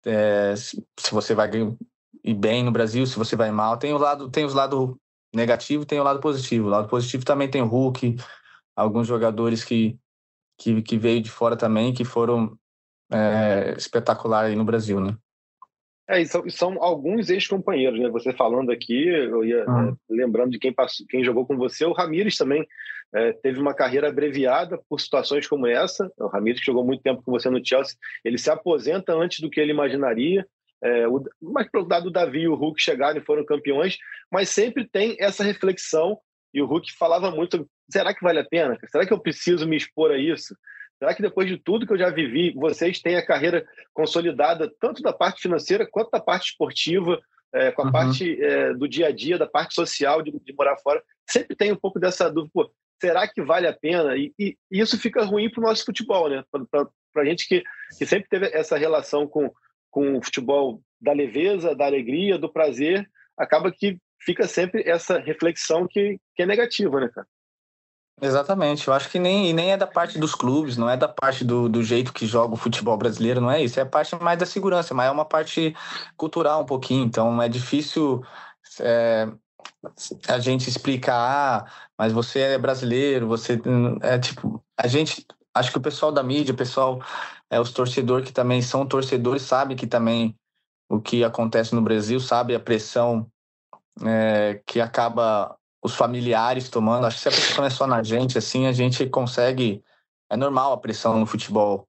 é, 0.04 0.54
se 0.54 0.84
você 1.10 1.34
vai 1.34 1.50
ir 2.22 2.34
bem 2.34 2.62
no 2.62 2.70
Brasil, 2.70 3.06
se 3.06 3.16
você 3.16 3.34
vai 3.34 3.50
mal. 3.50 3.78
Tem 3.78 3.94
o 3.94 3.98
lado, 3.98 4.28
tem 4.28 4.44
os 4.44 4.52
lados 4.52 4.94
negativo, 5.34 5.86
tem 5.86 5.98
o 5.98 6.02
lado 6.04 6.20
positivo. 6.20 6.66
O 6.66 6.70
lado 6.70 6.88
positivo 6.88 7.24
também 7.24 7.48
tem 7.48 7.62
o 7.62 7.66
Hulk, 7.66 8.16
alguns 8.76 9.06
jogadores 9.06 9.64
que 9.64 9.98
que, 10.58 10.82
que 10.82 10.98
veio 10.98 11.22
de 11.22 11.30
fora 11.30 11.56
também, 11.56 11.94
que 11.94 12.04
foram 12.04 12.56
é, 13.10 13.74
espetacular 13.78 14.44
aí 14.44 14.54
no 14.54 14.64
Brasil, 14.64 15.00
né? 15.00 15.16
É, 16.08 16.20
e 16.20 16.26
são, 16.26 16.48
são 16.50 16.82
alguns 16.82 17.30
ex-companheiros, 17.30 18.00
né? 18.00 18.08
Você 18.10 18.32
falando 18.32 18.72
aqui, 18.72 19.08
eu 19.08 19.44
ia 19.44 19.64
ah. 19.66 19.88
é, 19.88 20.14
lembrando 20.14 20.50
de 20.50 20.58
quem, 20.58 20.72
passou, 20.72 21.06
quem 21.08 21.24
jogou 21.24 21.46
com 21.46 21.56
você, 21.56 21.84
o 21.84 21.92
Ramires 21.92 22.36
também 22.36 22.66
é, 23.14 23.32
teve 23.32 23.60
uma 23.60 23.74
carreira 23.74 24.08
abreviada 24.08 24.80
por 24.88 25.00
situações 25.00 25.46
como 25.46 25.66
essa. 25.66 26.10
O 26.18 26.26
Ramires 26.26 26.60
que 26.60 26.66
jogou 26.66 26.84
muito 26.84 27.02
tempo 27.02 27.22
com 27.22 27.30
você 27.30 27.48
no 27.48 27.64
Chelsea, 27.64 27.96
ele 28.24 28.38
se 28.38 28.50
aposenta 28.50 29.14
antes 29.14 29.40
do 29.40 29.50
que 29.50 29.60
ele 29.60 29.72
imaginaria. 29.72 30.46
É, 30.82 31.06
o, 31.06 31.22
mas 31.40 31.70
pelo 31.70 31.86
dado 31.86 32.06
o 32.06 32.10
Davi 32.12 32.40
e 32.40 32.48
o 32.48 32.56
Hulk 32.56 32.82
chegaram 32.82 33.18
e 33.20 33.24
foram 33.24 33.44
campeões, 33.44 33.96
mas 34.30 34.48
sempre 34.48 34.88
tem 34.88 35.16
essa 35.20 35.44
reflexão. 35.44 36.18
E 36.52 36.60
o 36.60 36.66
Hulk 36.66 36.92
falava 36.98 37.30
muito: 37.30 37.68
será 37.88 38.12
que 38.12 38.24
vale 38.24 38.40
a 38.40 38.44
pena? 38.44 38.76
Será 38.90 39.06
que 39.06 39.12
eu 39.12 39.20
preciso 39.20 39.68
me 39.68 39.76
expor 39.76 40.10
a 40.10 40.18
isso? 40.18 40.56
Será 41.02 41.14
que 41.14 41.22
depois 41.22 41.48
de 41.48 41.58
tudo 41.58 41.84
que 41.84 41.92
eu 41.92 41.98
já 41.98 42.10
vivi, 42.10 42.52
vocês 42.54 43.00
têm 43.00 43.16
a 43.16 43.26
carreira 43.26 43.66
consolidada, 43.92 44.72
tanto 44.78 45.02
da 45.02 45.12
parte 45.12 45.42
financeira 45.42 45.84
quanto 45.84 46.12
da 46.12 46.20
parte 46.20 46.50
esportiva, 46.50 47.20
é, 47.52 47.72
com 47.72 47.82
a 47.82 47.86
uhum. 47.86 47.90
parte 47.90 48.40
é, 48.40 48.72
do 48.72 48.86
dia 48.86 49.08
a 49.08 49.10
dia, 49.10 49.36
da 49.36 49.48
parte 49.48 49.74
social, 49.74 50.22
de, 50.22 50.30
de, 50.30 50.52
morar 50.52 50.76
fora? 50.76 51.02
Sempre 51.28 51.56
tem 51.56 51.72
um 51.72 51.76
pouco 51.76 51.98
dessa 51.98 52.30
dúvida, 52.30 52.52
pô, 52.54 52.72
será 53.00 53.26
que 53.26 53.42
vale 53.42 53.66
a 53.66 53.72
pena? 53.72 54.16
E, 54.16 54.32
e, 54.38 54.56
e 54.70 54.78
isso 54.78 54.96
fica 54.96 55.24
ruim 55.24 55.50
para 55.50 55.60
o 55.60 55.64
nosso 55.64 55.84
futebol, 55.84 56.30
né? 56.30 56.44
Para 56.70 56.86
a 57.16 57.24
gente 57.24 57.48
que, 57.48 57.64
que 57.98 58.06
sempre 58.06 58.28
teve 58.28 58.46
essa 58.56 58.78
relação 58.78 59.26
com, 59.26 59.52
com 59.90 60.18
o 60.18 60.22
futebol 60.22 60.80
da 61.00 61.12
leveza, 61.12 61.74
da 61.74 61.84
alegria, 61.84 62.38
do 62.38 62.48
prazer, 62.48 63.10
acaba 63.36 63.72
que 63.72 63.98
fica 64.20 64.46
sempre 64.46 64.88
essa 64.88 65.18
reflexão 65.18 65.84
que, 65.84 66.20
que 66.36 66.44
é 66.44 66.46
negativa, 66.46 67.00
né, 67.00 67.10
cara? 67.12 67.26
Exatamente, 68.20 68.86
eu 68.86 68.94
acho 68.94 69.10
que 69.10 69.18
nem, 69.18 69.52
nem 69.52 69.72
é 69.72 69.76
da 69.76 69.86
parte 69.86 70.18
dos 70.18 70.34
clubes, 70.34 70.76
não 70.76 70.88
é 70.88 70.96
da 70.96 71.08
parte 71.08 71.44
do, 71.44 71.68
do 71.68 71.82
jeito 71.82 72.12
que 72.12 72.26
joga 72.26 72.54
o 72.54 72.56
futebol 72.56 72.96
brasileiro, 72.96 73.40
não 73.40 73.50
é 73.50 73.62
isso, 73.62 73.80
é 73.80 73.82
a 73.82 73.86
parte 73.86 74.14
mais 74.16 74.38
da 74.38 74.46
segurança, 74.46 74.94
mas 74.94 75.08
é 75.08 75.10
uma 75.10 75.24
parte 75.24 75.74
cultural 76.16 76.62
um 76.62 76.66
pouquinho, 76.66 77.04
então 77.04 77.42
é 77.42 77.48
difícil 77.48 78.22
é, 78.80 79.28
a 80.28 80.38
gente 80.38 80.68
explicar, 80.68 81.16
ah, 81.66 81.72
mas 81.98 82.12
você 82.12 82.40
é 82.40 82.58
brasileiro, 82.58 83.26
você 83.26 83.60
é 84.02 84.18
tipo, 84.18 84.62
a 84.76 84.86
gente, 84.86 85.26
acho 85.54 85.72
que 85.72 85.78
o 85.78 85.82
pessoal 85.82 86.12
da 86.12 86.22
mídia, 86.22 86.54
o 86.54 86.56
pessoal, 86.56 87.00
é, 87.50 87.60
os 87.60 87.72
torcedores 87.72 88.26
que 88.26 88.32
também 88.32 88.62
são 88.62 88.86
torcedores, 88.86 89.42
sabe 89.42 89.74
que 89.74 89.86
também 89.86 90.36
o 90.88 91.00
que 91.00 91.24
acontece 91.24 91.74
no 91.74 91.82
Brasil, 91.82 92.20
sabe 92.20 92.54
a 92.54 92.60
pressão 92.60 93.26
é, 94.04 94.62
que 94.66 94.80
acaba 94.80 95.56
os 95.82 95.94
familiares 95.94 96.68
tomando. 96.68 97.06
Acho 97.06 97.16
que 97.16 97.22
se 97.22 97.28
a 97.28 97.32
pressão 97.32 97.64
é 97.64 97.70
só 97.70 97.86
na 97.86 98.02
gente, 98.02 98.38
assim, 98.38 98.66
a 98.66 98.72
gente 98.72 99.04
consegue. 99.06 99.82
É 100.30 100.36
normal 100.36 100.72
a 100.72 100.78
pressão 100.78 101.18
no 101.18 101.26
futebol, 101.26 101.86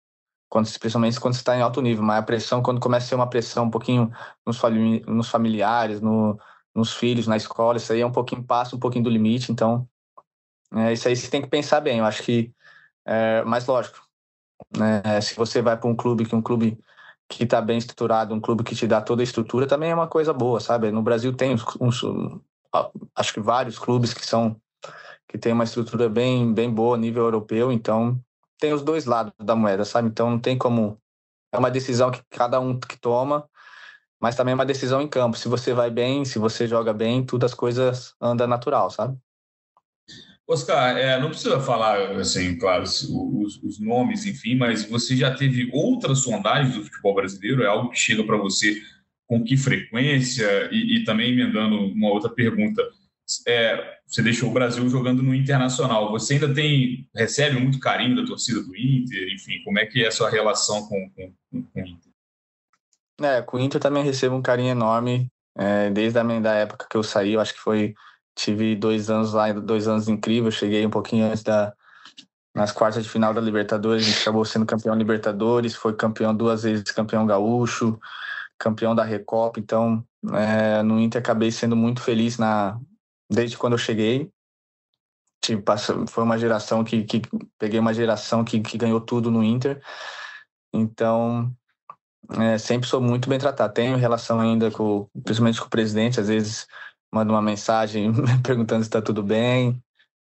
quando, 0.49 0.67
principalmente 0.77 1.19
quando 1.19 1.36
você 1.36 1.39
está 1.39 1.56
em 1.56 1.62
alto 1.62 1.82
nível, 1.82 2.03
mas 2.03 2.19
a 2.19 2.23
pressão, 2.23 2.62
quando 2.62 2.82
começa 2.82 3.06
a 3.06 3.10
ser 3.10 3.15
uma 3.15 3.29
pressão 3.29 3.65
um 3.65 3.69
pouquinho 3.71 4.12
nos, 4.45 4.60
nos 5.08 5.29
familiares, 5.29 6.01
no, 6.01 6.38
nos 6.75 6.93
filhos, 6.93 7.27
na 7.27 7.38
escola, 7.38 7.77
isso 7.77 7.93
aí 7.93 8.01
é 8.01 8.06
um 8.06 8.12
pouquinho, 8.12 8.43
passa 8.43 8.75
um 8.75 8.79
pouquinho 8.79 9.06
do 9.06 9.10
limite, 9.10 9.51
então. 9.51 9.88
É, 10.75 10.91
isso 10.91 11.08
aí 11.08 11.15
você 11.15 11.29
tem 11.29 11.41
que 11.41 11.47
pensar 11.47 11.79
bem. 11.79 11.99
Eu 11.99 12.06
acho 12.06 12.23
que. 12.23 12.51
É, 13.06 13.43
mas 13.43 13.65
lógico, 13.67 14.01
né, 14.75 15.21
se 15.21 15.36
você 15.36 15.62
vai 15.62 15.77
para 15.77 15.89
um 15.89 15.95
clube 15.95 16.25
que 16.25 16.36
um 16.36 16.41
clube 16.41 16.77
que 17.29 17.43
está 17.43 17.62
bem 17.62 17.77
estruturado, 17.77 18.34
um 18.34 18.41
clube 18.41 18.63
que 18.63 18.75
te 18.75 18.88
dá 18.88 19.01
toda 19.01 19.21
a 19.21 19.23
estrutura, 19.23 19.67
também 19.67 19.91
é 19.91 19.95
uma 19.95 20.08
coisa 20.08 20.34
boa, 20.34 20.60
sabe? 20.60 20.91
No 20.91 21.01
Brasil 21.01 21.34
tem 21.34 21.53
uns, 21.53 21.63
uns 21.79 22.03
acho 23.16 23.34
que 23.34 23.40
vários 23.40 23.78
clubes 23.78 24.14
que 24.14 24.26
são 24.26 24.60
que 25.28 25.38
tem 25.38 25.54
uma 25.54 25.64
estrutura 25.64 26.10
bem 26.10 26.54
bem 26.54 26.70
boa 26.70 26.96
a 26.96 27.00
nível 27.00 27.24
europeu, 27.24 27.72
então 27.72 28.20
tem 28.60 28.74
os 28.74 28.82
dois 28.82 29.06
lados 29.06 29.34
da 29.40 29.56
moeda, 29.56 29.86
sabe? 29.86 30.08
Então 30.10 30.30
não 30.30 30.40
tem 30.40 30.58
como 30.58 30.98
é 31.52 31.58
uma 31.58 31.72
decisão 31.72 32.10
que 32.10 32.22
cada 32.30 32.60
um 32.60 32.80
que 32.80 32.98
toma, 32.98 33.48
mas 34.20 34.36
também 34.36 34.54
é 34.54 34.56
uma 34.56 34.66
decisão 34.66 35.02
em 35.02 35.08
campo. 35.08 35.38
Se 35.38 35.48
você 35.48 35.74
vai 35.74 35.92
bem, 35.92 36.26
se 36.26 36.40
você 36.40 36.68
joga 36.68 36.94
bem, 36.94 37.26
tudo 37.26 37.46
as 37.46 37.54
coisas 37.54 38.16
anda 38.20 38.48
natural, 38.48 38.90
sabe? 38.90 39.18
Oscar, 40.48 40.98
é, 40.98 41.20
não 41.20 41.30
precisa 41.30 41.60
falar, 41.60 42.12
assim, 42.18 42.58
claro, 42.58 42.84
os, 42.84 43.04
os, 43.64 43.80
nomes, 43.80 44.26
enfim, 44.26 44.56
mas 44.56 44.84
você 44.84 45.16
já 45.16 45.34
teve 45.34 45.70
outras 45.72 46.20
sondagens 46.20 46.76
do 46.76 46.84
futebol 46.84 47.16
brasileiro? 47.16 47.64
É 47.64 47.68
algo 47.68 47.90
que 47.90 47.98
chega 47.98 48.24
para 48.26 48.36
você 48.36 48.82
com 49.28 49.44
que 49.44 49.58
frequência? 49.58 50.70
E, 50.72 50.98
e, 50.98 51.04
também 51.04 51.32
emendando 51.32 51.78
uma 51.88 52.10
outra 52.10 52.30
pergunta, 52.30 52.82
é, 53.48 53.98
você 54.06 54.22
deixou 54.22 54.50
o 54.50 54.54
Brasil 54.54 54.88
jogando 54.90 55.24
no 55.24 55.34
Internacional, 55.34 56.12
você 56.12 56.36
ainda 56.36 56.54
tem, 56.54 57.08
recebe 57.16 57.60
muito 57.60 57.80
carinho 57.80 58.16
da 58.16 58.26
torcida 58.26 58.62
do 58.62 58.76
Inter? 58.76 59.34
Enfim, 59.34 59.62
como 59.64 59.80
é 59.80 59.86
que 59.86 60.04
é 60.04 60.08
a 60.08 60.12
sua 60.12 60.30
relação 60.30 60.88
com, 60.88 61.10
com, 61.10 61.34
com 61.52 61.82
o 61.82 61.88
Inter? 61.88 62.12
É, 63.22 63.42
com 63.42 63.58
o 63.58 63.60
Inter 63.60 63.80
também 63.80 64.04
recebo 64.04 64.36
um 64.36 64.42
carinho 64.42 64.72
enorme, 64.72 65.28
é, 65.56 65.90
desde 65.90 66.18
a 66.20 66.24
minha, 66.24 66.42
da 66.42 66.54
época 66.54 66.88
que 66.90 66.98
eu 66.98 67.04
saí, 67.04 67.34
eu 67.34 67.40
acho 67.40 67.54
que 67.54 67.60
foi 67.60 67.94
Tive 68.36 68.76
dois 68.76 69.10
anos 69.10 69.34
lá, 69.34 69.52
dois 69.54 69.88
anos 69.88 70.08
incríveis. 70.08 70.56
Cheguei 70.56 70.86
um 70.86 70.90
pouquinho 70.90 71.26
antes 71.26 71.44
da 71.44 71.74
nas 72.56 72.72
quartas 72.72 73.04
de 73.04 73.10
final 73.10 73.34
da 73.34 73.42
Libertadores. 73.42 74.04
A 74.04 74.10
gente 74.10 74.22
acabou 74.22 74.46
sendo 74.46 74.66
campeão 74.66 74.96
Libertadores, 74.96 75.76
foi 75.76 75.94
campeão 75.96 76.36
duas 76.36 76.64
vezes, 76.64 76.84
campeão 76.92 77.26
gaúcho, 77.26 78.00
campeão 78.63 78.95
da 78.95 79.04
Recopa. 79.04 79.60
Então, 79.60 80.06
é, 80.32 80.82
no 80.82 80.99
Inter 80.99 81.19
acabei 81.21 81.52
sendo 81.52 81.76
muito 81.76 82.02
feliz 82.02 82.38
na 82.38 82.80
desde 83.30 83.58
quando 83.58 83.73
eu 83.73 83.78
cheguei. 83.78 84.32
Tipo, 85.43 85.73
foi 86.08 86.23
uma 86.23 86.38
geração 86.38 86.84
que, 86.84 87.04
que 87.04 87.21
peguei 87.60 87.78
uma 87.78 87.93
geração 87.93 88.45
que, 88.45 88.62
que 88.62 88.78
ganhou 88.78 89.02
tudo 89.02 89.30
no 89.30 89.43
Inter. 89.43 89.82
Então, 90.73 91.54
é, 92.39 92.58
sempre 92.58 92.88
sou 92.88 93.02
muito 93.02 93.28
bem 93.28 93.38
tratado. 93.38 93.73
Tenho 93.73 93.97
relação 93.97 94.39
ainda 94.39 94.71
com, 94.71 95.10
principalmente 95.23 95.60
com 95.60 95.67
o 95.67 95.69
presidente, 95.69 96.21
às 96.21 96.30
vezes 96.30 96.65
manda 97.13 97.34
uma 97.34 97.41
mensagem 97.41 98.12
perguntando 98.41 98.84
se 98.84 98.88
está 98.88 99.02
tudo 99.02 99.21
bem. 99.21 99.84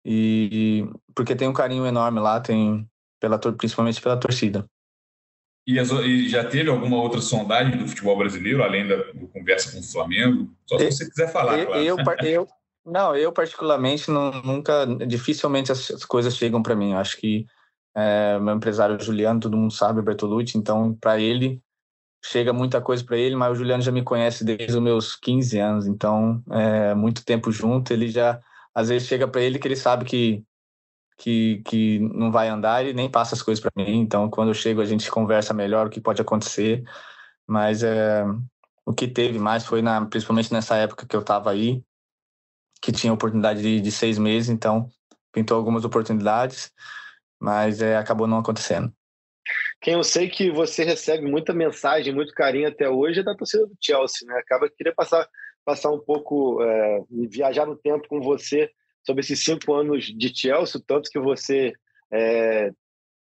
E 0.06 0.88
porque 1.14 1.36
tem 1.36 1.48
um 1.50 1.54
carinho 1.54 1.86
enorme 1.86 2.22
lá, 2.22 2.40
tem 2.40 2.90
pela 3.20 3.38
principalmente 3.38 4.02
pela 4.02 4.18
torcida. 4.18 4.66
E, 5.72 5.80
as, 5.80 5.92
e, 5.92 6.28
já 6.28 6.44
teve 6.44 6.70
alguma 6.70 6.98
outra 6.98 7.22
sondagem 7.22 7.78
do 7.78 7.88
futebol 7.88 8.18
brasileiro, 8.18 8.64
além 8.64 8.88
da 8.88 8.98
do 8.98 9.28
conversa 9.28 9.72
com 9.72 9.80
o 9.80 9.84
Flamengo? 9.84 10.50
Só 10.66 10.78
se 10.78 10.92
você 10.92 11.10
quiser 11.10 11.32
falar, 11.32 11.60
eu, 11.60 11.96
claro. 11.96 12.26
Eu, 12.26 12.28
eu, 12.28 12.48
não, 12.86 13.16
eu 13.16 13.32
particularmente 13.32 14.10
não, 14.10 14.32
nunca, 14.42 14.86
dificilmente 15.08 15.72
as, 15.72 15.92
as 15.92 16.06
coisas 16.06 16.36
chegam 16.36 16.62
para 16.62 16.76
mim. 16.76 16.92
Eu 16.92 16.98
acho 16.98 17.18
que 17.18 17.46
é, 17.96 18.40
meu 18.40 18.56
empresário 18.56 19.00
Juliano, 19.00 19.40
todo 19.40 19.58
mundo 19.58 19.74
sabe, 19.74 20.02
Bertolucci, 20.02 20.58
então 20.58 20.94
para 21.00 21.20
ele 21.20 21.62
chega 22.24 22.54
muita 22.54 22.80
coisa 22.80 23.04
para 23.04 23.18
ele, 23.18 23.36
mas 23.36 23.52
o 23.52 23.56
Juliano 23.56 23.82
já 23.82 23.92
me 23.92 24.04
conhece 24.04 24.44
desde 24.44 24.76
os 24.76 24.82
meus 24.82 25.16
15 25.16 25.58
anos, 25.58 25.88
então 25.88 26.42
é 26.52 26.94
muito 26.94 27.26
tempo 27.26 27.52
junto. 27.52 27.92
Ele 27.92 28.08
já, 28.08 28.40
às 28.74 28.90
vezes, 28.90 29.08
chega 29.08 29.28
para 29.28 29.42
ele 29.42 29.58
que 29.58 29.68
ele 29.68 29.76
sabe 29.76 30.06
que, 30.06 30.44
que, 31.22 31.62
que 31.66 32.00
não 32.00 32.32
vai 32.32 32.50
andar 32.50 32.84
e 32.84 32.94
nem 32.94 33.10
passa 33.10 33.36
as 33.36 33.44
coisas 33.44 33.64
para 33.64 33.72
mim. 33.76 34.00
Então, 34.00 34.28
quando 34.28 34.48
eu 34.48 34.56
chego, 34.56 34.82
a 34.82 34.86
gente 34.86 35.12
conversa 35.12 35.54
melhor 35.54 35.86
o 35.86 35.90
que 35.90 36.02
pode 36.02 36.20
acontecer. 36.20 36.84
Mas 37.46 37.84
é, 37.84 38.24
o 38.84 38.92
que 38.92 39.08
teve 39.08 39.38
mais 39.38 39.64
foi, 39.64 39.84
na, 39.84 40.04
principalmente 40.04 40.52
nessa 40.52 40.76
época 40.78 41.06
que 41.06 41.16
eu 41.16 41.20
estava 41.20 41.52
aí, 41.52 41.84
que 42.82 42.92
tinha 42.92 43.14
oportunidade 43.14 43.62
de, 43.62 43.80
de 43.80 43.92
seis 43.92 44.18
meses, 44.18 44.50
então 44.50 44.90
pintou 45.32 45.56
algumas 45.56 45.86
oportunidades, 45.86 46.72
mas 47.40 47.84
é, 47.84 47.98
acabou 47.98 48.26
não 48.26 48.40
acontecendo. 48.40 48.92
Quem 49.80 49.94
eu 49.94 50.04
sei 50.04 50.28
que 50.28 50.50
você 50.50 50.84
recebe 50.84 51.30
muita 51.30 51.54
mensagem, 51.54 52.16
muito 52.16 52.34
carinho 52.34 52.68
até 52.68 52.90
hoje 52.90 53.20
é 53.20 53.24
da 53.24 53.36
torcida 53.36 53.68
do 53.68 53.78
Chelsea, 53.80 54.28
né? 54.28 54.40
Acaba 54.40 54.68
que 54.68 54.76
queria 54.76 54.94
passar, 54.96 55.28
passar 55.64 55.92
um 55.92 56.00
pouco, 56.00 56.64
é, 56.64 57.00
viajar 57.30 57.68
no 57.68 57.76
tempo 57.76 58.08
com 58.08 58.20
você 58.22 58.72
sobre 59.04 59.22
esses 59.22 59.44
cinco 59.44 59.74
anos 59.74 60.06
de 60.06 60.36
Chelsea, 60.36 60.82
tanto 60.86 61.10
que 61.10 61.20
você 61.20 61.74
é, 62.12 62.72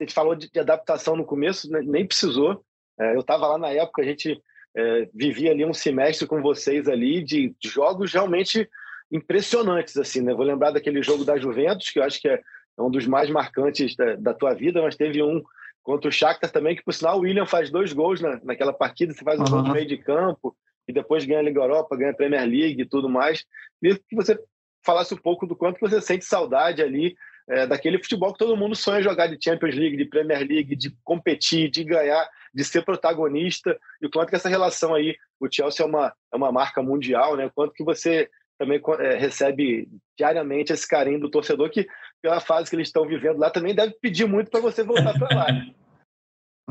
a 0.00 0.04
gente 0.04 0.14
falou 0.14 0.34
de, 0.34 0.50
de, 0.50 0.60
adaptação 0.60 1.16
no 1.16 1.24
começo, 1.24 1.70
né? 1.70 1.80
nem 1.82 2.06
precisou. 2.06 2.64
É, 2.98 3.14
eu 3.14 3.20
estava 3.20 3.46
lá 3.46 3.58
na 3.58 3.70
época, 3.70 4.02
a 4.02 4.04
gente 4.04 4.40
é, 4.76 5.08
vivia 5.14 5.52
ali 5.52 5.64
um 5.64 5.74
semestre 5.74 6.26
com 6.26 6.42
vocês 6.42 6.88
ali 6.88 7.22
de, 7.22 7.54
de 7.58 7.68
jogos 7.68 8.12
realmente 8.12 8.68
impressionantes, 9.10 9.96
assim, 9.96 10.20
né? 10.20 10.34
Vou 10.34 10.44
lembrar 10.44 10.72
daquele 10.72 11.02
jogo 11.02 11.24
da 11.24 11.38
Juventus, 11.38 11.90
que 11.90 11.98
eu 11.98 12.02
acho 12.02 12.20
que 12.20 12.28
é 12.28 12.40
um 12.78 12.90
dos 12.90 13.06
mais 13.06 13.30
marcantes 13.30 13.94
da, 13.94 14.16
da 14.16 14.34
tua 14.34 14.54
vida, 14.54 14.82
mas 14.82 14.96
teve 14.96 15.22
um 15.22 15.42
contra 15.82 16.08
o 16.08 16.12
Shakhtar 16.12 16.50
também, 16.50 16.74
que 16.74 16.82
por 16.82 16.94
sinal 16.94 17.18
o 17.18 17.20
William 17.20 17.46
faz 17.46 17.70
dois 17.70 17.92
gols 17.92 18.20
na, 18.20 18.40
naquela 18.42 18.72
partida, 18.72 19.12
você 19.12 19.22
faz 19.22 19.38
um 19.38 19.44
uhum. 19.44 19.50
gol 19.50 19.62
no 19.62 19.72
meio 19.72 19.86
de 19.86 19.98
campo 19.98 20.56
e 20.88 20.92
depois 20.92 21.24
ganha 21.24 21.40
a 21.40 21.42
Liga 21.42 21.60
Europa, 21.60 21.96
ganha 21.96 22.10
a 22.10 22.16
Premier 22.16 22.46
League 22.46 22.80
e 22.80 22.88
tudo 22.88 23.08
mais. 23.08 23.44
Queria 23.80 23.98
que 23.98 24.16
você 24.16 24.38
falasse 24.84 25.14
um 25.14 25.18
pouco 25.18 25.46
do 25.46 25.56
quanto 25.56 25.80
você 25.80 26.00
sente 26.00 26.24
saudade 26.24 26.82
ali 26.82 27.16
é, 27.48 27.66
daquele 27.66 27.98
futebol 27.98 28.32
que 28.32 28.38
todo 28.38 28.56
mundo 28.56 28.74
sonha 28.74 29.02
jogar 29.02 29.26
de 29.26 29.42
Champions 29.42 29.74
League, 29.74 29.96
de 29.96 30.06
Premier 30.06 30.46
League, 30.46 30.76
de 30.76 30.90
competir, 31.02 31.70
de 31.70 31.84
ganhar, 31.84 32.26
de 32.54 32.64
ser 32.64 32.84
protagonista, 32.84 33.78
e 34.00 34.06
o 34.06 34.10
quanto 34.10 34.30
que 34.30 34.36
essa 34.36 34.48
relação 34.48 34.94
aí, 34.94 35.16
o 35.38 35.48
Chelsea 35.50 35.84
é 35.84 35.88
uma, 35.88 36.12
é 36.32 36.36
uma 36.36 36.52
marca 36.52 36.82
mundial, 36.82 37.36
né? 37.36 37.46
O 37.46 37.50
quanto 37.50 37.74
que 37.74 37.84
você 37.84 38.30
também 38.58 38.80
é, 39.00 39.16
recebe 39.16 39.88
diariamente 40.16 40.72
esse 40.72 40.86
carinho 40.88 41.20
do 41.20 41.30
torcedor 41.30 41.68
que 41.70 41.86
pela 42.22 42.40
fase 42.40 42.70
que 42.70 42.76
eles 42.76 42.88
estão 42.88 43.06
vivendo 43.06 43.38
lá, 43.38 43.50
também 43.50 43.74
deve 43.74 43.94
pedir 44.00 44.26
muito 44.26 44.50
para 44.50 44.60
você 44.60 44.82
voltar 44.82 45.18
para 45.18 45.36
lá. 45.36 45.46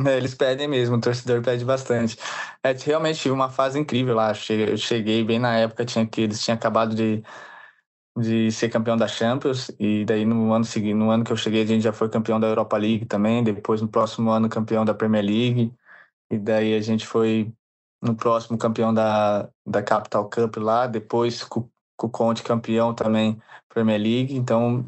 É, 0.08 0.17
eles 0.17 0.34
pedem 0.34 0.67
mesmo, 0.67 0.95
o 0.95 0.99
torcedor 0.99 1.43
pede 1.43 1.63
bastante. 1.63 2.17
É, 2.63 2.71
realmente 2.71 3.19
tive 3.19 3.32
uma 3.32 3.52
fase 3.52 3.78
incrível 3.78 4.15
lá. 4.15 4.34
Eu 4.49 4.76
cheguei 4.76 5.23
bem 5.23 5.38
na 5.38 5.56
época 5.56 5.86
tinha 5.86 6.04
que 6.04 6.21
eles 6.21 6.43
tinham 6.43 6.56
acabado 6.56 6.95
de, 6.95 7.23
de 8.17 8.52
ser 8.52 8.69
campeão 8.69 8.95
da 8.95 9.08
Champions 9.08 9.71
e 9.80 10.06
daí 10.06 10.23
no 10.26 10.54
ano 10.54 10.65
seguinte, 10.65 10.93
no 10.93 11.10
ano 11.10 11.23
que 11.23 11.32
eu 11.32 11.38
cheguei 11.38 11.63
a 11.63 11.65
gente 11.65 11.82
já 11.84 11.91
foi 11.91 12.10
campeão 12.10 12.39
da 12.39 12.47
Europa 12.47 12.78
League 12.78 13.06
também. 13.06 13.43
Depois 13.43 13.82
no 13.82 13.88
próximo 13.88 14.30
ano 14.30 14.49
campeão 14.49 14.86
da 14.86 14.93
Premier 14.93 15.26
League 15.26 15.73
e 16.32 16.38
daí 16.38 16.76
a 16.76 16.82
gente 16.82 17.08
foi 17.08 17.52
no 18.02 18.15
próximo 18.15 18.58
campeão 18.58 18.93
da, 18.93 19.49
da 19.65 19.82
Capital 19.82 20.30
Cup 20.30 20.58
lá. 20.58 20.88
Depois 20.88 21.43
com, 21.43 21.67
com 21.97 22.08
o 22.08 22.10
Conte 22.10 22.43
campeão 22.43 22.93
também 22.93 23.41
Premier 23.67 23.99
League. 23.99 24.36
Então 24.36 24.88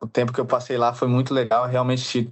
o 0.00 0.06
tempo 0.06 0.32
que 0.32 0.40
eu 0.40 0.46
passei 0.46 0.78
lá 0.78 0.94
foi 0.94 1.08
muito 1.08 1.34
legal. 1.34 1.66
Realmente, 1.66 2.30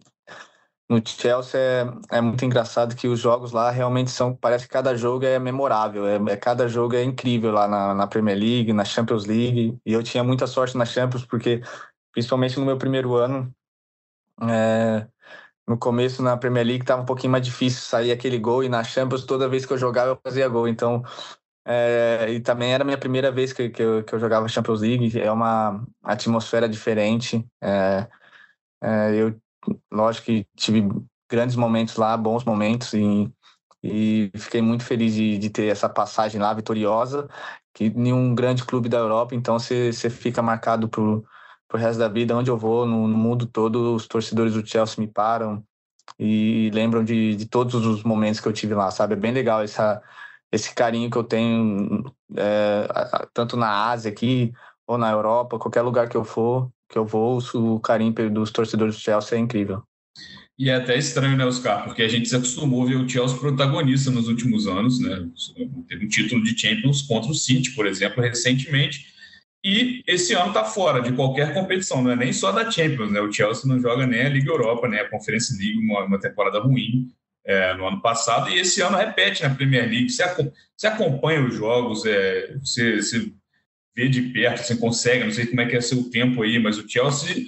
no 0.92 1.02
Chelsea 1.06 1.58
é, 1.58 2.18
é 2.18 2.20
muito 2.20 2.44
engraçado 2.44 2.94
que 2.94 3.08
os 3.08 3.18
jogos 3.20 3.52
lá 3.52 3.70
realmente 3.70 4.10
são. 4.10 4.34
Parece 4.36 4.66
que 4.66 4.72
cada 4.72 4.94
jogo 4.96 5.24
é 5.24 5.38
memorável. 5.38 6.06
É, 6.06 6.16
é, 6.32 6.36
cada 6.36 6.68
jogo 6.68 6.94
é 6.94 7.02
incrível 7.02 7.52
lá 7.52 7.66
na, 7.66 7.94
na 7.94 8.06
Premier 8.06 8.38
League, 8.38 8.72
na 8.72 8.84
Champions 8.84 9.24
League. 9.26 9.78
E 9.86 9.92
eu 9.92 10.02
tinha 10.02 10.22
muita 10.22 10.46
sorte 10.46 10.76
na 10.76 10.84
Champions, 10.84 11.24
porque, 11.24 11.62
principalmente 12.12 12.58
no 12.58 12.66
meu 12.66 12.76
primeiro 12.78 13.14
ano, 13.16 13.50
é, 14.42 15.06
no 15.66 15.78
começo 15.78 16.22
na 16.22 16.36
Premier 16.36 16.66
League 16.66 16.82
estava 16.82 17.02
um 17.02 17.06
pouquinho 17.06 17.32
mais 17.32 17.44
difícil 17.44 17.82
sair 17.82 18.12
aquele 18.12 18.38
gol. 18.38 18.64
E 18.64 18.68
na 18.68 18.84
Champions, 18.84 19.24
toda 19.24 19.48
vez 19.48 19.66
que 19.66 19.72
eu 19.72 19.78
jogava, 19.78 20.10
eu 20.10 20.20
fazia 20.24 20.48
gol. 20.48 20.68
Então 20.68 21.02
é, 21.64 22.26
e 22.28 22.40
também 22.40 22.72
era 22.72 22.82
a 22.82 22.84
minha 22.84 22.98
primeira 22.98 23.30
vez 23.30 23.52
que, 23.52 23.70
que, 23.70 23.82
eu, 23.82 24.02
que 24.04 24.12
eu 24.14 24.18
jogava 24.18 24.48
Champions 24.48 24.80
League, 24.80 25.20
é 25.20 25.30
uma 25.30 25.84
atmosfera 26.02 26.68
diferente. 26.68 27.46
É, 27.62 28.08
é, 28.82 29.14
eu, 29.14 29.40
lógico 29.90 30.26
que 30.26 30.46
tive 30.56 30.88
grandes 31.30 31.56
momentos 31.56 31.96
lá, 31.96 32.16
bons 32.16 32.44
momentos, 32.44 32.92
e, 32.92 33.30
e 33.82 34.30
fiquei 34.36 34.60
muito 34.62 34.84
feliz 34.84 35.14
de, 35.14 35.38
de 35.38 35.50
ter 35.50 35.66
essa 35.66 35.88
passagem 35.88 36.40
lá 36.40 36.52
vitoriosa, 36.52 37.28
que 37.74 37.84
em 37.86 38.12
um 38.12 38.34
grande 38.34 38.64
clube 38.64 38.88
da 38.88 38.98
Europa, 38.98 39.34
então 39.34 39.58
você 39.58 39.92
fica 40.10 40.42
marcado 40.42 40.88
pro, 40.88 41.24
pro 41.68 41.78
resto 41.78 41.98
da 41.98 42.08
vida, 42.08 42.36
onde 42.36 42.50
eu 42.50 42.58
vou, 42.58 42.86
no, 42.86 43.08
no 43.08 43.16
mundo 43.16 43.46
todo, 43.46 43.94
os 43.94 44.06
torcedores 44.06 44.54
do 44.54 44.66
Chelsea 44.66 45.02
me 45.02 45.10
param 45.10 45.64
e 46.18 46.70
lembram 46.74 47.04
de, 47.04 47.34
de 47.36 47.46
todos 47.46 47.74
os 47.74 48.02
momentos 48.02 48.40
que 48.40 48.48
eu 48.48 48.52
tive 48.52 48.74
lá, 48.74 48.90
sabe? 48.90 49.14
É 49.14 49.16
bem 49.16 49.32
legal 49.32 49.62
essa 49.62 50.02
esse 50.52 50.74
carinho 50.74 51.10
que 51.10 51.16
eu 51.16 51.24
tenho 51.24 52.04
é, 52.36 52.86
tanto 53.32 53.56
na 53.56 53.90
Ásia 53.90 54.12
aqui 54.12 54.52
ou 54.86 54.98
na 54.98 55.10
Europa, 55.10 55.58
qualquer 55.58 55.80
lugar 55.80 56.08
que 56.08 56.16
eu 56.16 56.24
for, 56.24 56.70
que 56.92 56.98
eu 56.98 57.06
vou, 57.06 57.38
o 57.54 57.80
carinho 57.80 58.12
dos 58.30 58.50
torcedores 58.50 58.94
do 58.94 59.00
Chelsea 59.00 59.38
é 59.38 59.40
incrível. 59.40 59.82
E 60.58 60.68
é 60.68 60.74
até 60.74 60.96
estranho, 60.96 61.36
né, 61.36 61.46
Oscar? 61.46 61.82
Porque 61.84 62.02
a 62.02 62.08
gente 62.08 62.28
se 62.28 62.36
acostumou 62.36 62.82
a 62.82 62.86
ver 62.86 62.96
o 62.96 63.08
Chelsea 63.08 63.38
protagonista 63.38 64.10
nos 64.10 64.28
últimos 64.28 64.66
anos, 64.66 65.00
né? 65.00 65.26
Teve 65.88 66.04
um 66.04 66.08
título 66.08 66.44
de 66.44 66.56
Champions 66.56 67.00
contra 67.02 67.30
o 67.30 67.34
City, 67.34 67.70
por 67.70 67.86
exemplo, 67.86 68.22
recentemente. 68.22 69.06
E 69.64 70.02
esse 70.06 70.34
ano 70.34 70.48
está 70.48 70.64
fora 70.64 71.00
de 71.00 71.12
qualquer 71.12 71.54
competição, 71.54 72.02
não 72.02 72.10
é 72.10 72.16
nem 72.16 72.32
só 72.32 72.52
da 72.52 72.70
Champions, 72.70 73.10
né? 73.10 73.20
O 73.20 73.32
Chelsea 73.32 73.66
não 73.66 73.80
joga 73.80 74.06
nem 74.06 74.22
a 74.22 74.28
Liga 74.28 74.50
Europa, 74.50 74.86
né? 74.86 75.00
A 75.00 75.08
Conference 75.08 75.56
League, 75.56 75.78
uma, 75.78 76.04
uma 76.04 76.20
temporada 76.20 76.60
ruim. 76.60 77.08
é, 77.44 77.74
no 77.74 77.86
ano 77.86 78.00
passado 78.00 78.50
e 78.50 78.58
esse 78.58 78.80
ano 78.80 78.96
repete 78.96 79.42
na 79.42 79.54
Premier 79.54 79.88
League. 79.88 80.10
Você, 80.10 80.22
você 80.76 80.86
acompanha 80.86 81.44
os 81.44 81.54
jogos, 81.54 82.04
é, 82.06 82.56
você, 82.58 82.96
você 82.96 83.32
vê 83.94 84.08
de 84.08 84.22
perto, 84.22 84.64
você 84.64 84.76
consegue, 84.76 85.24
não 85.24 85.30
sei 85.30 85.46
como 85.46 85.60
é 85.60 85.66
que 85.66 85.76
é 85.76 85.80
seu 85.80 86.10
tempo 86.10 86.42
aí, 86.42 86.58
mas 86.58 86.78
o 86.78 86.88
Chelsea, 86.88 87.46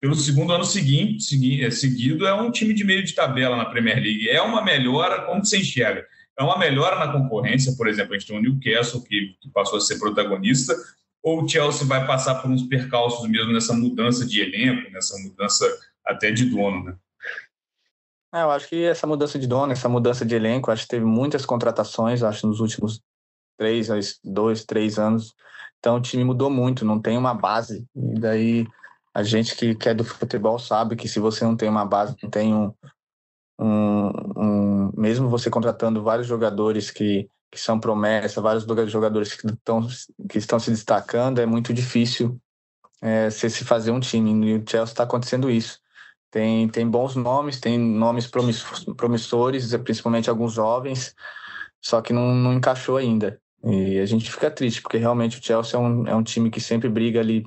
pelo 0.00 0.14
segundo 0.14 0.52
ano 0.52 0.64
seguinte, 0.64 1.22
segui, 1.22 1.64
é, 1.64 1.70
seguido, 1.70 2.26
é 2.26 2.34
um 2.34 2.50
time 2.50 2.74
de 2.74 2.84
meio 2.84 3.04
de 3.04 3.14
tabela 3.14 3.56
na 3.56 3.66
Premier 3.66 3.96
League. 3.96 4.28
É 4.28 4.40
uma 4.40 4.62
melhora, 4.62 5.22
como 5.26 5.44
você 5.44 5.58
enxerga? 5.58 6.06
É 6.38 6.42
uma 6.42 6.58
melhora 6.58 6.98
na 6.98 7.12
concorrência, 7.12 7.74
por 7.76 7.86
exemplo, 7.86 8.14
a 8.14 8.18
gente 8.18 8.26
tem 8.26 8.36
o 8.36 8.42
Newcastle, 8.42 9.02
que, 9.02 9.36
que 9.40 9.50
passou 9.50 9.78
a 9.78 9.80
ser 9.80 9.98
protagonista, 9.98 10.74
ou 11.22 11.42
o 11.42 11.48
Chelsea 11.48 11.86
vai 11.86 12.06
passar 12.06 12.36
por 12.36 12.50
uns 12.50 12.62
percalços 12.64 13.28
mesmo 13.28 13.52
nessa 13.52 13.72
mudança 13.74 14.26
de 14.26 14.40
elenco, 14.40 14.90
nessa 14.90 15.16
mudança 15.18 15.66
até 16.04 16.30
de 16.30 16.46
dono, 16.46 16.84
né? 16.84 16.96
É, 18.34 18.42
eu 18.42 18.50
acho 18.50 18.66
que 18.66 18.82
essa 18.82 19.06
mudança 19.06 19.38
de 19.38 19.46
dono, 19.46 19.72
essa 19.72 19.90
mudança 19.90 20.24
de 20.24 20.34
elenco, 20.34 20.70
acho 20.70 20.84
que 20.84 20.88
teve 20.88 21.04
muitas 21.04 21.44
contratações, 21.44 22.22
acho, 22.22 22.46
nos 22.46 22.60
últimos 22.60 23.02
três, 23.58 23.88
dois, 24.24 24.64
três 24.64 24.98
anos. 24.98 25.34
Então 25.82 25.96
o 25.96 26.00
time 26.00 26.22
mudou 26.22 26.48
muito, 26.48 26.84
não 26.84 27.00
tem 27.00 27.18
uma 27.18 27.34
base. 27.34 27.84
E 27.96 28.20
daí 28.20 28.68
a 29.12 29.24
gente 29.24 29.56
que, 29.56 29.74
que 29.74 29.88
é 29.88 29.94
do 29.94 30.04
futebol 30.04 30.56
sabe 30.56 30.94
que 30.94 31.08
se 31.08 31.18
você 31.18 31.44
não 31.44 31.56
tem 31.56 31.68
uma 31.68 31.84
base, 31.84 32.14
não 32.22 32.30
tem 32.30 32.54
um, 32.54 32.72
um, 33.58 34.10
um 34.36 34.92
mesmo 34.96 35.28
você 35.28 35.50
contratando 35.50 36.00
vários 36.00 36.28
jogadores 36.28 36.88
que, 36.88 37.28
que 37.50 37.58
são 37.58 37.80
promessa, 37.80 38.40
vários 38.40 38.64
jogadores 38.92 39.34
que 39.34 39.44
estão, 39.48 39.88
que 40.30 40.38
estão 40.38 40.60
se 40.60 40.70
destacando, 40.70 41.40
é 41.40 41.46
muito 41.46 41.74
difícil 41.74 42.40
é, 43.00 43.28
se, 43.28 43.50
se 43.50 43.64
fazer 43.64 43.90
um 43.90 43.98
time. 43.98 44.30
E 44.46 44.58
o 44.58 44.64
Chelsea 44.64 44.92
está 44.92 45.02
acontecendo 45.02 45.50
isso. 45.50 45.80
Tem, 46.30 46.68
tem 46.68 46.88
bons 46.88 47.16
nomes, 47.16 47.58
tem 47.58 47.76
nomes 47.76 48.30
promissores, 48.96 49.74
principalmente 49.78 50.30
alguns 50.30 50.52
jovens, 50.52 51.12
só 51.80 52.00
que 52.00 52.12
não, 52.12 52.32
não 52.32 52.54
encaixou 52.54 52.96
ainda. 52.96 53.41
E 53.64 53.98
a 54.00 54.06
gente 54.06 54.30
fica 54.30 54.50
triste, 54.50 54.82
porque 54.82 54.96
realmente 54.96 55.38
o 55.38 55.42
Chelsea 55.42 55.78
é 55.78 55.82
um, 55.82 56.06
é 56.08 56.14
um 56.14 56.22
time 56.22 56.50
que 56.50 56.60
sempre 56.60 56.88
briga 56.88 57.20
ali, 57.20 57.46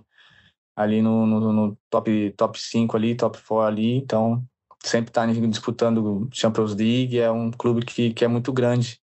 ali 0.75 1.01
no, 1.01 1.25
no, 1.25 1.51
no 1.51 1.77
top, 1.89 2.31
top 2.37 2.59
5 2.59 2.95
ali, 2.95 3.15
top 3.15 3.37
4 3.37 3.61
ali, 3.61 3.95
então 3.97 4.43
sempre 4.83 5.09
está 5.09 5.25
disputando 5.25 6.29
Champions 6.31 6.75
League, 6.75 7.19
é 7.19 7.29
um 7.29 7.51
clube 7.51 7.85
que, 7.85 8.13
que 8.13 8.23
é 8.23 8.27
muito 8.27 8.53
grande 8.53 8.99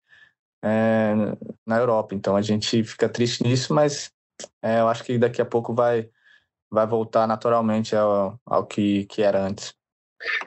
é, 0.63 1.13
na 1.65 1.77
Europa, 1.77 2.15
então 2.15 2.35
a 2.35 2.41
gente 2.41 2.83
fica 2.83 3.09
triste 3.09 3.43
nisso, 3.43 3.73
mas 3.73 4.11
é, 4.61 4.79
eu 4.79 4.87
acho 4.87 5.03
que 5.03 5.17
daqui 5.17 5.41
a 5.41 5.45
pouco 5.45 5.73
vai, 5.73 6.09
vai 6.71 6.87
voltar 6.87 7.27
naturalmente 7.27 7.95
ao, 7.95 8.39
ao 8.45 8.65
que, 8.65 9.05
que 9.05 9.21
era 9.21 9.45
antes. 9.45 9.75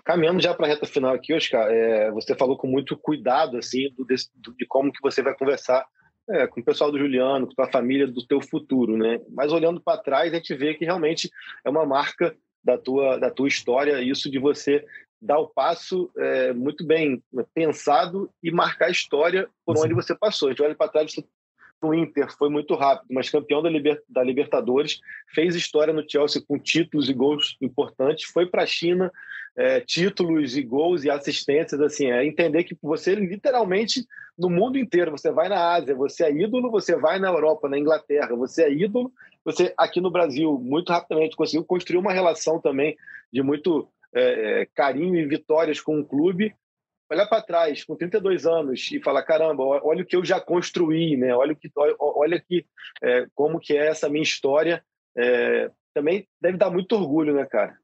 Caminhando 0.04 0.40
já 0.42 0.54
para 0.54 0.66
a 0.66 0.68
reta 0.70 0.86
final 0.86 1.14
aqui, 1.14 1.34
Oscar, 1.34 1.68
é, 1.70 2.10
você 2.10 2.34
falou 2.34 2.56
com 2.56 2.66
muito 2.66 2.96
cuidado 2.96 3.58
assim 3.58 3.90
do, 3.94 4.06
do, 4.06 4.56
de 4.56 4.66
como 4.66 4.90
que 4.90 5.02
você 5.02 5.22
vai 5.22 5.36
conversar 5.36 5.86
é, 6.28 6.46
com 6.46 6.60
o 6.60 6.64
pessoal 6.64 6.90
do 6.90 6.98
Juliano, 6.98 7.48
com 7.54 7.62
a 7.62 7.70
família 7.70 8.06
do 8.06 8.26
teu 8.26 8.40
futuro, 8.40 8.96
né? 8.96 9.20
Mas 9.30 9.52
olhando 9.52 9.80
para 9.80 10.02
trás, 10.02 10.32
a 10.32 10.36
gente 10.36 10.54
vê 10.54 10.74
que 10.74 10.84
realmente 10.84 11.30
é 11.64 11.70
uma 11.70 11.86
marca 11.86 12.36
da 12.64 12.76
tua, 12.76 13.16
da 13.18 13.30
tua 13.30 13.48
história, 13.48 14.02
isso 14.02 14.30
de 14.30 14.38
você 14.38 14.84
dar 15.20 15.38
o 15.38 15.48
passo 15.48 16.10
é, 16.18 16.52
muito 16.52 16.84
bem 16.84 17.22
pensado 17.54 18.30
e 18.42 18.50
marcar 18.50 18.86
a 18.86 18.90
história 18.90 19.48
por 19.64 19.76
Sim. 19.76 19.84
onde 19.84 19.94
você 19.94 20.14
passou. 20.14 20.48
A 20.48 20.50
gente 20.52 20.62
olha 20.62 20.74
para 20.74 20.90
trás, 20.90 21.14
no 21.82 21.94
Inter 21.94 22.28
foi 22.36 22.48
muito 22.48 22.74
rápido, 22.74 23.06
mas 23.10 23.30
campeão 23.30 23.62
da, 23.62 23.68
Liber, 23.68 24.02
da 24.08 24.22
Libertadores, 24.22 25.00
fez 25.34 25.54
história 25.54 25.92
no 25.92 26.04
Chelsea 26.08 26.42
com 26.46 26.58
títulos 26.58 27.08
e 27.08 27.12
gols 27.12 27.56
importantes, 27.60 28.24
foi 28.24 28.46
para 28.46 28.62
a 28.62 28.66
China, 28.66 29.12
é, 29.56 29.80
títulos 29.80 30.56
e 30.56 30.62
gols 30.62 31.04
e 31.04 31.10
assistências, 31.10 31.80
assim, 31.80 32.10
é 32.10 32.24
entender 32.24 32.64
que 32.64 32.76
você 32.82 33.14
literalmente 33.14 34.06
no 34.38 34.50
mundo 34.50 34.78
inteiro, 34.78 35.10
você 35.10 35.30
vai 35.30 35.48
na 35.48 35.72
Ásia, 35.74 35.94
você 35.94 36.24
é 36.24 36.32
ídolo, 36.32 36.70
você 36.70 36.94
vai 36.94 37.18
na 37.18 37.28
Europa, 37.28 37.68
na 37.68 37.78
Inglaterra, 37.78 38.36
você 38.36 38.64
é 38.64 38.72
ídolo, 38.72 39.10
você 39.42 39.72
aqui 39.78 40.00
no 40.00 40.10
Brasil 40.10 40.58
muito 40.58 40.92
rapidamente 40.92 41.36
conseguiu 41.36 41.64
construir 41.64 41.98
uma 41.98 42.12
relação 42.12 42.60
também 42.60 42.96
de 43.32 43.42
muito 43.42 43.88
é, 44.14 44.62
é 44.62 44.66
carinho 44.74 45.16
e 45.16 45.24
vitórias 45.24 45.80
com 45.80 45.98
o 45.98 46.04
clube 46.04 46.54
olhar 47.10 47.26
para 47.26 47.42
trás 47.42 47.84
com 47.84 47.96
32 47.96 48.46
anos 48.46 48.90
e 48.90 49.00
falar 49.00 49.22
caramba 49.22 49.62
olha 49.62 50.02
o 50.02 50.06
que 50.06 50.16
eu 50.16 50.24
já 50.24 50.40
construí 50.40 51.16
né? 51.16 51.34
Olha 51.34 51.52
o 51.52 51.56
que 51.56 51.70
olha 51.98 52.40
que 52.40 52.66
é, 53.02 53.26
como 53.34 53.60
que 53.60 53.76
é 53.76 53.86
essa 53.86 54.08
minha 54.08 54.22
história. 54.22 54.84
É, 55.16 55.70
também 55.94 56.28
deve 56.40 56.58
dar 56.58 56.70
muito 56.70 56.94
orgulho 56.94 57.34
né 57.34 57.46
cara? 57.46 57.78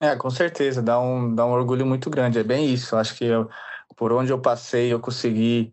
É 0.00 0.14
com 0.16 0.30
certeza 0.30 0.82
dá 0.82 1.00
um 1.00 1.34
dá 1.34 1.46
um 1.46 1.52
orgulho 1.52 1.86
muito 1.86 2.10
grande 2.10 2.38
é 2.38 2.44
bem 2.44 2.72
isso. 2.72 2.96
Acho 2.96 3.16
que 3.16 3.24
eu, 3.24 3.48
por 3.96 4.12
onde 4.12 4.32
eu 4.32 4.40
passei 4.40 4.92
eu 4.92 5.00
consegui 5.00 5.72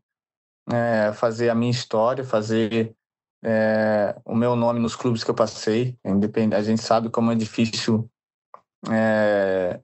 é, 0.71 1.11
fazer 1.13 1.49
a 1.49 1.55
minha 1.55 1.71
história 1.71 2.23
fazer 2.23 2.95
é, 3.43 4.15
o 4.25 4.35
meu 4.35 4.55
nome 4.55 4.79
nos 4.79 4.95
clubes 4.95 5.23
que 5.23 5.31
eu 5.31 5.35
passei. 5.35 5.97
Independente 6.05 6.55
a 6.55 6.63
gente 6.63 6.81
sabe 6.81 7.09
como 7.09 7.31
é 7.31 7.35
difícil 7.35 8.09
é, 8.89 9.79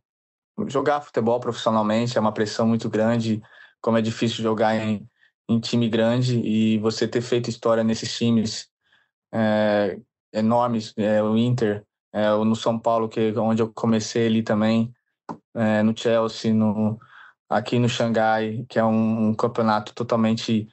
jogar 0.68 1.02
futebol 1.02 1.40
profissionalmente 1.40 2.18
é 2.18 2.22
uma 2.22 2.32
pressão 2.32 2.68
muito 2.68 2.90
grande, 2.90 3.42
como 3.82 3.98
é 3.98 4.02
difícil 4.02 4.44
jogar 4.44 4.76
em, 4.76 5.08
em 5.48 5.60
time 5.60 5.90
grande 5.90 6.40
e 6.40 6.78
você 6.80 7.08
ter 7.08 7.22
feito 7.22 7.50
história 7.50 7.84
nesses 7.84 8.16
times 8.18 8.70
é, 9.34 10.00
enormes, 10.34 10.94
é, 10.98 11.22
o 11.22 11.38
Inter, 11.38 11.86
é, 12.14 12.30
no 12.32 12.56
São 12.56 12.80
Paulo, 12.80 13.10
que 13.10 13.20
é 13.20 13.40
onde 13.40 13.62
eu 13.62 13.72
comecei 13.74 14.28
ali 14.28 14.42
também, 14.42 14.94
é, 15.54 15.84
no 15.84 15.98
Chelsea, 15.98 16.54
no, 16.54 17.00
aqui 17.50 17.78
no 17.80 17.90
Xangai, 17.90 18.66
que 18.70 18.80
é 18.80 18.84
um, 18.84 19.30
um, 19.30 19.34
campeonato 19.36 19.94
totalmente 19.94 20.68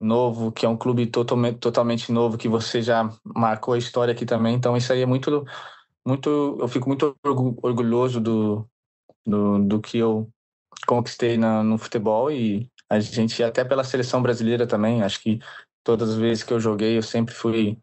novo, 0.00 0.52
que 0.52 0.66
é 0.66 0.68
um 0.68 0.76
clube 0.76 1.06
totalmente, 1.06 1.58
totalmente 1.58 2.12
novo, 2.12 2.38
que 2.38 2.48
você 2.48 2.82
já 2.82 3.08
marcou 3.24 3.74
a 3.74 3.78
história 3.78 4.12
aqui 4.12 4.26
também. 4.26 4.54
Então, 4.54 4.76
isso 4.76 4.92
aí 4.92 5.02
é 5.02 5.06
muito, 5.06 5.44
muito 6.06 6.58
eu 6.60 6.68
fico 6.68 6.88
muito 6.88 7.16
orgulhoso 7.62 8.20
do, 8.20 8.68
do, 9.26 9.58
do 9.58 9.80
que 9.80 9.98
eu 9.98 10.28
conquistei 10.86 11.36
na, 11.36 11.62
no 11.62 11.78
futebol 11.78 12.30
e 12.30 12.70
a 12.88 13.00
gente 13.00 13.42
até 13.42 13.64
pela 13.64 13.84
seleção 13.84 14.22
brasileira 14.22 14.66
também 14.66 15.02
acho 15.02 15.20
que 15.20 15.40
todas 15.82 16.10
as 16.10 16.16
vezes 16.16 16.42
que 16.42 16.52
eu 16.52 16.60
joguei 16.60 16.96
eu 16.96 17.02
sempre 17.02 17.34
fui 17.34 17.78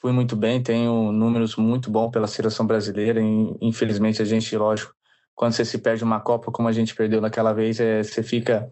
fui 0.00 0.12
muito 0.12 0.36
bem 0.36 0.62
tenho 0.62 1.10
números 1.10 1.56
muito 1.56 1.90
bons 1.90 2.10
pela 2.10 2.26
seleção 2.26 2.66
brasileira 2.66 3.20
e 3.20 3.56
infelizmente 3.60 4.20
a 4.20 4.24
gente 4.24 4.56
lógico 4.56 4.94
quando 5.34 5.52
você 5.52 5.64
se 5.64 5.78
perde 5.78 6.04
uma 6.04 6.20
Copa 6.20 6.52
como 6.52 6.68
a 6.68 6.72
gente 6.72 6.94
perdeu 6.94 7.20
naquela 7.20 7.52
vez 7.52 7.80
é, 7.80 8.02
você 8.02 8.22
fica 8.22 8.70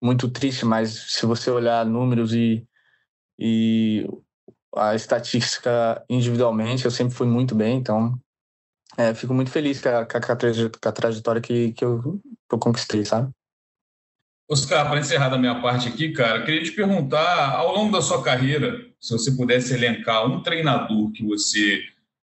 muito 0.00 0.30
triste 0.30 0.64
mas 0.64 1.12
se 1.12 1.26
você 1.26 1.50
olhar 1.50 1.84
números 1.84 2.32
e 2.32 2.66
e 3.38 4.06
a 4.74 4.94
estatística 4.94 6.04
individualmente 6.08 6.84
eu 6.84 6.90
sempre 6.90 7.14
fui 7.14 7.26
muito 7.26 7.54
bem 7.54 7.78
então 7.78 8.16
é, 8.96 9.14
fico 9.14 9.32
muito 9.32 9.50
feliz 9.50 9.80
com 9.80 9.88
a, 9.88 10.04
com 10.04 10.88
a, 10.88 10.92
trajetória 10.92 11.40
que, 11.40 11.72
que, 11.72 11.84
eu, 11.84 12.20
que 12.48 12.54
eu 12.54 12.58
conquistei, 12.58 13.04
sabe? 13.04 13.30
Oscar, 14.50 14.88
para 14.88 15.00
encerrar 15.00 15.30
da 15.30 15.38
minha 15.38 15.60
parte 15.62 15.88
aqui, 15.88 16.12
cara, 16.12 16.44
queria 16.44 16.62
te 16.62 16.72
perguntar, 16.72 17.52
ao 17.52 17.74
longo 17.74 17.92
da 17.92 18.02
sua 18.02 18.22
carreira, 18.22 18.86
se 19.00 19.12
você 19.12 19.32
pudesse 19.32 19.72
elencar 19.72 20.26
um 20.26 20.42
treinador 20.42 21.10
que 21.12 21.24
você 21.24 21.82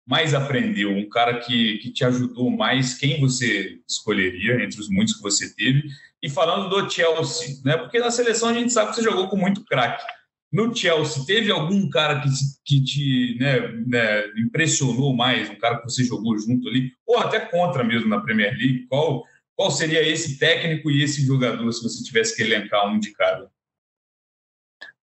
mais 0.06 0.34
aprendeu, 0.34 0.90
um 0.90 1.08
cara 1.08 1.40
que, 1.40 1.78
que 1.78 1.92
te 1.92 2.04
ajudou 2.04 2.50
mais, 2.50 2.96
quem 2.96 3.22
você 3.22 3.80
escolheria 3.88 4.62
entre 4.64 4.82
os 4.82 4.90
muitos 4.90 5.16
que 5.16 5.22
você 5.22 5.54
teve? 5.56 5.88
E 6.22 6.30
falando 6.30 6.68
do 6.68 6.90
Chelsea, 6.90 7.62
né? 7.64 7.78
Porque 7.78 8.00
na 8.00 8.12
seleção 8.12 8.50
a 8.50 8.54
gente 8.54 8.74
sabe 8.74 8.90
que 8.90 8.96
você 8.96 9.04
jogou 9.04 9.30
com 9.30 9.38
muito 9.38 9.64
craque. 9.64 10.04
No 10.52 10.76
Chelsea, 10.76 11.26
teve 11.26 11.52
algum 11.52 11.88
cara 11.90 12.22
que, 12.22 12.30
que 12.66 12.84
te 12.84 13.38
né, 13.40 13.68
né, 13.86 14.28
impressionou 14.38 15.16
mais, 15.16 15.50
um 15.50 15.56
cara 15.56 15.78
que 15.78 15.84
você 15.84 16.04
jogou 16.04 16.38
junto 16.40 16.68
ali, 16.68 16.92
ou 17.06 17.20
até 17.20 17.40
contra 17.40 17.84
mesmo 17.84 18.10
na 18.10 18.20
Premier 18.20 18.52
League? 18.58 18.88
Qual, 18.88 19.24
qual 19.56 19.70
seria 19.70 20.02
esse 20.02 20.40
técnico 20.40 20.90
e 20.90 21.04
esse 21.04 21.24
jogador, 21.24 21.72
se 21.72 21.84
você 21.84 22.04
tivesse 22.04 22.36
que 22.36 22.42
elencar 22.42 22.88
um 22.88 23.00
de 23.00 23.12
cada? 23.12 23.52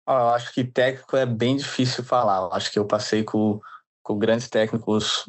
Ah, 0.06 0.20
eu 0.20 0.28
acho 0.30 0.52
que 0.52 0.64
técnico 0.64 1.16
é 1.16 1.26
bem 1.26 1.56
difícil 1.56 2.04
falar. 2.04 2.38
Eu 2.38 2.52
acho 2.52 2.70
que 2.70 2.78
eu 2.78 2.84
passei 2.84 3.24
com, 3.24 3.60
com 4.02 4.18
grandes 4.18 4.48
técnicos, 4.48 5.26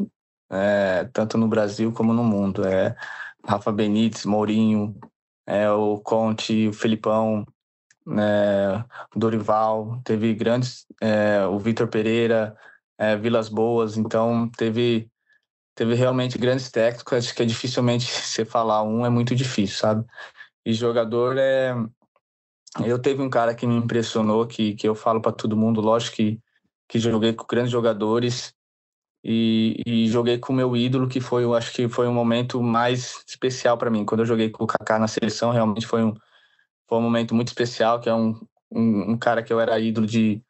é, 0.52 1.06
tanto 1.14 1.38
no 1.38 1.48
Brasil 1.48 1.92
como 1.92 2.14
no 2.14 2.24
mundo. 2.24 2.66
É, 2.66 2.96
Rafa 3.46 3.72
Benítez, 3.72 4.26
Mourinho, 4.26 4.96
é, 5.48 5.70
o 5.72 6.00
Conte, 6.00 6.68
o 6.68 6.74
Felipão, 6.74 7.46
é, 8.08 8.84
Dorival, 9.16 10.02
teve 10.04 10.34
grandes, 10.34 10.86
é, 11.02 11.46
o 11.46 11.58
Vitor 11.60 11.88
Pereira, 11.88 12.58
é, 12.98 13.16
Vilas 13.16 13.50
Boas, 13.50 13.98
então 13.98 14.50
teve 14.58 15.10
teve 15.76 15.96
realmente 15.96 16.38
grandes 16.38 16.70
técnicos, 16.70 17.14
acho 17.14 17.36
que 17.36 17.42
é 17.42 17.46
dificilmente 17.46 18.06
você 18.12 18.46
falar 18.46 18.84
um 18.84 19.06
é 19.06 19.10
muito 19.10 19.36
difícil, 19.36 19.78
sabe? 19.78 20.06
E 20.66 20.74
jogador 20.74 21.38
é 21.38 21.74
eu 22.86 23.00
teve 23.00 23.22
um 23.22 23.30
cara 23.30 23.54
que 23.56 23.68
me 23.68 23.76
impressionou 23.76 24.48
que 24.48 24.76
que 24.76 24.88
eu 24.88 24.96
falo 24.96 25.22
para 25.22 25.32
todo 25.32 25.58
mundo, 25.58 25.82
lógico 25.82 26.18
que 26.18 26.40
que 26.88 27.00
joguei 27.00 27.34
com 27.34 27.46
grandes 27.48 27.72
jogadores, 27.72 28.54
e, 29.24 29.82
e 29.86 30.08
joguei 30.10 30.38
com 30.38 30.52
o 30.52 30.56
meu 30.56 30.76
ídolo, 30.76 31.08
que 31.08 31.22
foi, 31.22 31.44
eu 31.46 31.56
acho 31.56 31.72
que 31.72 31.88
foi 31.88 32.08
um 32.08 32.14
momento 32.14 32.62
mais 32.62 33.24
especial 33.26 33.78
para 33.78 33.90
mim. 33.90 34.04
Quando 34.04 34.20
eu 34.22 34.26
joguei 34.26 34.50
com 34.50 34.66
o 34.66 34.68
Kaká 34.68 35.00
na 35.00 35.08
seleção, 35.08 35.52
realmente 35.52 35.88
foi 35.88 36.04
um, 36.04 36.14
foi 36.88 36.98
um 36.98 37.02
momento 37.02 37.34
muito 37.36 37.50
especial, 37.50 38.00
que 38.00 38.10
é 38.10 38.14
um, 38.14 38.40
um, 38.72 39.12
um 39.12 39.18
cara 39.18 39.44
que 39.44 39.52
eu 39.52 39.60
era 39.60 39.80
ídolo 39.80 40.06
de, 40.06 40.42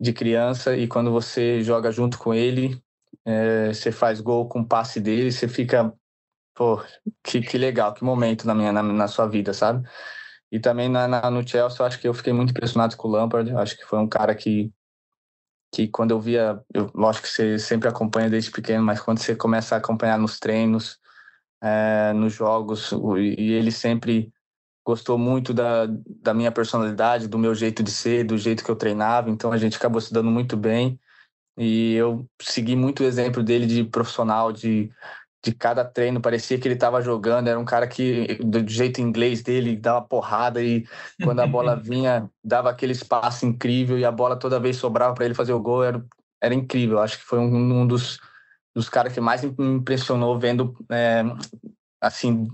de 0.00 0.12
criança, 0.12 0.76
e 0.76 0.86
quando 0.86 1.10
você 1.10 1.62
joga 1.62 1.90
junto 1.90 2.18
com 2.18 2.34
ele, 2.34 2.80
é, 3.24 3.72
você 3.72 3.90
faz 3.92 4.20
gol 4.20 4.48
com 4.48 4.60
o 4.60 4.66
passe 4.66 5.00
dele, 5.00 5.32
você 5.32 5.48
fica, 5.48 5.92
pô, 6.54 6.82
que, 7.22 7.40
que 7.40 7.58
legal, 7.58 7.94
que 7.94 8.04
momento 8.04 8.46
na, 8.46 8.54
minha, 8.54 8.72
na, 8.72 8.82
na 8.82 9.08
sua 9.08 9.26
vida, 9.26 9.52
sabe? 9.52 9.88
E 10.52 10.60
também 10.60 10.88
na, 10.88 11.08
na, 11.08 11.30
no 11.30 11.46
Chelsea, 11.46 11.80
eu 11.80 11.86
acho 11.86 12.00
que 12.00 12.08
eu 12.08 12.14
fiquei 12.14 12.32
muito 12.32 12.50
impressionado 12.50 12.96
com 12.96 13.08
o 13.08 13.10
Lampard, 13.10 13.50
acho 13.56 13.76
que 13.76 13.84
foi 13.84 13.98
um 13.98 14.08
cara 14.08 14.34
que 14.34 14.72
que 15.74 15.88
quando 15.88 16.12
eu 16.12 16.20
via, 16.20 16.62
eu, 16.72 16.88
lógico 16.94 17.26
que 17.26 17.32
você 17.32 17.58
sempre 17.58 17.88
acompanha 17.88 18.30
desde 18.30 18.52
pequeno, 18.52 18.84
mas 18.84 19.00
quando 19.00 19.18
você 19.18 19.34
começa 19.34 19.74
a 19.74 19.78
acompanhar 19.78 20.16
nos 20.16 20.38
treinos, 20.38 21.00
é, 21.60 22.12
nos 22.12 22.32
jogos, 22.32 22.92
e 22.92 23.50
ele 23.52 23.72
sempre 23.72 24.32
gostou 24.84 25.16
muito 25.18 25.54
da, 25.54 25.86
da 26.22 26.34
minha 26.34 26.52
personalidade, 26.52 27.28
do 27.28 27.38
meu 27.38 27.54
jeito 27.54 27.82
de 27.82 27.90
ser, 27.90 28.24
do 28.24 28.36
jeito 28.36 28.64
que 28.64 28.70
eu 28.70 28.76
treinava, 28.76 29.30
então 29.30 29.52
a 29.52 29.58
gente 29.58 29.76
acabou 29.76 30.00
se 30.00 30.12
dando 30.12 30.30
muito 30.30 30.56
bem. 30.56 30.98
E 31.56 31.94
eu 31.94 32.28
segui 32.42 32.76
muito 32.76 33.02
o 33.02 33.06
exemplo 33.06 33.42
dele 33.42 33.66
de 33.66 33.84
profissional, 33.84 34.52
de 34.52 34.90
de 35.44 35.52
cada 35.52 35.84
treino, 35.84 36.22
parecia 36.22 36.58
que 36.58 36.66
ele 36.66 36.74
estava 36.74 37.02
jogando, 37.02 37.48
era 37.48 37.60
um 37.60 37.66
cara 37.66 37.86
que, 37.86 38.36
do 38.42 38.66
jeito 38.66 39.00
inglês 39.02 39.42
dele, 39.42 39.76
dava 39.76 40.00
porrada 40.00 40.62
e 40.62 40.86
quando 41.22 41.40
a 41.40 41.46
bola 41.46 41.76
vinha, 41.76 42.30
dava 42.42 42.70
aquele 42.70 42.92
espaço 42.92 43.44
incrível 43.44 43.98
e 43.98 44.06
a 44.06 44.10
bola 44.10 44.38
toda 44.38 44.58
vez 44.58 44.76
sobrava 44.76 45.12
para 45.12 45.26
ele 45.26 45.34
fazer 45.34 45.52
o 45.52 45.60
gol, 45.60 45.84
era, 45.84 46.02
era 46.40 46.54
incrível. 46.54 46.98
Acho 46.98 47.18
que 47.18 47.24
foi 47.24 47.38
um, 47.38 47.82
um 47.82 47.86
dos, 47.86 48.18
dos 48.74 48.88
caras 48.88 49.12
que 49.12 49.20
mais 49.20 49.44
me 49.44 49.52
impressionou 49.58 50.38
vendo, 50.38 50.74
é, 50.90 51.22
assim, 52.00 52.48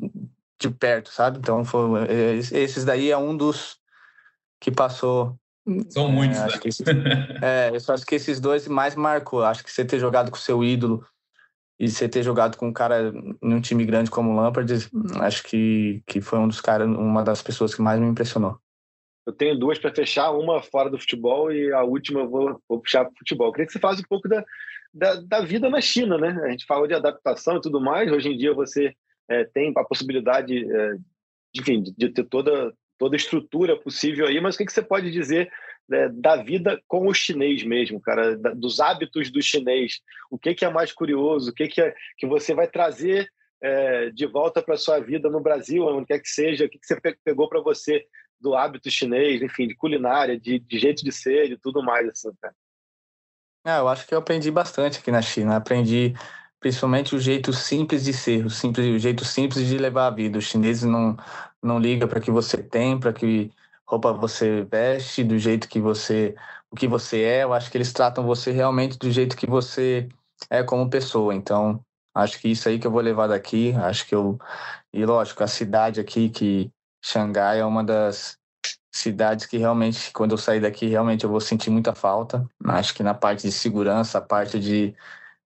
de 0.60 0.70
perto, 0.70 1.10
sabe? 1.10 1.38
Então, 1.38 1.64
foi, 1.64 2.04
é, 2.08 2.34
esses 2.36 2.84
daí 2.84 3.10
é 3.10 3.16
um 3.16 3.36
dos 3.36 3.78
que 4.60 4.70
passou 4.70 5.36
são 5.88 6.10
muitos, 6.10 6.38
é, 6.38 6.46
né? 6.46 6.52
Esses, 6.64 6.86
é, 7.42 7.70
eu 7.72 7.80
só 7.80 7.94
acho 7.94 8.06
que 8.06 8.14
esses 8.14 8.40
dois 8.40 8.66
mais 8.66 8.94
marcou. 8.94 9.42
Acho 9.42 9.62
que 9.64 9.70
você 9.70 9.84
ter 9.84 9.98
jogado 9.98 10.30
com 10.30 10.36
seu 10.36 10.64
ídolo 10.64 11.04
e 11.78 11.88
você 11.88 12.08
ter 12.08 12.22
jogado 12.22 12.56
com 12.56 12.68
um 12.68 12.72
cara 12.72 13.12
num 13.42 13.60
time 13.60 13.84
grande 13.84 14.10
como 14.10 14.30
o 14.30 14.36
Lampard, 14.36 14.72
acho 15.20 15.42
que, 15.44 16.02
que 16.06 16.20
foi 16.20 16.38
um 16.38 16.48
dos 16.48 16.60
caras, 16.60 16.88
uma 16.88 17.22
das 17.22 17.42
pessoas 17.42 17.74
que 17.74 17.82
mais 17.82 17.98
me 17.98 18.06
impressionou. 18.06 18.58
Eu 19.26 19.32
tenho 19.32 19.58
duas 19.58 19.78
para 19.78 19.94
fechar, 19.94 20.30
uma 20.32 20.62
fora 20.62 20.90
do 20.90 20.98
futebol 20.98 21.52
e 21.52 21.72
a 21.72 21.82
última 21.82 22.20
eu 22.20 22.28
vou, 22.28 22.60
vou 22.68 22.80
puxar 22.80 23.04
para 23.04 23.12
o 23.12 23.18
futebol. 23.18 23.48
Eu 23.48 23.52
queria 23.52 23.66
que 23.66 23.72
você 23.72 23.78
falasse 23.78 24.02
um 24.02 24.08
pouco 24.08 24.28
da, 24.28 24.44
da, 24.92 25.14
da, 25.20 25.40
vida 25.42 25.70
na 25.70 25.80
China, 25.80 26.18
né? 26.18 26.38
A 26.42 26.50
gente 26.50 26.66
falou 26.66 26.86
de 26.86 26.94
adaptação 26.94 27.56
e 27.56 27.60
tudo 27.60 27.80
mais. 27.80 28.10
Hoje 28.10 28.30
em 28.30 28.36
dia 28.36 28.52
você 28.52 28.94
é, 29.30 29.44
tem 29.44 29.72
a 29.76 29.84
possibilidade, 29.84 30.58
é, 30.58 30.94
de, 31.54 31.60
enfim, 31.60 31.82
de 31.82 32.08
ter 32.10 32.24
toda, 32.24 32.74
toda 32.98 33.14
a 33.14 33.16
estrutura 33.16 33.80
possível 33.80 34.26
aí, 34.26 34.40
mas 34.40 34.56
o 34.56 34.58
que, 34.58 34.66
que 34.66 34.72
você 34.72 34.82
pode 34.82 35.10
dizer 35.10 35.50
né, 35.88 36.08
da 36.08 36.36
vida 36.36 36.80
com 36.86 37.06
o 37.06 37.14
chinês 37.14 37.62
mesmo, 37.62 38.00
cara, 38.00 38.36
da, 38.36 38.50
dos 38.50 38.80
hábitos 38.80 39.30
do 39.30 39.40
chinês. 39.40 40.00
O 40.30 40.38
que, 40.38 40.54
que 40.54 40.64
é 40.64 40.70
mais 40.70 40.92
curioso? 40.92 41.50
O 41.50 41.54
que, 41.54 41.68
que, 41.68 41.80
é, 41.80 41.94
que 42.18 42.26
você 42.26 42.54
vai 42.54 42.68
trazer 42.68 43.28
é, 43.62 44.10
de 44.10 44.26
volta 44.26 44.62
para 44.62 44.76
sua 44.76 44.98
vida 44.98 45.28
no 45.28 45.40
Brasil, 45.40 45.84
onde 45.86 46.06
quer 46.06 46.20
que 46.20 46.28
seja? 46.28 46.64
O 46.64 46.68
que, 46.68 46.78
que 46.78 46.86
você 46.86 47.00
pegou 47.24 47.48
para 47.48 47.60
você 47.60 48.04
do 48.40 48.54
hábito 48.54 48.90
chinês, 48.90 49.42
enfim, 49.42 49.68
de 49.68 49.74
culinária, 49.74 50.38
de, 50.38 50.58
de 50.58 50.78
jeito 50.78 51.04
de 51.04 51.12
ser, 51.12 51.48
de 51.48 51.56
tudo 51.56 51.82
mais, 51.82 52.08
assim, 52.08 52.30
cara? 52.40 52.54
Ah, 53.64 53.78
eu 53.78 53.88
acho 53.88 54.06
que 54.06 54.14
eu 54.14 54.18
aprendi 54.18 54.50
bastante 54.50 54.98
aqui 54.98 55.10
na 55.10 55.20
China. 55.20 55.56
Aprendi 55.56 56.14
principalmente 56.60 57.16
o 57.16 57.18
jeito 57.18 57.52
simples 57.52 58.04
de 58.04 58.12
ser, 58.12 58.44
o, 58.44 58.50
simples, 58.50 58.86
o 58.86 58.98
jeito 58.98 59.24
simples 59.24 59.66
de 59.66 59.78
levar 59.78 60.08
a 60.08 60.10
vida. 60.10 60.38
Os 60.38 60.44
chineses 60.44 60.84
não, 60.84 61.16
não 61.62 61.78
ligam 61.78 62.06
para 62.06 62.20
que 62.20 62.30
você 62.30 62.58
tem, 62.58 63.00
para 63.00 63.12
que 63.12 63.50
roupa 63.86 64.12
você 64.12 64.62
veste, 64.70 65.24
do 65.24 65.38
jeito 65.38 65.68
que 65.68 65.80
você, 65.80 66.34
o 66.70 66.76
que 66.76 66.86
você 66.86 67.22
é. 67.22 67.42
Eu 67.44 67.54
acho 67.54 67.70
que 67.70 67.78
eles 67.78 67.92
tratam 67.92 68.24
você 68.24 68.52
realmente 68.52 68.98
do 68.98 69.10
jeito 69.10 69.36
que 69.36 69.46
você 69.46 70.08
é 70.50 70.62
como 70.62 70.90
pessoa. 70.90 71.34
Então, 71.34 71.80
acho 72.14 72.38
que 72.38 72.48
isso 72.48 72.68
aí 72.68 72.78
que 72.78 72.86
eu 72.86 72.90
vou 72.90 73.00
levar 73.00 73.26
daqui. 73.26 73.72
Acho 73.72 74.06
que 74.06 74.14
eu 74.14 74.38
e 74.92 75.04
lógico 75.04 75.42
a 75.42 75.46
cidade 75.46 76.00
aqui 76.00 76.28
que 76.28 76.70
Xangai 77.02 77.60
é 77.60 77.64
uma 77.64 77.82
das 77.82 78.38
cidades 78.92 79.46
que 79.46 79.56
realmente 79.56 80.12
quando 80.12 80.32
eu 80.32 80.38
sair 80.38 80.60
daqui 80.60 80.86
realmente 80.86 81.24
eu 81.24 81.30
vou 81.30 81.40
sentir 81.40 81.70
muita 81.70 81.94
falta. 81.94 82.46
Acho 82.66 82.94
que 82.94 83.02
na 83.02 83.14
parte 83.14 83.42
de 83.42 83.52
segurança, 83.52 84.18
a 84.18 84.20
parte 84.20 84.58
de 84.60 84.94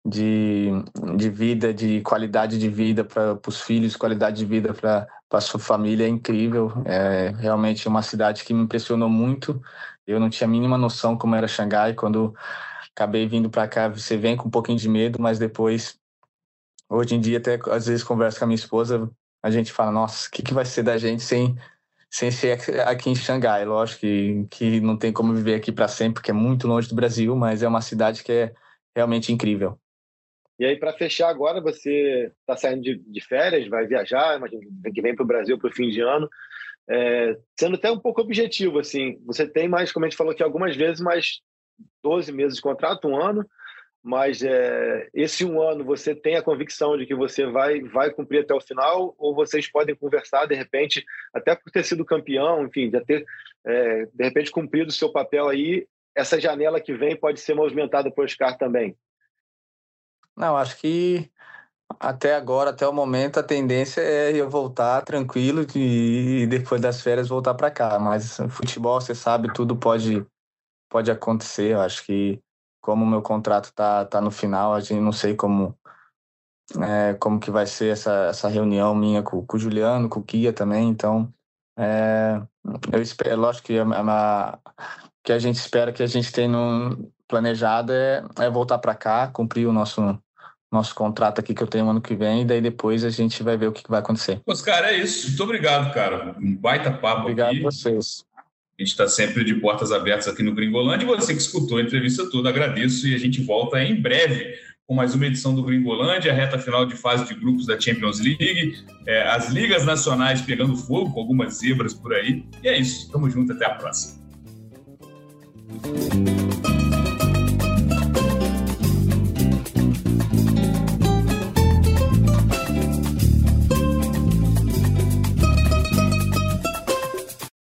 de, 0.05 0.69
de 1.15 1.29
vida, 1.29 1.73
de 1.73 2.01
qualidade 2.01 2.57
de 2.57 2.67
vida 2.69 3.03
para 3.03 3.39
os 3.47 3.61
filhos, 3.61 3.95
qualidade 3.95 4.37
de 4.37 4.45
vida 4.45 4.73
para 4.73 5.07
a 5.31 5.41
sua 5.41 5.59
família 5.59 6.05
é 6.05 6.09
incrível. 6.09 6.71
É 6.85 7.33
realmente 7.37 7.87
uma 7.87 8.01
cidade 8.01 8.43
que 8.43 8.53
me 8.53 8.63
impressionou 8.63 9.09
muito. 9.09 9.61
Eu 10.05 10.19
não 10.19 10.29
tinha 10.29 10.47
a 10.47 10.51
mínima 10.51 10.77
noção 10.77 11.17
como 11.17 11.35
era 11.35 11.47
Xangai. 11.47 11.93
Quando 11.93 12.33
acabei 12.95 13.27
vindo 13.27 13.49
para 13.49 13.67
cá, 13.67 13.87
você 13.87 14.17
vem 14.17 14.35
com 14.35 14.47
um 14.47 14.51
pouquinho 14.51 14.77
de 14.77 14.89
medo, 14.89 15.21
mas 15.21 15.37
depois, 15.37 15.99
hoje 16.89 17.15
em 17.15 17.19
dia, 17.19 17.37
até 17.37 17.59
às 17.69 17.85
vezes 17.87 18.03
converso 18.03 18.39
com 18.39 18.45
a 18.45 18.47
minha 18.47 18.55
esposa, 18.55 19.09
a 19.43 19.51
gente 19.51 19.71
fala: 19.71 19.91
nossa, 19.91 20.27
o 20.27 20.31
que, 20.31 20.41
que 20.41 20.53
vai 20.53 20.65
ser 20.65 20.83
da 20.83 20.97
gente 20.97 21.21
sem, 21.23 21.55
sem 22.09 22.31
ser 22.31 22.59
aqui 22.87 23.09
em 23.09 23.15
Xangai? 23.15 23.65
Lógico 23.65 24.01
que, 24.01 24.47
que 24.49 24.81
não 24.81 24.97
tem 24.97 25.13
como 25.13 25.33
viver 25.33 25.55
aqui 25.55 25.71
para 25.71 25.87
sempre, 25.87 26.15
porque 26.15 26.31
é 26.31 26.33
muito 26.33 26.67
longe 26.67 26.89
do 26.89 26.95
Brasil, 26.95 27.35
mas 27.35 27.61
é 27.63 27.67
uma 27.67 27.81
cidade 27.81 28.23
que 28.23 28.31
é 28.31 28.53
realmente 28.95 29.31
incrível. 29.31 29.79
E 30.61 30.65
aí, 30.65 30.77
para 30.77 30.93
fechar 30.93 31.27
agora, 31.27 31.59
você 31.59 32.31
está 32.39 32.55
saindo 32.55 32.83
de, 32.83 32.95
de, 32.95 33.19
férias, 33.19 33.67
vai 33.67 33.87
viajar, 33.87 34.37
imagina 34.37 34.61
que 34.93 35.01
vem 35.01 35.15
para 35.15 35.23
o 35.23 35.27
Brasil 35.27 35.57
para 35.57 35.71
o 35.71 35.73
fim 35.73 35.89
de 35.89 36.01
ano. 36.01 36.29
É, 36.87 37.35
sendo 37.59 37.77
até 37.77 37.89
um 37.89 37.97
pouco 37.97 38.21
objetivo, 38.21 38.77
assim, 38.77 39.19
você 39.25 39.47
tem 39.47 39.67
mais, 39.67 39.91
como 39.91 40.05
a 40.05 40.07
gente 40.07 40.17
falou 40.17 40.33
aqui 40.33 40.43
algumas 40.43 40.75
vezes, 40.75 41.01
mais 41.01 41.39
12 42.03 42.31
meses 42.31 42.57
de 42.57 42.61
contrato, 42.61 43.07
um 43.07 43.19
ano, 43.19 43.43
mas 44.03 44.43
é, 44.43 45.09
esse 45.15 45.43
um 45.43 45.59
ano 45.59 45.83
você 45.83 46.13
tem 46.13 46.35
a 46.35 46.43
convicção 46.43 46.95
de 46.95 47.07
que 47.07 47.15
você 47.15 47.47
vai, 47.47 47.81
vai 47.81 48.11
cumprir 48.11 48.41
até 48.43 48.53
o 48.53 48.61
final, 48.61 49.15
ou 49.17 49.33
vocês 49.33 49.67
podem 49.67 49.95
conversar, 49.95 50.45
de 50.45 50.53
repente, 50.53 51.03
até 51.33 51.55
por 51.55 51.71
ter 51.71 51.83
sido 51.83 52.05
campeão, 52.05 52.67
enfim, 52.67 52.87
de 52.87 53.03
ter, 53.03 53.25
é, 53.65 54.05
de 54.13 54.23
repente, 54.23 54.51
cumprido 54.51 54.91
o 54.91 54.93
seu 54.93 55.11
papel 55.11 55.49
aí, 55.49 55.87
essa 56.15 56.39
janela 56.39 56.79
que 56.79 56.93
vem 56.93 57.15
pode 57.15 57.39
ser 57.39 57.55
movimentada 57.55 58.11
por 58.11 58.25
Oscar 58.25 58.55
também? 58.59 58.95
Não, 60.41 60.57
acho 60.57 60.75
que 60.77 61.29
até 61.99 62.35
agora, 62.35 62.71
até 62.71 62.87
o 62.87 62.91
momento, 62.91 63.39
a 63.39 63.43
tendência 63.43 64.01
é 64.01 64.31
eu 64.35 64.49
voltar 64.49 65.03
tranquilo 65.03 65.63
e 65.75 66.47
depois 66.47 66.81
das 66.81 66.99
férias 66.99 67.27
voltar 67.29 67.53
para 67.53 67.69
cá. 67.69 67.99
Mas 67.99 68.37
futebol, 68.49 68.99
você 68.99 69.13
sabe, 69.13 69.53
tudo 69.53 69.75
pode 69.75 70.25
pode 70.89 71.11
acontecer. 71.11 71.73
Eu 71.73 71.81
acho 71.81 72.03
que 72.05 72.41
como 72.81 73.05
o 73.05 73.07
meu 73.07 73.21
contrato 73.21 73.71
tá 73.73 74.03
tá 74.05 74.19
no 74.19 74.31
final, 74.31 74.73
a 74.73 74.79
gente 74.79 74.99
não 74.99 75.11
sei 75.11 75.35
como 75.35 75.77
é, 76.81 77.13
como 77.15 77.39
que 77.39 77.51
vai 77.51 77.67
ser 77.67 77.91
essa, 77.93 78.11
essa 78.29 78.47
reunião 78.47 78.95
minha 78.95 79.21
com, 79.21 79.45
com 79.45 79.57
o 79.57 79.59
Juliano, 79.59 80.09
com 80.09 80.21
o 80.21 80.23
Kia 80.23 80.51
também. 80.51 80.89
Então, 80.89 81.31
é, 81.77 82.41
eu 82.91 83.01
espero, 83.01 83.39
lógico 83.39 83.67
que 83.67 83.77
a, 83.77 83.85
a, 83.85 84.59
que 85.23 85.31
a 85.33 85.39
gente 85.39 85.57
espera 85.57 85.93
que 85.93 86.01
a 86.01 86.07
gente 86.07 86.31
tenha 86.31 86.47
no, 86.47 87.11
planejado 87.31 87.93
é, 87.93 88.23
é 88.39 88.49
voltar 88.49 88.77
para 88.79 88.93
cá, 88.93 89.27
cumprir 89.27 89.65
o 89.65 89.73
nosso 89.73 90.19
nosso 90.71 90.95
contrato 90.95 91.39
aqui 91.39 91.53
que 91.53 91.61
eu 91.61 91.67
tenho 91.67 91.89
ano 91.89 92.01
que 92.01 92.15
vem, 92.15 92.41
e 92.41 92.45
daí 92.45 92.61
depois 92.61 93.03
a 93.03 93.09
gente 93.09 93.43
vai 93.43 93.57
ver 93.57 93.67
o 93.67 93.71
que 93.71 93.83
vai 93.89 93.99
acontecer. 93.99 94.39
Oscar, 94.47 94.85
é 94.85 94.97
isso. 94.97 95.27
Muito 95.27 95.43
obrigado, 95.43 95.93
cara. 95.93 96.35
Um 96.39 96.55
baita 96.55 96.89
papo 96.91 97.21
Obrigado 97.23 97.49
aqui. 97.49 97.59
a 97.59 97.63
vocês. 97.63 98.23
A 98.37 98.81
gente 98.81 98.91
está 98.91 99.07
sempre 99.07 99.43
de 99.43 99.53
portas 99.55 99.91
abertas 99.91 100.27
aqui 100.27 100.41
no 100.41 100.55
Gringolândia. 100.55 101.05
E 101.05 101.07
você 101.07 101.33
que 101.33 101.41
escutou 101.41 101.77
a 101.77 101.81
entrevista 101.81 102.27
toda, 102.31 102.49
agradeço. 102.49 103.07
E 103.07 103.13
a 103.13 103.17
gente 103.17 103.41
volta 103.41 103.83
em 103.83 104.01
breve 104.01 104.55
com 104.87 104.95
mais 104.95 105.13
uma 105.13 105.25
edição 105.25 105.53
do 105.53 105.61
Gringolândia, 105.63 106.31
a 106.31 106.35
reta 106.35 106.57
final 106.57 106.85
de 106.85 106.95
fase 106.95 107.25
de 107.25 107.33
grupos 107.33 107.65
da 107.65 107.79
Champions 107.79 108.19
League, 108.19 108.83
é, 109.07 109.21
as 109.29 109.49
ligas 109.49 109.85
nacionais 109.85 110.41
pegando 110.41 110.75
fogo, 110.75 111.13
com 111.13 111.19
algumas 111.19 111.59
zebras 111.59 111.93
por 111.93 112.13
aí. 112.13 112.43
E 112.63 112.67
é 112.67 112.77
isso. 112.77 113.11
Tamo 113.11 113.29
junto. 113.29 113.53
Até 113.53 113.65
a 113.65 113.75
próxima. 113.75 114.19